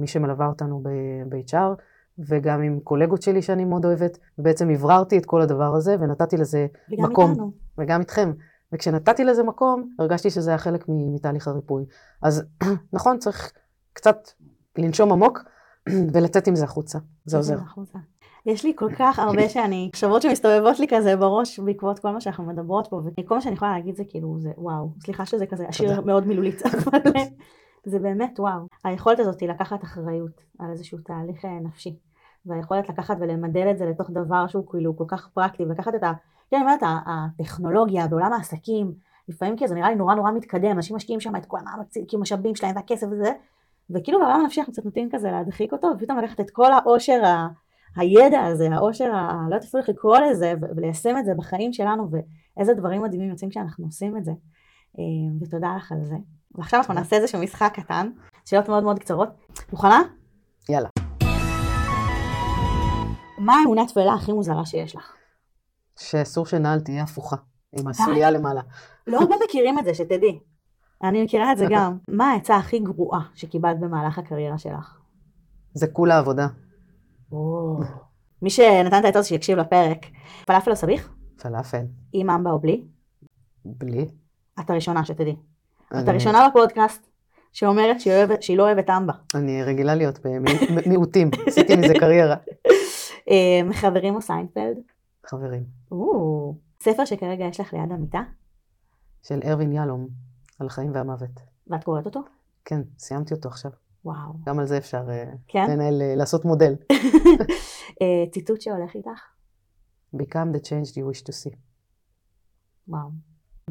מי 0.00 0.06
שמלווה 0.06 0.46
אותנו 0.46 0.82
ב-HR, 1.28 1.82
וגם 2.18 2.62
עם 2.62 2.80
קולגות 2.80 3.22
שלי 3.22 3.42
שאני 3.42 3.64
מאוד 3.64 3.84
אוהבת, 3.84 4.18
ובעצם 4.38 4.70
הבררתי 4.70 5.18
את 5.18 5.26
כל 5.26 5.40
הדבר 5.40 5.74
הזה 5.74 5.96
ונתתי 6.00 6.36
לזה 6.36 6.66
וגם 6.92 7.10
מקום. 7.10 7.30
איתנו. 7.30 7.52
וגם 7.78 8.00
איתכם. 8.00 8.32
וכשנתתי 8.72 9.24
לזה 9.24 9.42
מקום, 9.42 9.94
הרגשתי 9.98 10.30
שזה 10.30 10.50
היה 10.50 10.58
חלק 10.58 10.84
מתהליך 10.88 11.48
הריפוי. 11.48 11.84
אז 12.22 12.44
נכון, 12.92 13.18
צריך 13.18 13.52
קצת 13.92 14.28
לנשום 14.78 15.12
עמוק 15.12 15.38
ולצאת 16.12 16.46
עם 16.46 16.56
זה 16.56 16.64
החוצה. 16.64 16.98
זה 17.24 17.36
עוזר. 17.36 17.58
יש 18.46 18.64
לי 18.64 18.72
כל 18.76 18.94
כך 18.98 19.18
הרבה 19.18 19.48
שאני, 19.48 19.88
מחשבות 19.88 20.22
שמסתובבות 20.22 20.78
לי 20.78 20.86
כזה 20.88 21.16
בראש 21.16 21.60
בעקבות 21.60 21.98
כל 21.98 22.10
מה 22.10 22.20
שאנחנו 22.20 22.44
מדברות 22.44 22.86
פה, 22.86 23.00
וכל 23.18 23.34
מה 23.34 23.40
שאני 23.40 23.54
יכולה 23.54 23.72
להגיד 23.72 23.96
זה 23.96 24.04
כאילו, 24.08 24.36
זה 24.38 24.50
וואו, 24.58 24.88
סליחה 25.00 25.26
שזה 25.26 25.46
כזה 25.46 25.68
עשיר 25.68 26.00
מאוד 26.00 26.26
מילולית, 26.26 26.62
אבל 26.66 27.00
זה 27.84 27.98
באמת 27.98 28.40
וואו. 28.40 28.60
היכולת 28.84 29.18
הזאת 29.18 29.40
היא 29.40 29.48
לקחת 29.48 29.84
אחריות 29.84 30.40
על 30.58 30.70
איזשהו 30.70 30.98
תהליך 30.98 31.44
אה, 31.44 31.60
נפשי, 31.60 31.96
והיכולת 32.46 32.88
לקחת 32.88 33.16
ולמדל 33.20 33.70
את 33.70 33.78
זה 33.78 33.86
לתוך 33.86 34.10
דבר 34.10 34.46
שהוא 34.46 34.66
כאילו 34.70 34.96
כל 34.96 35.04
כך 35.08 35.28
פרקטי, 35.28 35.62
ולקחת 35.62 35.94
את 35.94 36.02
ה... 36.02 36.12
כן, 36.50 36.56
אני 36.56 36.64
אומרת, 36.64 36.80
הטכנולוגיה 37.06 38.06
בעולם 38.06 38.32
העסקים, 38.32 38.92
לפעמים 39.28 39.56
כאילו 39.56 39.68
זה 39.68 39.74
נראה 39.74 39.88
לי 39.88 39.96
נורא 39.96 40.14
נורא 40.14 40.32
מתקדם, 40.32 40.70
אנשים 40.70 40.96
משקיעים 40.96 41.20
שם 41.20 41.36
את 41.36 41.46
כל 41.46 41.58
המאמצים, 41.60 42.04
כאילו 42.08 42.22
משאבים 42.22 42.54
שלהם 42.54 42.76
והכסף 42.76 43.06
וזה, 43.10 43.32
וכאילו 43.90 44.18
בעולם 44.18 44.40
הנפשי 44.40 44.60
אנחנו 44.60 44.72
קצת 44.72 44.84
נוטים 44.84 45.08
כזה 45.12 45.30
להדחיק 45.30 45.72
אותו, 45.72 45.88
ופתאום 45.96 46.18
לקחת 46.18 46.40
את 46.40 46.50
כל 46.50 46.72
העושר 46.72 47.24
ה... 47.24 47.48
הידע 47.96 48.40
הזה, 48.40 48.68
העושר, 48.72 49.04
ה... 49.04 49.32
לא 49.48 49.54
יודעת 49.54 49.68
אפילו 49.68 49.80
איך 49.80 49.88
לקרוא 49.88 50.18
לזה, 50.18 50.54
וליישם 50.76 51.18
את 51.18 51.24
זה 51.24 51.32
בחיים 51.36 51.72
שלנו, 51.72 52.08
ואיזה 52.10 52.74
דברים 52.74 53.02
מדהימים 53.02 53.30
יוצאים 53.30 53.50
כשאנחנו 53.50 53.84
עושים 53.84 54.16
את 54.16 54.24
זה. 54.24 54.32
אה, 54.98 55.04
ותודה 55.40 55.76
לך 55.76 55.92
על 55.92 56.04
זה. 56.04 56.14
ועכשיו 56.54 56.80
אנחנו 56.80 56.94
נעשה 56.94 57.16
איזשהו 57.16 57.42
משחק 57.42 57.72
קטן, 57.74 58.10
שאלות 58.44 58.68
מאוד 58.68 58.84
מאוד 58.84 58.98
קצרות. 58.98 59.28
מוכנה? 59.72 60.02
יאללה. 60.68 60.88
מה 63.38 63.54
האמונה 63.54 63.82
התפלה 63.82 64.14
הכי 64.14 64.32
מוזרה 64.32 64.66
שיש 64.66 64.96
לך? 64.96 65.12
שאסור 65.98 66.46
שנעל 66.46 66.80
תהיה 66.80 67.02
הפוכה, 67.02 67.36
עם 67.78 67.88
הסוליה 67.88 68.30
למעלה. 68.30 68.60
לא 69.06 69.18
הרבה 69.20 69.34
מכירים 69.44 69.78
את 69.78 69.84
זה, 69.84 69.94
שתדעי. 69.94 70.40
אני 71.02 71.24
מכירה 71.24 71.52
את 71.52 71.58
זה 71.58 71.66
גם. 71.70 71.98
מה 72.08 72.30
העצה 72.30 72.56
הכי 72.56 72.78
גרועה 72.78 73.20
שקיבלת 73.34 73.80
במהלך 73.80 74.18
הקריירה 74.18 74.58
שלך? 74.58 74.98
זה 75.74 75.86
כולה 75.86 76.18
עבודה. 76.18 76.46
מי 78.42 78.50
שנתן 78.50 79.08
את 79.08 79.16
הזו 79.16 79.28
שיקשיב 79.28 79.58
לפרק, 79.58 80.06
פלאפל 80.46 80.70
או 80.70 80.76
סביח? 80.76 81.14
פלאפל. 81.42 81.84
עם 82.12 82.30
אמבה 82.30 82.50
או 82.50 82.58
בלי? 82.58 82.84
בלי. 83.64 84.08
את 84.60 84.70
הראשונה, 84.70 85.04
שתדעי. 85.04 85.36
את 86.02 86.08
הראשונה 86.08 86.48
בפודקאסט 86.48 87.06
שאומרת 87.52 88.00
שהיא 88.00 88.26
שהיא 88.40 88.58
לא 88.58 88.62
אוהבת 88.62 88.90
אמבה. 88.90 89.12
אני 89.34 89.62
רגילה 89.62 89.94
להיות 89.94 90.18
במיעוטים, 90.76 91.30
עשיתי 91.46 91.76
מזה 91.76 91.94
קריירה. 92.00 92.36
אה, 93.30 93.72
חברים 93.72 94.14
או 94.14 94.22
סיינפלד? 94.22 94.76
חברים. 95.26 95.64
ספר 96.82 97.04
שכרגע 97.04 97.44
יש 97.44 97.60
לך 97.60 97.72
ליד 97.72 97.92
המיטה, 97.92 98.22
של 99.22 99.40
ארווין 99.44 99.72
יאלום, 99.72 100.08
על 100.60 100.68
חיים 100.68 100.94
והמוות. 100.94 101.40
ואת 101.66 101.84
קוראת 101.84 102.06
אותו? 102.06 102.20
כן, 102.64 102.80
סיימתי 102.98 103.34
אותו 103.34 103.48
עכשיו. 103.48 103.70
וואו. 104.04 104.32
גם 104.46 104.58
על 104.58 104.66
זה 104.66 104.78
אפשר 104.78 105.10
אה, 105.10 105.24
כן? 105.48 105.70
לנהל, 105.70 106.02
אה, 106.02 106.14
לעשות 106.14 106.44
מודל. 106.44 106.74
אה, 108.02 108.30
ציטוט 108.32 108.60
שהולך 108.60 108.94
איתך? 108.94 109.20
Become 110.16 110.56
the 110.56 110.60
change 110.60 110.90
you 110.90 111.02
wish 111.12 111.22
to 111.22 111.32
see. 111.32 111.56
וואו. 112.88 113.08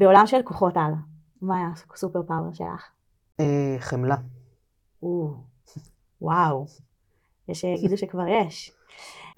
בעולם 0.00 0.26
של 0.26 0.42
כוחות 0.44 0.76
על, 0.76 0.92
מה 1.42 1.56
היה 1.56 1.68
ה 1.94 1.99
super 1.99 2.22
power 2.22 2.52
שלך? 2.52 2.88
חמלה. 3.78 4.16
או, 5.02 5.34
וואו. 6.20 6.66
יש 7.48 7.60
שיגידו 7.60 7.96
שכבר 7.96 8.28
יש. 8.28 8.72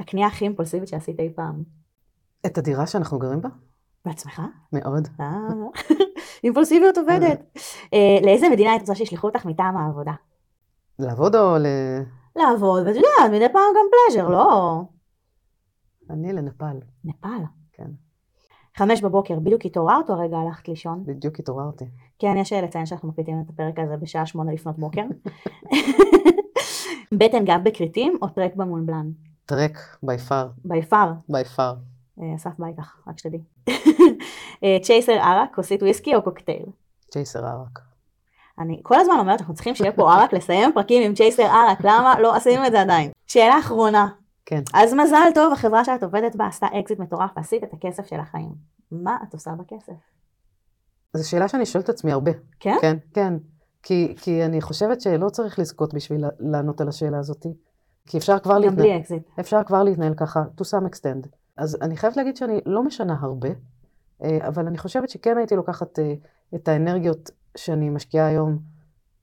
הקנייה 0.01 0.27
הכי 0.27 0.45
אימפולסיבית 0.45 0.89
שעשית 0.89 1.21
אי 1.21 1.33
פעם. 1.37 1.63
את 2.47 2.59
הדירה 2.59 2.87
שאנחנו 2.87 3.19
גרים 3.19 3.41
בה? 3.41 3.49
בעצמך? 4.05 4.43
מאוד. 4.73 5.09
אימפולסיביות 6.45 6.99
עובדת. 6.99 7.59
לאיזה 8.25 8.49
מדינה 8.49 8.71
היית 8.71 8.81
רוצה 8.81 8.95
שישלחו 8.95 9.27
אותך 9.27 9.47
מטעם 9.47 9.77
העבודה? 9.77 10.13
לעבוד 10.99 11.37
או 11.37 11.59
ל... 11.59 11.67
לעבוד, 12.37 12.87
ואת 12.87 12.97
יודעת, 12.97 13.33
מדי 13.33 13.49
פעם 13.53 13.63
גם 13.77 13.87
פלז'ר, 13.91 14.29
לא? 14.29 14.81
אני 16.11 16.33
לנפאל. 16.33 16.81
נפאל. 17.05 17.43
כן. 17.73 17.91
חמש 18.77 19.03
בבוקר, 19.03 19.39
בדיוק 19.39 19.65
התעוררת 19.65 20.11
או 20.11 20.15
הרגע 20.15 20.37
הלכת 20.37 20.69
לישון? 20.69 21.05
בדיוק 21.07 21.41
התעוררתי. 21.41 21.85
כן, 22.19 22.37
יש 22.37 22.53
לציין 22.53 22.87
שאנחנו 22.87 23.09
מקליטים 23.09 23.43
את 23.45 23.51
הפרק 23.51 23.79
הזה 23.79 23.97
בשעה 23.97 24.27
שמונה 24.27 24.53
לפנות 24.53 24.79
בוקר. 24.79 25.03
בטן 27.19 27.45
גב 27.45 27.61
בכרתים 27.65 28.19
או 28.23 28.29
טרק 28.29 28.55
במונבלן? 28.55 29.11
טרק, 29.47 29.79
by 30.05 30.31
far, 30.31 30.47
by 30.65 31.13
far. 31.57 31.66
far. 31.66 31.75
אה, 32.23 32.35
אסף 32.37 32.51
בא 32.59 32.67
איתך, 32.67 32.97
רק 33.09 33.19
שתדעי. 33.19 33.41
אה, 34.65 34.79
צ'ייסר 34.83 35.13
ערק, 35.13 35.55
כוסית 35.55 35.83
וויסקי 35.83 36.15
או 36.15 36.23
קוקטייל? 36.23 36.67
צ'ייסר 37.11 37.47
ערק. 37.47 37.81
אני 38.59 38.81
כל 38.83 39.01
הזמן 39.01 39.15
אומרת 39.19 39.39
שאנחנו 39.39 39.55
צריכים 39.55 39.75
שיהיה 39.75 39.93
פה 39.93 40.13
ערק, 40.13 40.33
לסיים 40.33 40.73
פרקים 40.73 41.03
עם 41.03 41.15
צ'ייסר 41.15 41.43
ערק, 41.43 41.79
למה 41.81 42.21
לא 42.21 42.35
עשינו 42.37 42.67
את 42.67 42.73
זה 42.73 42.81
עדיין? 42.81 43.11
שאלה 43.27 43.59
אחרונה, 43.59 44.09
כן. 44.47 44.63
אז 44.75 44.95
מזל 44.95 45.29
טוב, 45.35 45.53
החברה 45.53 45.85
שאת 45.85 46.03
עובדת 46.03 46.37
בה 46.37 46.47
עשתה 46.47 46.67
אקזיט 46.81 46.99
מטורף 46.99 47.31
ועשית 47.37 47.65
את 47.65 47.73
הכסף 47.73 48.07
של 48.07 48.21
החיים. 48.21 48.53
מה 48.93 49.17
את 49.29 49.33
עושה 49.35 49.51
בכסף? 49.51 49.93
זו 51.17 51.31
שאלה 51.31 51.49
שאני 51.49 51.67
שואלת 51.67 51.85
את 51.85 51.91
עצמי 51.91 52.13
הרבה. 52.13 52.31
כן? 52.61 52.77
כן, 52.81 52.97
כן. 53.15 53.35
כי, 53.83 54.15
כי 54.21 54.45
אני 54.45 54.61
חושבת 54.61 55.01
שלא 55.01 55.29
צריך 55.29 55.59
לזכות 55.59 55.95
בשביל 55.95 56.25
לענות 56.39 56.81
על 56.81 56.89
השאלה 56.89 57.19
הזאת. 57.19 57.47
כי 58.07 58.19
אפשר 58.19 58.39
כבר 58.39 58.55
גם 58.55 58.61
להתנהל, 58.61 58.79
בלי 58.79 58.97
אקזיט. 58.97 59.23
אפשר 59.41 59.63
כבר 59.67 59.83
להתנהל 59.83 60.15
ככה, 60.15 60.43
to 60.61 60.65
some 60.65 60.91
extent. 60.91 61.29
אז 61.57 61.79
אני 61.83 61.97
חייבת 61.97 62.17
להגיד 62.17 62.37
שאני 62.37 62.61
לא 62.67 62.83
משנה 62.83 63.17
הרבה, 63.21 63.49
אה, 64.25 64.39
אבל 64.49 64.67
אני 64.67 64.79
חושבת 64.79 65.09
שכן 65.09 65.39
הייתי 65.39 65.57
לוקחת 65.57 65.99
אה, 65.99 66.15
את 66.55 66.69
האנרגיות 66.69 67.31
שאני 67.57 67.91
משקיעה 67.91 68.27
היום 68.27 68.59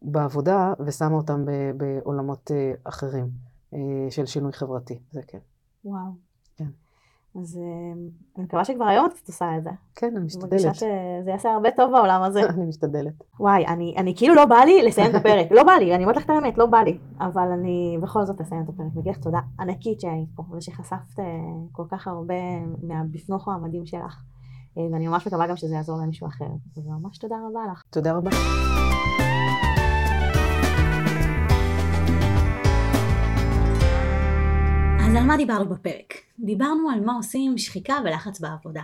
בעבודה 0.02 0.74
ושמה 0.86 1.16
אותן 1.16 1.46
ב- 1.46 1.72
בעולמות 1.78 2.52
אה, 2.52 2.74
אחרים 2.84 3.30
אה, 3.74 3.80
של 4.10 4.26
שינוי 4.26 4.54
חברתי. 4.54 5.00
זה 5.12 5.22
כן. 5.28 5.38
וואו. 5.86 6.12
כן. 6.58 6.68
אז 7.42 7.58
אה, 7.58 7.94
אני 8.38 8.46
מקווה 8.46 8.66
שכבר 8.66 8.86
היום 8.86 9.06
את 9.06 9.28
עושה 9.28 9.58
את 9.58 9.64
זה. 9.64 9.70
כן, 9.96 10.08
אני 10.08 10.18
אני 10.18 10.26
משתדלת. 10.26 10.52
מרגישה 10.52 10.74
שזה 10.74 11.32
יעשה 11.32 11.50
הרבה 11.50 11.70
טוב 11.72 11.92
בעולם 11.92 12.22
הזה. 12.22 12.42
אני 12.50 12.66
משתדלת. 12.66 13.14
וואי, 13.40 13.68
אני, 13.68 13.96
אני 13.98 14.14
כאילו 14.18 14.36
לא 14.36 14.46
בא 14.46 14.56
לי 14.56 14.84
לסיים 14.84 15.12
את 15.12 15.16
הפרק, 15.16 15.52
לא 15.52 15.64
בא 15.64 15.72
לי, 15.72 15.96
אני 15.96 16.04
אומרת 16.04 16.18
לך 16.18 16.26
את 16.26 16.30
האמת, 16.30 16.58
לא 16.58 16.66
בא 16.66 16.78
לי, 16.78 16.98
אבל 17.20 17.48
אני 17.60 17.98
בכל 18.02 18.26
זאת 18.26 18.42
אסיים 18.42 18.64
את 18.64 18.70
הפרק, 18.70 18.88
מגיע 18.96 19.12
לך 19.12 19.18
תודה 19.18 19.40
ענקית 19.60 20.02
שהיית 20.02 20.30
פה, 20.36 20.44
ושחשפת 20.52 21.24
כל 21.72 21.84
כך 21.90 22.08
הרבה 22.08 22.36
מהבפנוכו 22.84 23.52
המדהים 23.52 23.86
שלך, 23.86 24.22
ואני 24.78 25.08
ממש 25.08 25.28
מקווה 25.28 25.48
גם 25.48 25.58
שזה 25.58 25.76
יעזור 25.76 25.98
למישהו 25.98 26.28
אחר, 26.28 26.46
אז 26.78 26.84
ממש 26.86 27.18
תודה 27.18 27.36
רבה 27.50 27.60
לך. 27.72 27.84
תודה 27.90 28.14
רבה. 28.14 28.30
אז 35.00 35.16
על 35.16 35.24
מה 35.24 35.38
דיברנו 35.38 35.70
בפרק? 35.70 36.14
דיברנו 36.40 36.90
על 36.90 37.06
מה 37.06 37.14
עושים 37.14 37.52
עם 37.52 37.58
שחיקה 37.58 37.96
ולחץ 38.06 38.40
בעבודה. 38.40 38.82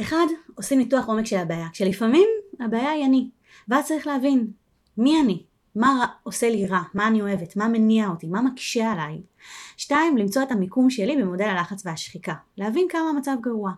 אחד, 0.00 0.26
עושים 0.54 0.78
ניתוח 0.78 1.06
עומק 1.06 1.24
של 1.26 1.36
הבעיה, 1.36 1.66
כשלפעמים 1.72 2.28
הבעיה 2.60 2.90
היא 2.90 3.04
אני, 3.06 3.30
ואז 3.68 3.86
צריך 3.86 4.06
להבין 4.06 4.46
מי 4.98 5.20
אני, 5.20 5.42
מה 5.74 5.96
רע- 6.00 6.06
עושה 6.22 6.50
לי 6.50 6.66
רע, 6.66 6.82
מה 6.94 7.06
אני 7.06 7.20
אוהבת, 7.22 7.56
מה 7.56 7.68
מניע 7.68 8.08
אותי, 8.08 8.26
מה 8.26 8.42
מקשה 8.42 8.92
עליי. 8.92 9.22
שתיים, 9.76 10.16
למצוא 10.16 10.42
את 10.42 10.52
המיקום 10.52 10.90
שלי 10.90 11.16
במודל 11.22 11.44
הלחץ 11.44 11.86
והשחיקה, 11.86 12.34
להבין 12.58 12.86
כמה 12.90 13.10
המצב 13.14 13.36
גרוע. 13.40 13.72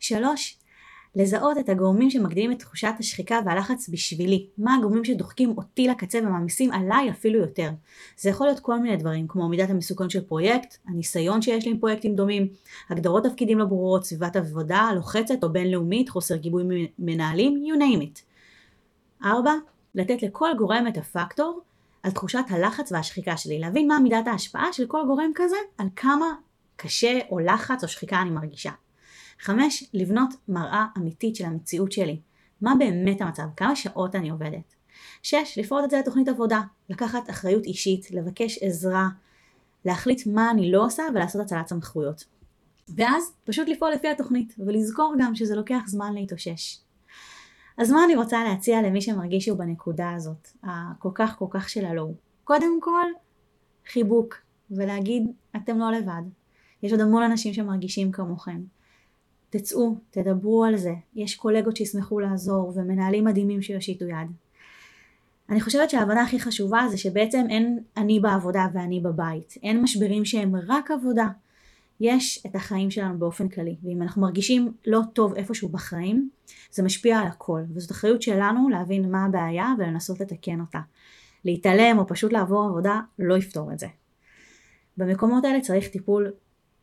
שלוש, 0.00 0.58
לזהות 1.14 1.58
את 1.58 1.68
הגורמים 1.68 2.10
שמגדילים 2.10 2.52
את 2.52 2.58
תחושת 2.58 2.92
השחיקה 2.98 3.40
והלחץ 3.46 3.88
בשבילי, 3.88 4.46
מה 4.58 4.74
הגורמים 4.74 5.04
שדוחקים 5.04 5.54
אותי 5.56 5.88
לקצה 5.88 6.18
ומעמיסים 6.18 6.72
עליי 6.72 7.10
אפילו 7.10 7.40
יותר. 7.40 7.70
זה 8.18 8.30
יכול 8.30 8.46
להיות 8.46 8.60
כל 8.60 8.78
מיני 8.78 8.96
דברים, 8.96 9.28
כמו 9.28 9.48
מידת 9.48 9.70
המסוכנות 9.70 10.10
של 10.10 10.20
פרויקט, 10.20 10.76
הניסיון 10.88 11.42
שיש 11.42 11.64
לי 11.64 11.70
עם 11.70 11.78
פרויקטים 11.78 12.14
דומים, 12.14 12.48
הגדרות 12.90 13.24
תפקידים 13.24 13.58
לא 13.58 13.64
ברורות, 13.64 14.04
סביבת 14.04 14.36
עבודה 14.36 14.90
לוחצת 14.94 15.44
או 15.44 15.52
בינלאומית, 15.52 16.08
חוסר 16.08 16.36
גיבוי 16.36 16.88
מנהלים, 16.98 17.64
you 17.66 17.78
name 17.78 18.02
it. 18.02 18.20
4. 19.24 19.52
לתת 19.94 20.22
לכל 20.22 20.50
גורם 20.58 20.84
את 20.88 20.96
הפקטור 20.96 21.60
על 22.02 22.10
תחושת 22.10 22.44
הלחץ 22.50 22.92
והשחיקה 22.92 23.36
שלי, 23.36 23.58
להבין 23.58 23.88
מה 23.88 23.98
מידת 23.98 24.26
ההשפעה 24.26 24.72
של 24.72 24.86
כל 24.86 25.02
גורם 25.06 25.30
כזה, 25.34 25.56
על 25.78 25.86
כמה 25.96 26.26
קשה 26.76 27.18
או 27.30 27.38
לחץ 27.38 27.84
או 27.84 27.88
שחיקה 27.88 28.22
אני 28.22 28.30
מרגישה. 28.30 28.70
5. 29.38 29.84
לבנות 29.94 30.34
מראה 30.48 30.86
אמיתית 30.98 31.36
של 31.36 31.44
המציאות 31.44 31.92
שלי. 31.92 32.20
מה 32.60 32.74
באמת 32.78 33.20
המצב? 33.20 33.42
כמה 33.56 33.76
שעות 33.76 34.14
אני 34.14 34.30
עובדת? 34.30 34.74
6. 35.22 35.58
לפרוט 35.58 35.84
את 35.84 35.90
זה 35.90 35.98
לתוכנית 35.98 36.28
עבודה. 36.28 36.60
לקחת 36.90 37.30
אחריות 37.30 37.64
אישית, 37.64 38.10
לבקש 38.10 38.58
עזרה, 38.62 39.08
להחליט 39.84 40.26
מה 40.26 40.50
אני 40.50 40.72
לא 40.72 40.84
עושה 40.84 41.02
ולעשות 41.14 41.40
הצלת 41.40 41.68
סמכויות. 41.68 42.24
ואז 42.96 43.32
פשוט 43.44 43.68
לפעול 43.68 43.92
לפי 43.92 44.08
התוכנית, 44.08 44.54
ולזכור 44.58 45.14
גם 45.18 45.34
שזה 45.34 45.56
לוקח 45.56 45.80
זמן 45.86 46.14
להתאושש. 46.14 46.78
אז 47.78 47.90
מה 47.90 48.04
אני 48.04 48.16
רוצה 48.16 48.44
להציע 48.44 48.82
למי 48.82 49.00
שמרגיש 49.00 49.44
שהוא 49.44 49.58
בנקודה 49.58 50.10
הזאת, 50.10 50.48
הכל 50.62 51.10
כך 51.14 51.36
כל 51.38 51.46
כך 51.50 51.68
של 51.68 51.84
הלואו? 51.84 52.14
קודם 52.44 52.80
כל, 52.80 53.06
חיבוק, 53.92 54.34
ולהגיד, 54.70 55.26
אתם 55.56 55.78
לא 55.78 55.92
לבד. 55.92 56.22
יש 56.82 56.92
עוד 56.92 57.00
המון 57.00 57.22
אנשים 57.22 57.54
שמרגישים 57.54 58.12
כמוכם. 58.12 58.60
תצאו, 59.50 59.96
תדברו 60.10 60.64
על 60.64 60.76
זה, 60.76 60.92
יש 61.14 61.36
קולגות 61.36 61.76
שישמחו 61.76 62.20
לעזור 62.20 62.72
ומנהלים 62.76 63.24
מדהימים 63.24 63.62
שיושיטו 63.62 64.04
יד. 64.04 64.28
אני 65.50 65.60
חושבת 65.60 65.90
שההבנה 65.90 66.22
הכי 66.22 66.40
חשובה 66.40 66.86
זה 66.90 66.98
שבעצם 66.98 67.46
אין 67.50 67.78
אני 67.96 68.20
בעבודה 68.20 68.66
ואני 68.72 69.00
בבית, 69.00 69.54
אין 69.62 69.82
משברים 69.82 70.24
שהם 70.24 70.54
רק 70.68 70.90
עבודה. 70.90 71.26
יש 72.00 72.46
את 72.46 72.54
החיים 72.54 72.90
שלנו 72.90 73.18
באופן 73.18 73.48
כללי, 73.48 73.76
ואם 73.82 74.02
אנחנו 74.02 74.22
מרגישים 74.22 74.72
לא 74.86 75.00
טוב 75.12 75.34
איפשהו 75.34 75.68
בחיים, 75.68 76.30
זה 76.70 76.82
משפיע 76.82 77.18
על 77.18 77.26
הכל, 77.26 77.60
וזאת 77.74 77.90
אחריות 77.90 78.22
שלנו 78.22 78.68
להבין 78.68 79.10
מה 79.10 79.24
הבעיה 79.24 79.74
ולנסות 79.78 80.20
לתקן 80.20 80.60
אותה. 80.60 80.80
להתעלם 81.44 81.98
או 81.98 82.06
פשוט 82.06 82.32
לעבור 82.32 82.64
עבודה 82.64 83.00
לא 83.18 83.36
יפתור 83.36 83.72
את 83.72 83.78
זה. 83.78 83.86
במקומות 84.96 85.44
האלה 85.44 85.60
צריך 85.60 85.88
טיפול 85.88 86.32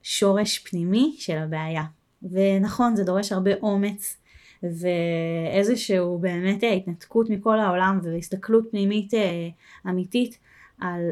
שורש 0.04 0.60
פנימי 0.60 1.16
של 1.18 1.38
הבעיה. 1.38 1.84
ונכון, 2.32 2.96
זה 2.96 3.04
דורש 3.04 3.32
הרבה 3.32 3.52
אומץ 3.62 4.18
ואיזשהו 4.64 6.18
באמת 6.18 6.64
אה, 6.64 6.74
התנתקות 6.74 7.30
מכל 7.30 7.60
העולם 7.60 8.00
והסתכלות 8.04 8.68
פנימית 8.72 9.14
אה, 9.14 9.50
אמיתית 9.90 10.38
על 10.80 11.10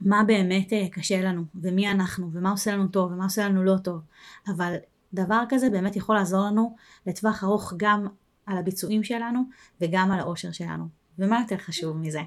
מה 0.00 0.24
באמת 0.26 0.72
אה, 0.72 0.86
קשה 0.92 1.22
לנו 1.22 1.44
ומי 1.54 1.90
אנחנו 1.90 2.30
ומה 2.32 2.50
עושה 2.50 2.72
לנו 2.72 2.88
טוב 2.88 3.12
ומה 3.12 3.24
עושה 3.24 3.48
לנו 3.48 3.64
לא 3.64 3.76
טוב. 3.84 4.00
אבל 4.48 4.74
דבר 5.14 5.42
כזה 5.48 5.70
באמת 5.70 5.96
יכול 5.96 6.16
לעזור 6.16 6.46
לנו 6.46 6.76
לטווח 7.06 7.44
ארוך 7.44 7.74
גם 7.76 8.06
על 8.46 8.58
הביצועים 8.58 9.04
שלנו 9.04 9.40
וגם 9.80 10.12
על 10.12 10.20
האושר 10.20 10.52
שלנו. 10.52 10.84
ומה 11.18 11.40
יותר 11.40 11.56
חשוב 11.64 11.96
מזה? 11.96 12.20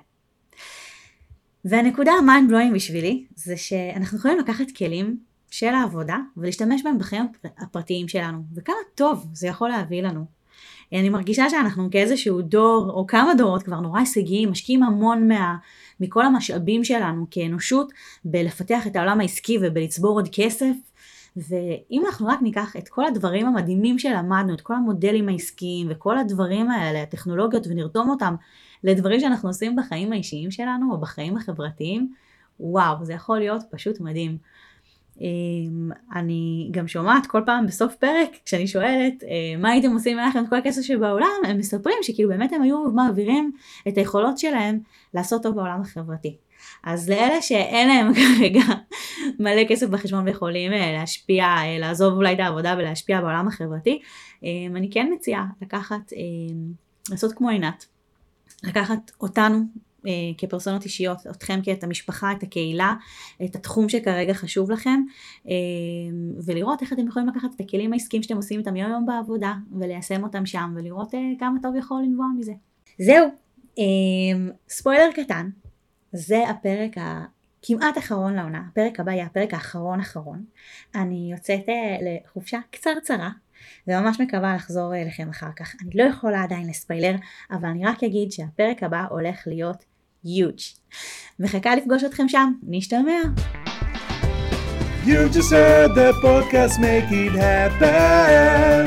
והנקודה 1.65 2.11
ה 2.11 2.19
mind 2.19 2.49
blowing 2.49 2.75
בשבילי 2.75 3.25
זה 3.35 3.57
שאנחנו 3.57 4.17
יכולים 4.17 4.39
לקחת 4.39 4.65
כלים 4.77 5.19
של 5.57 5.67
העבודה 5.67 6.17
ולהשתמש 6.37 6.83
בהם 6.83 6.99
בחיים 6.99 7.25
הפרטיים 7.57 8.07
שלנו 8.07 8.43
וכמה 8.55 8.75
טוב 8.95 9.27
זה 9.33 9.47
יכול 9.47 9.69
להביא 9.69 10.03
לנו. 10.03 10.25
אני 10.93 11.09
מרגישה 11.09 11.49
שאנחנו 11.49 11.91
כאיזשהו 11.91 12.41
דור 12.41 12.89
או 12.89 13.07
כמה 13.07 13.35
דורות 13.35 13.63
כבר 13.63 13.79
נורא 13.79 13.99
הישגיים 13.99 14.51
משקיעים 14.51 14.83
המון 14.83 15.27
מה, 15.27 15.55
מכל 15.99 16.25
המשאבים 16.25 16.83
שלנו 16.83 17.25
כאנושות 17.31 17.93
בלפתח 18.25 18.87
את 18.87 18.95
העולם 18.95 19.19
העסקי 19.19 19.57
ובלצבור 19.61 20.11
עוד 20.11 20.29
כסף 20.31 20.73
ואם 21.37 22.03
אנחנו 22.05 22.27
רק 22.27 22.41
ניקח 22.41 22.75
את 22.75 22.89
כל 22.89 23.05
הדברים 23.05 23.47
המדהימים 23.47 23.99
שלמדנו, 23.99 24.53
את 24.53 24.61
כל 24.61 24.73
המודלים 24.73 25.29
העסקיים 25.29 25.87
וכל 25.89 26.17
הדברים 26.17 26.71
האלה, 26.71 27.01
הטכנולוגיות 27.01 27.67
ונרתום 27.67 28.09
אותם 28.09 28.35
לדברים 28.83 29.19
שאנחנו 29.19 29.49
עושים 29.49 29.75
בחיים 29.75 30.13
האישיים 30.13 30.51
שלנו 30.51 30.91
או 30.91 30.97
בחיים 30.97 31.37
החברתיים, 31.37 32.13
וואו 32.59 33.05
זה 33.05 33.13
יכול 33.13 33.39
להיות 33.39 33.61
פשוט 33.71 33.99
מדהים. 33.99 34.37
אמ, 35.22 35.89
אני 36.15 36.70
גם 36.72 36.88
שומעת 36.88 37.26
כל 37.26 37.41
פעם 37.45 37.65
בסוף 37.65 37.95
פרק 37.95 38.30
כשאני 38.45 38.68
שואלת 38.68 39.24
אה, 39.24 39.59
מה 39.59 39.72
הייתם 39.72 39.91
עושים 39.91 40.13
אם 40.13 40.20
היה 40.20 40.30
לכם 40.30 40.43
את 40.43 40.49
כל 40.49 40.55
הכסף 40.55 40.82
שבעולם 40.82 41.28
הם 41.47 41.57
מספרים 41.57 41.97
שכאילו 42.01 42.30
באמת 42.30 42.53
הם 42.53 42.61
היו 42.61 42.84
מעבירים 42.84 43.51
את 43.88 43.97
היכולות 43.97 44.38
שלהם 44.38 44.80
לעשות 45.13 45.43
טוב 45.43 45.55
בעולם 45.55 45.82
החברתי. 45.82 46.38
אז 46.84 47.09
לאלה 47.09 47.41
שאין 47.41 47.88
להם 47.88 48.13
כרגע 48.20 48.63
מלא 49.39 49.63
כסף 49.70 49.88
בחשבון 49.88 50.26
ויכולים 50.26 50.74
אה, 50.74 50.91
להשפיע, 50.91 51.45
אה, 51.45 51.80
לעזוב 51.80 52.13
אולי 52.13 52.34
את 52.34 52.39
העבודה 52.39 52.76
ולהשפיע 52.78 53.22
בעולם 53.22 53.47
החברתי, 53.47 53.99
אמ, 54.43 54.76
אני 54.76 54.89
כן 54.91 55.11
מציעה 55.15 55.45
לקחת, 55.61 56.13
אמ, 56.13 56.72
לעשות 57.09 57.34
כמו 57.34 57.49
עינת, 57.49 57.86
לקחת 58.63 59.11
אותנו 59.22 59.59
אה, 60.05 60.11
כפרסונות 60.37 60.83
אישיות, 60.83 61.27
אתכם 61.27 61.59
כאת 61.63 61.83
המשפחה, 61.83 62.31
את 62.31 62.43
הקהילה, 62.43 62.93
את 63.45 63.55
התחום 63.55 63.89
שכרגע 63.89 64.33
חשוב 64.33 64.71
לכם, 64.71 65.01
אה, 65.47 65.53
ולראות 66.45 66.81
איך 66.81 66.93
אתם 66.93 67.07
יכולים 67.07 67.27
לקחת 67.27 67.49
את 67.55 67.61
הכלים 67.61 67.93
העסקיים 67.93 68.23
שאתם 68.23 68.35
עושים 68.35 68.59
איתם 68.59 68.75
יום 68.75 68.91
יום 68.91 69.05
בעבודה, 69.05 69.53
וליישם 69.79 70.23
אותם 70.23 70.45
שם, 70.45 70.73
ולראות 70.75 71.15
אה, 71.15 71.19
כמה 71.39 71.57
טוב 71.61 71.75
יכול 71.75 72.01
לנבוע 72.01 72.25
מזה. 72.37 72.53
זהו, 72.99 73.27
ספוילר 74.69 75.09
קטן, 75.15 75.49
זה 76.11 76.49
הפרק 76.49 76.91
הכמעט 76.97 77.97
אחרון 77.97 78.33
לעונה, 78.33 78.63
הפרק 78.71 78.99
הבא 78.99 79.11
יהיה 79.11 79.25
הפרק 79.25 79.53
האחרון 79.53 79.99
אחרון. 79.99 80.45
אני 80.95 81.29
יוצאת 81.31 81.65
לחופשה 82.01 82.59
קצרצרה. 82.71 83.29
וממש 83.87 84.21
מקווה 84.21 84.55
לחזור 84.55 84.95
אליכם 84.95 85.29
אחר 85.29 85.49
כך. 85.55 85.75
אני 85.81 85.89
לא 85.95 86.03
יכולה 86.03 86.43
עדיין 86.43 86.69
לספיילר, 86.69 87.15
אבל 87.51 87.69
אני 87.69 87.85
רק 87.85 88.03
אגיד 88.03 88.31
שהפרק 88.31 88.83
הבא 88.83 89.05
הולך 89.09 89.43
להיות 89.45 89.83
יוג'. 90.25 90.59
מחכה 91.39 91.75
לפגוש 91.75 92.03
אתכם 92.03 92.29
שם, 92.29 92.51
נשתמע. 92.67 93.21
You 95.05 95.29
just 95.29 95.51
heard 95.51 95.95
the 95.95 96.11
podcast 96.21 96.81
make 96.81 97.09
it 97.11 97.31
happen. 97.31 98.83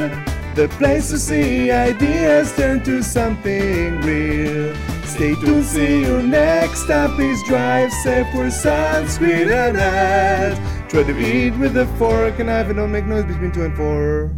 The 0.55 0.69
place 0.79 1.09
to 1.13 1.19
see 1.19 1.71
ideas 1.71 2.55
turn 2.59 2.83
to 2.89 3.03
something 3.03 4.03
real. 4.03 4.75
Stay 5.15 5.35
tuned, 5.43 5.65
see 5.65 6.03
you 6.07 6.21
next 6.23 6.87
time. 6.89 7.11
Please 7.17 7.41
drive 7.49 7.91
safe, 8.05 8.29
wear 8.35 8.51
sunscreen 8.65 9.49
and 9.65 9.77
hat. 9.79 10.55
Try 10.91 11.05
to 11.05 11.17
eat 11.19 11.55
with 11.63 11.75
a 11.85 11.87
fork 11.99 12.39
and 12.39 12.49
knife 12.49 12.69
and 12.69 12.77
don't 12.77 12.93
make 12.93 13.07
noise 13.07 13.25
between 13.25 13.53
two 13.53 13.65
and 13.65 13.77
four. 13.77 14.31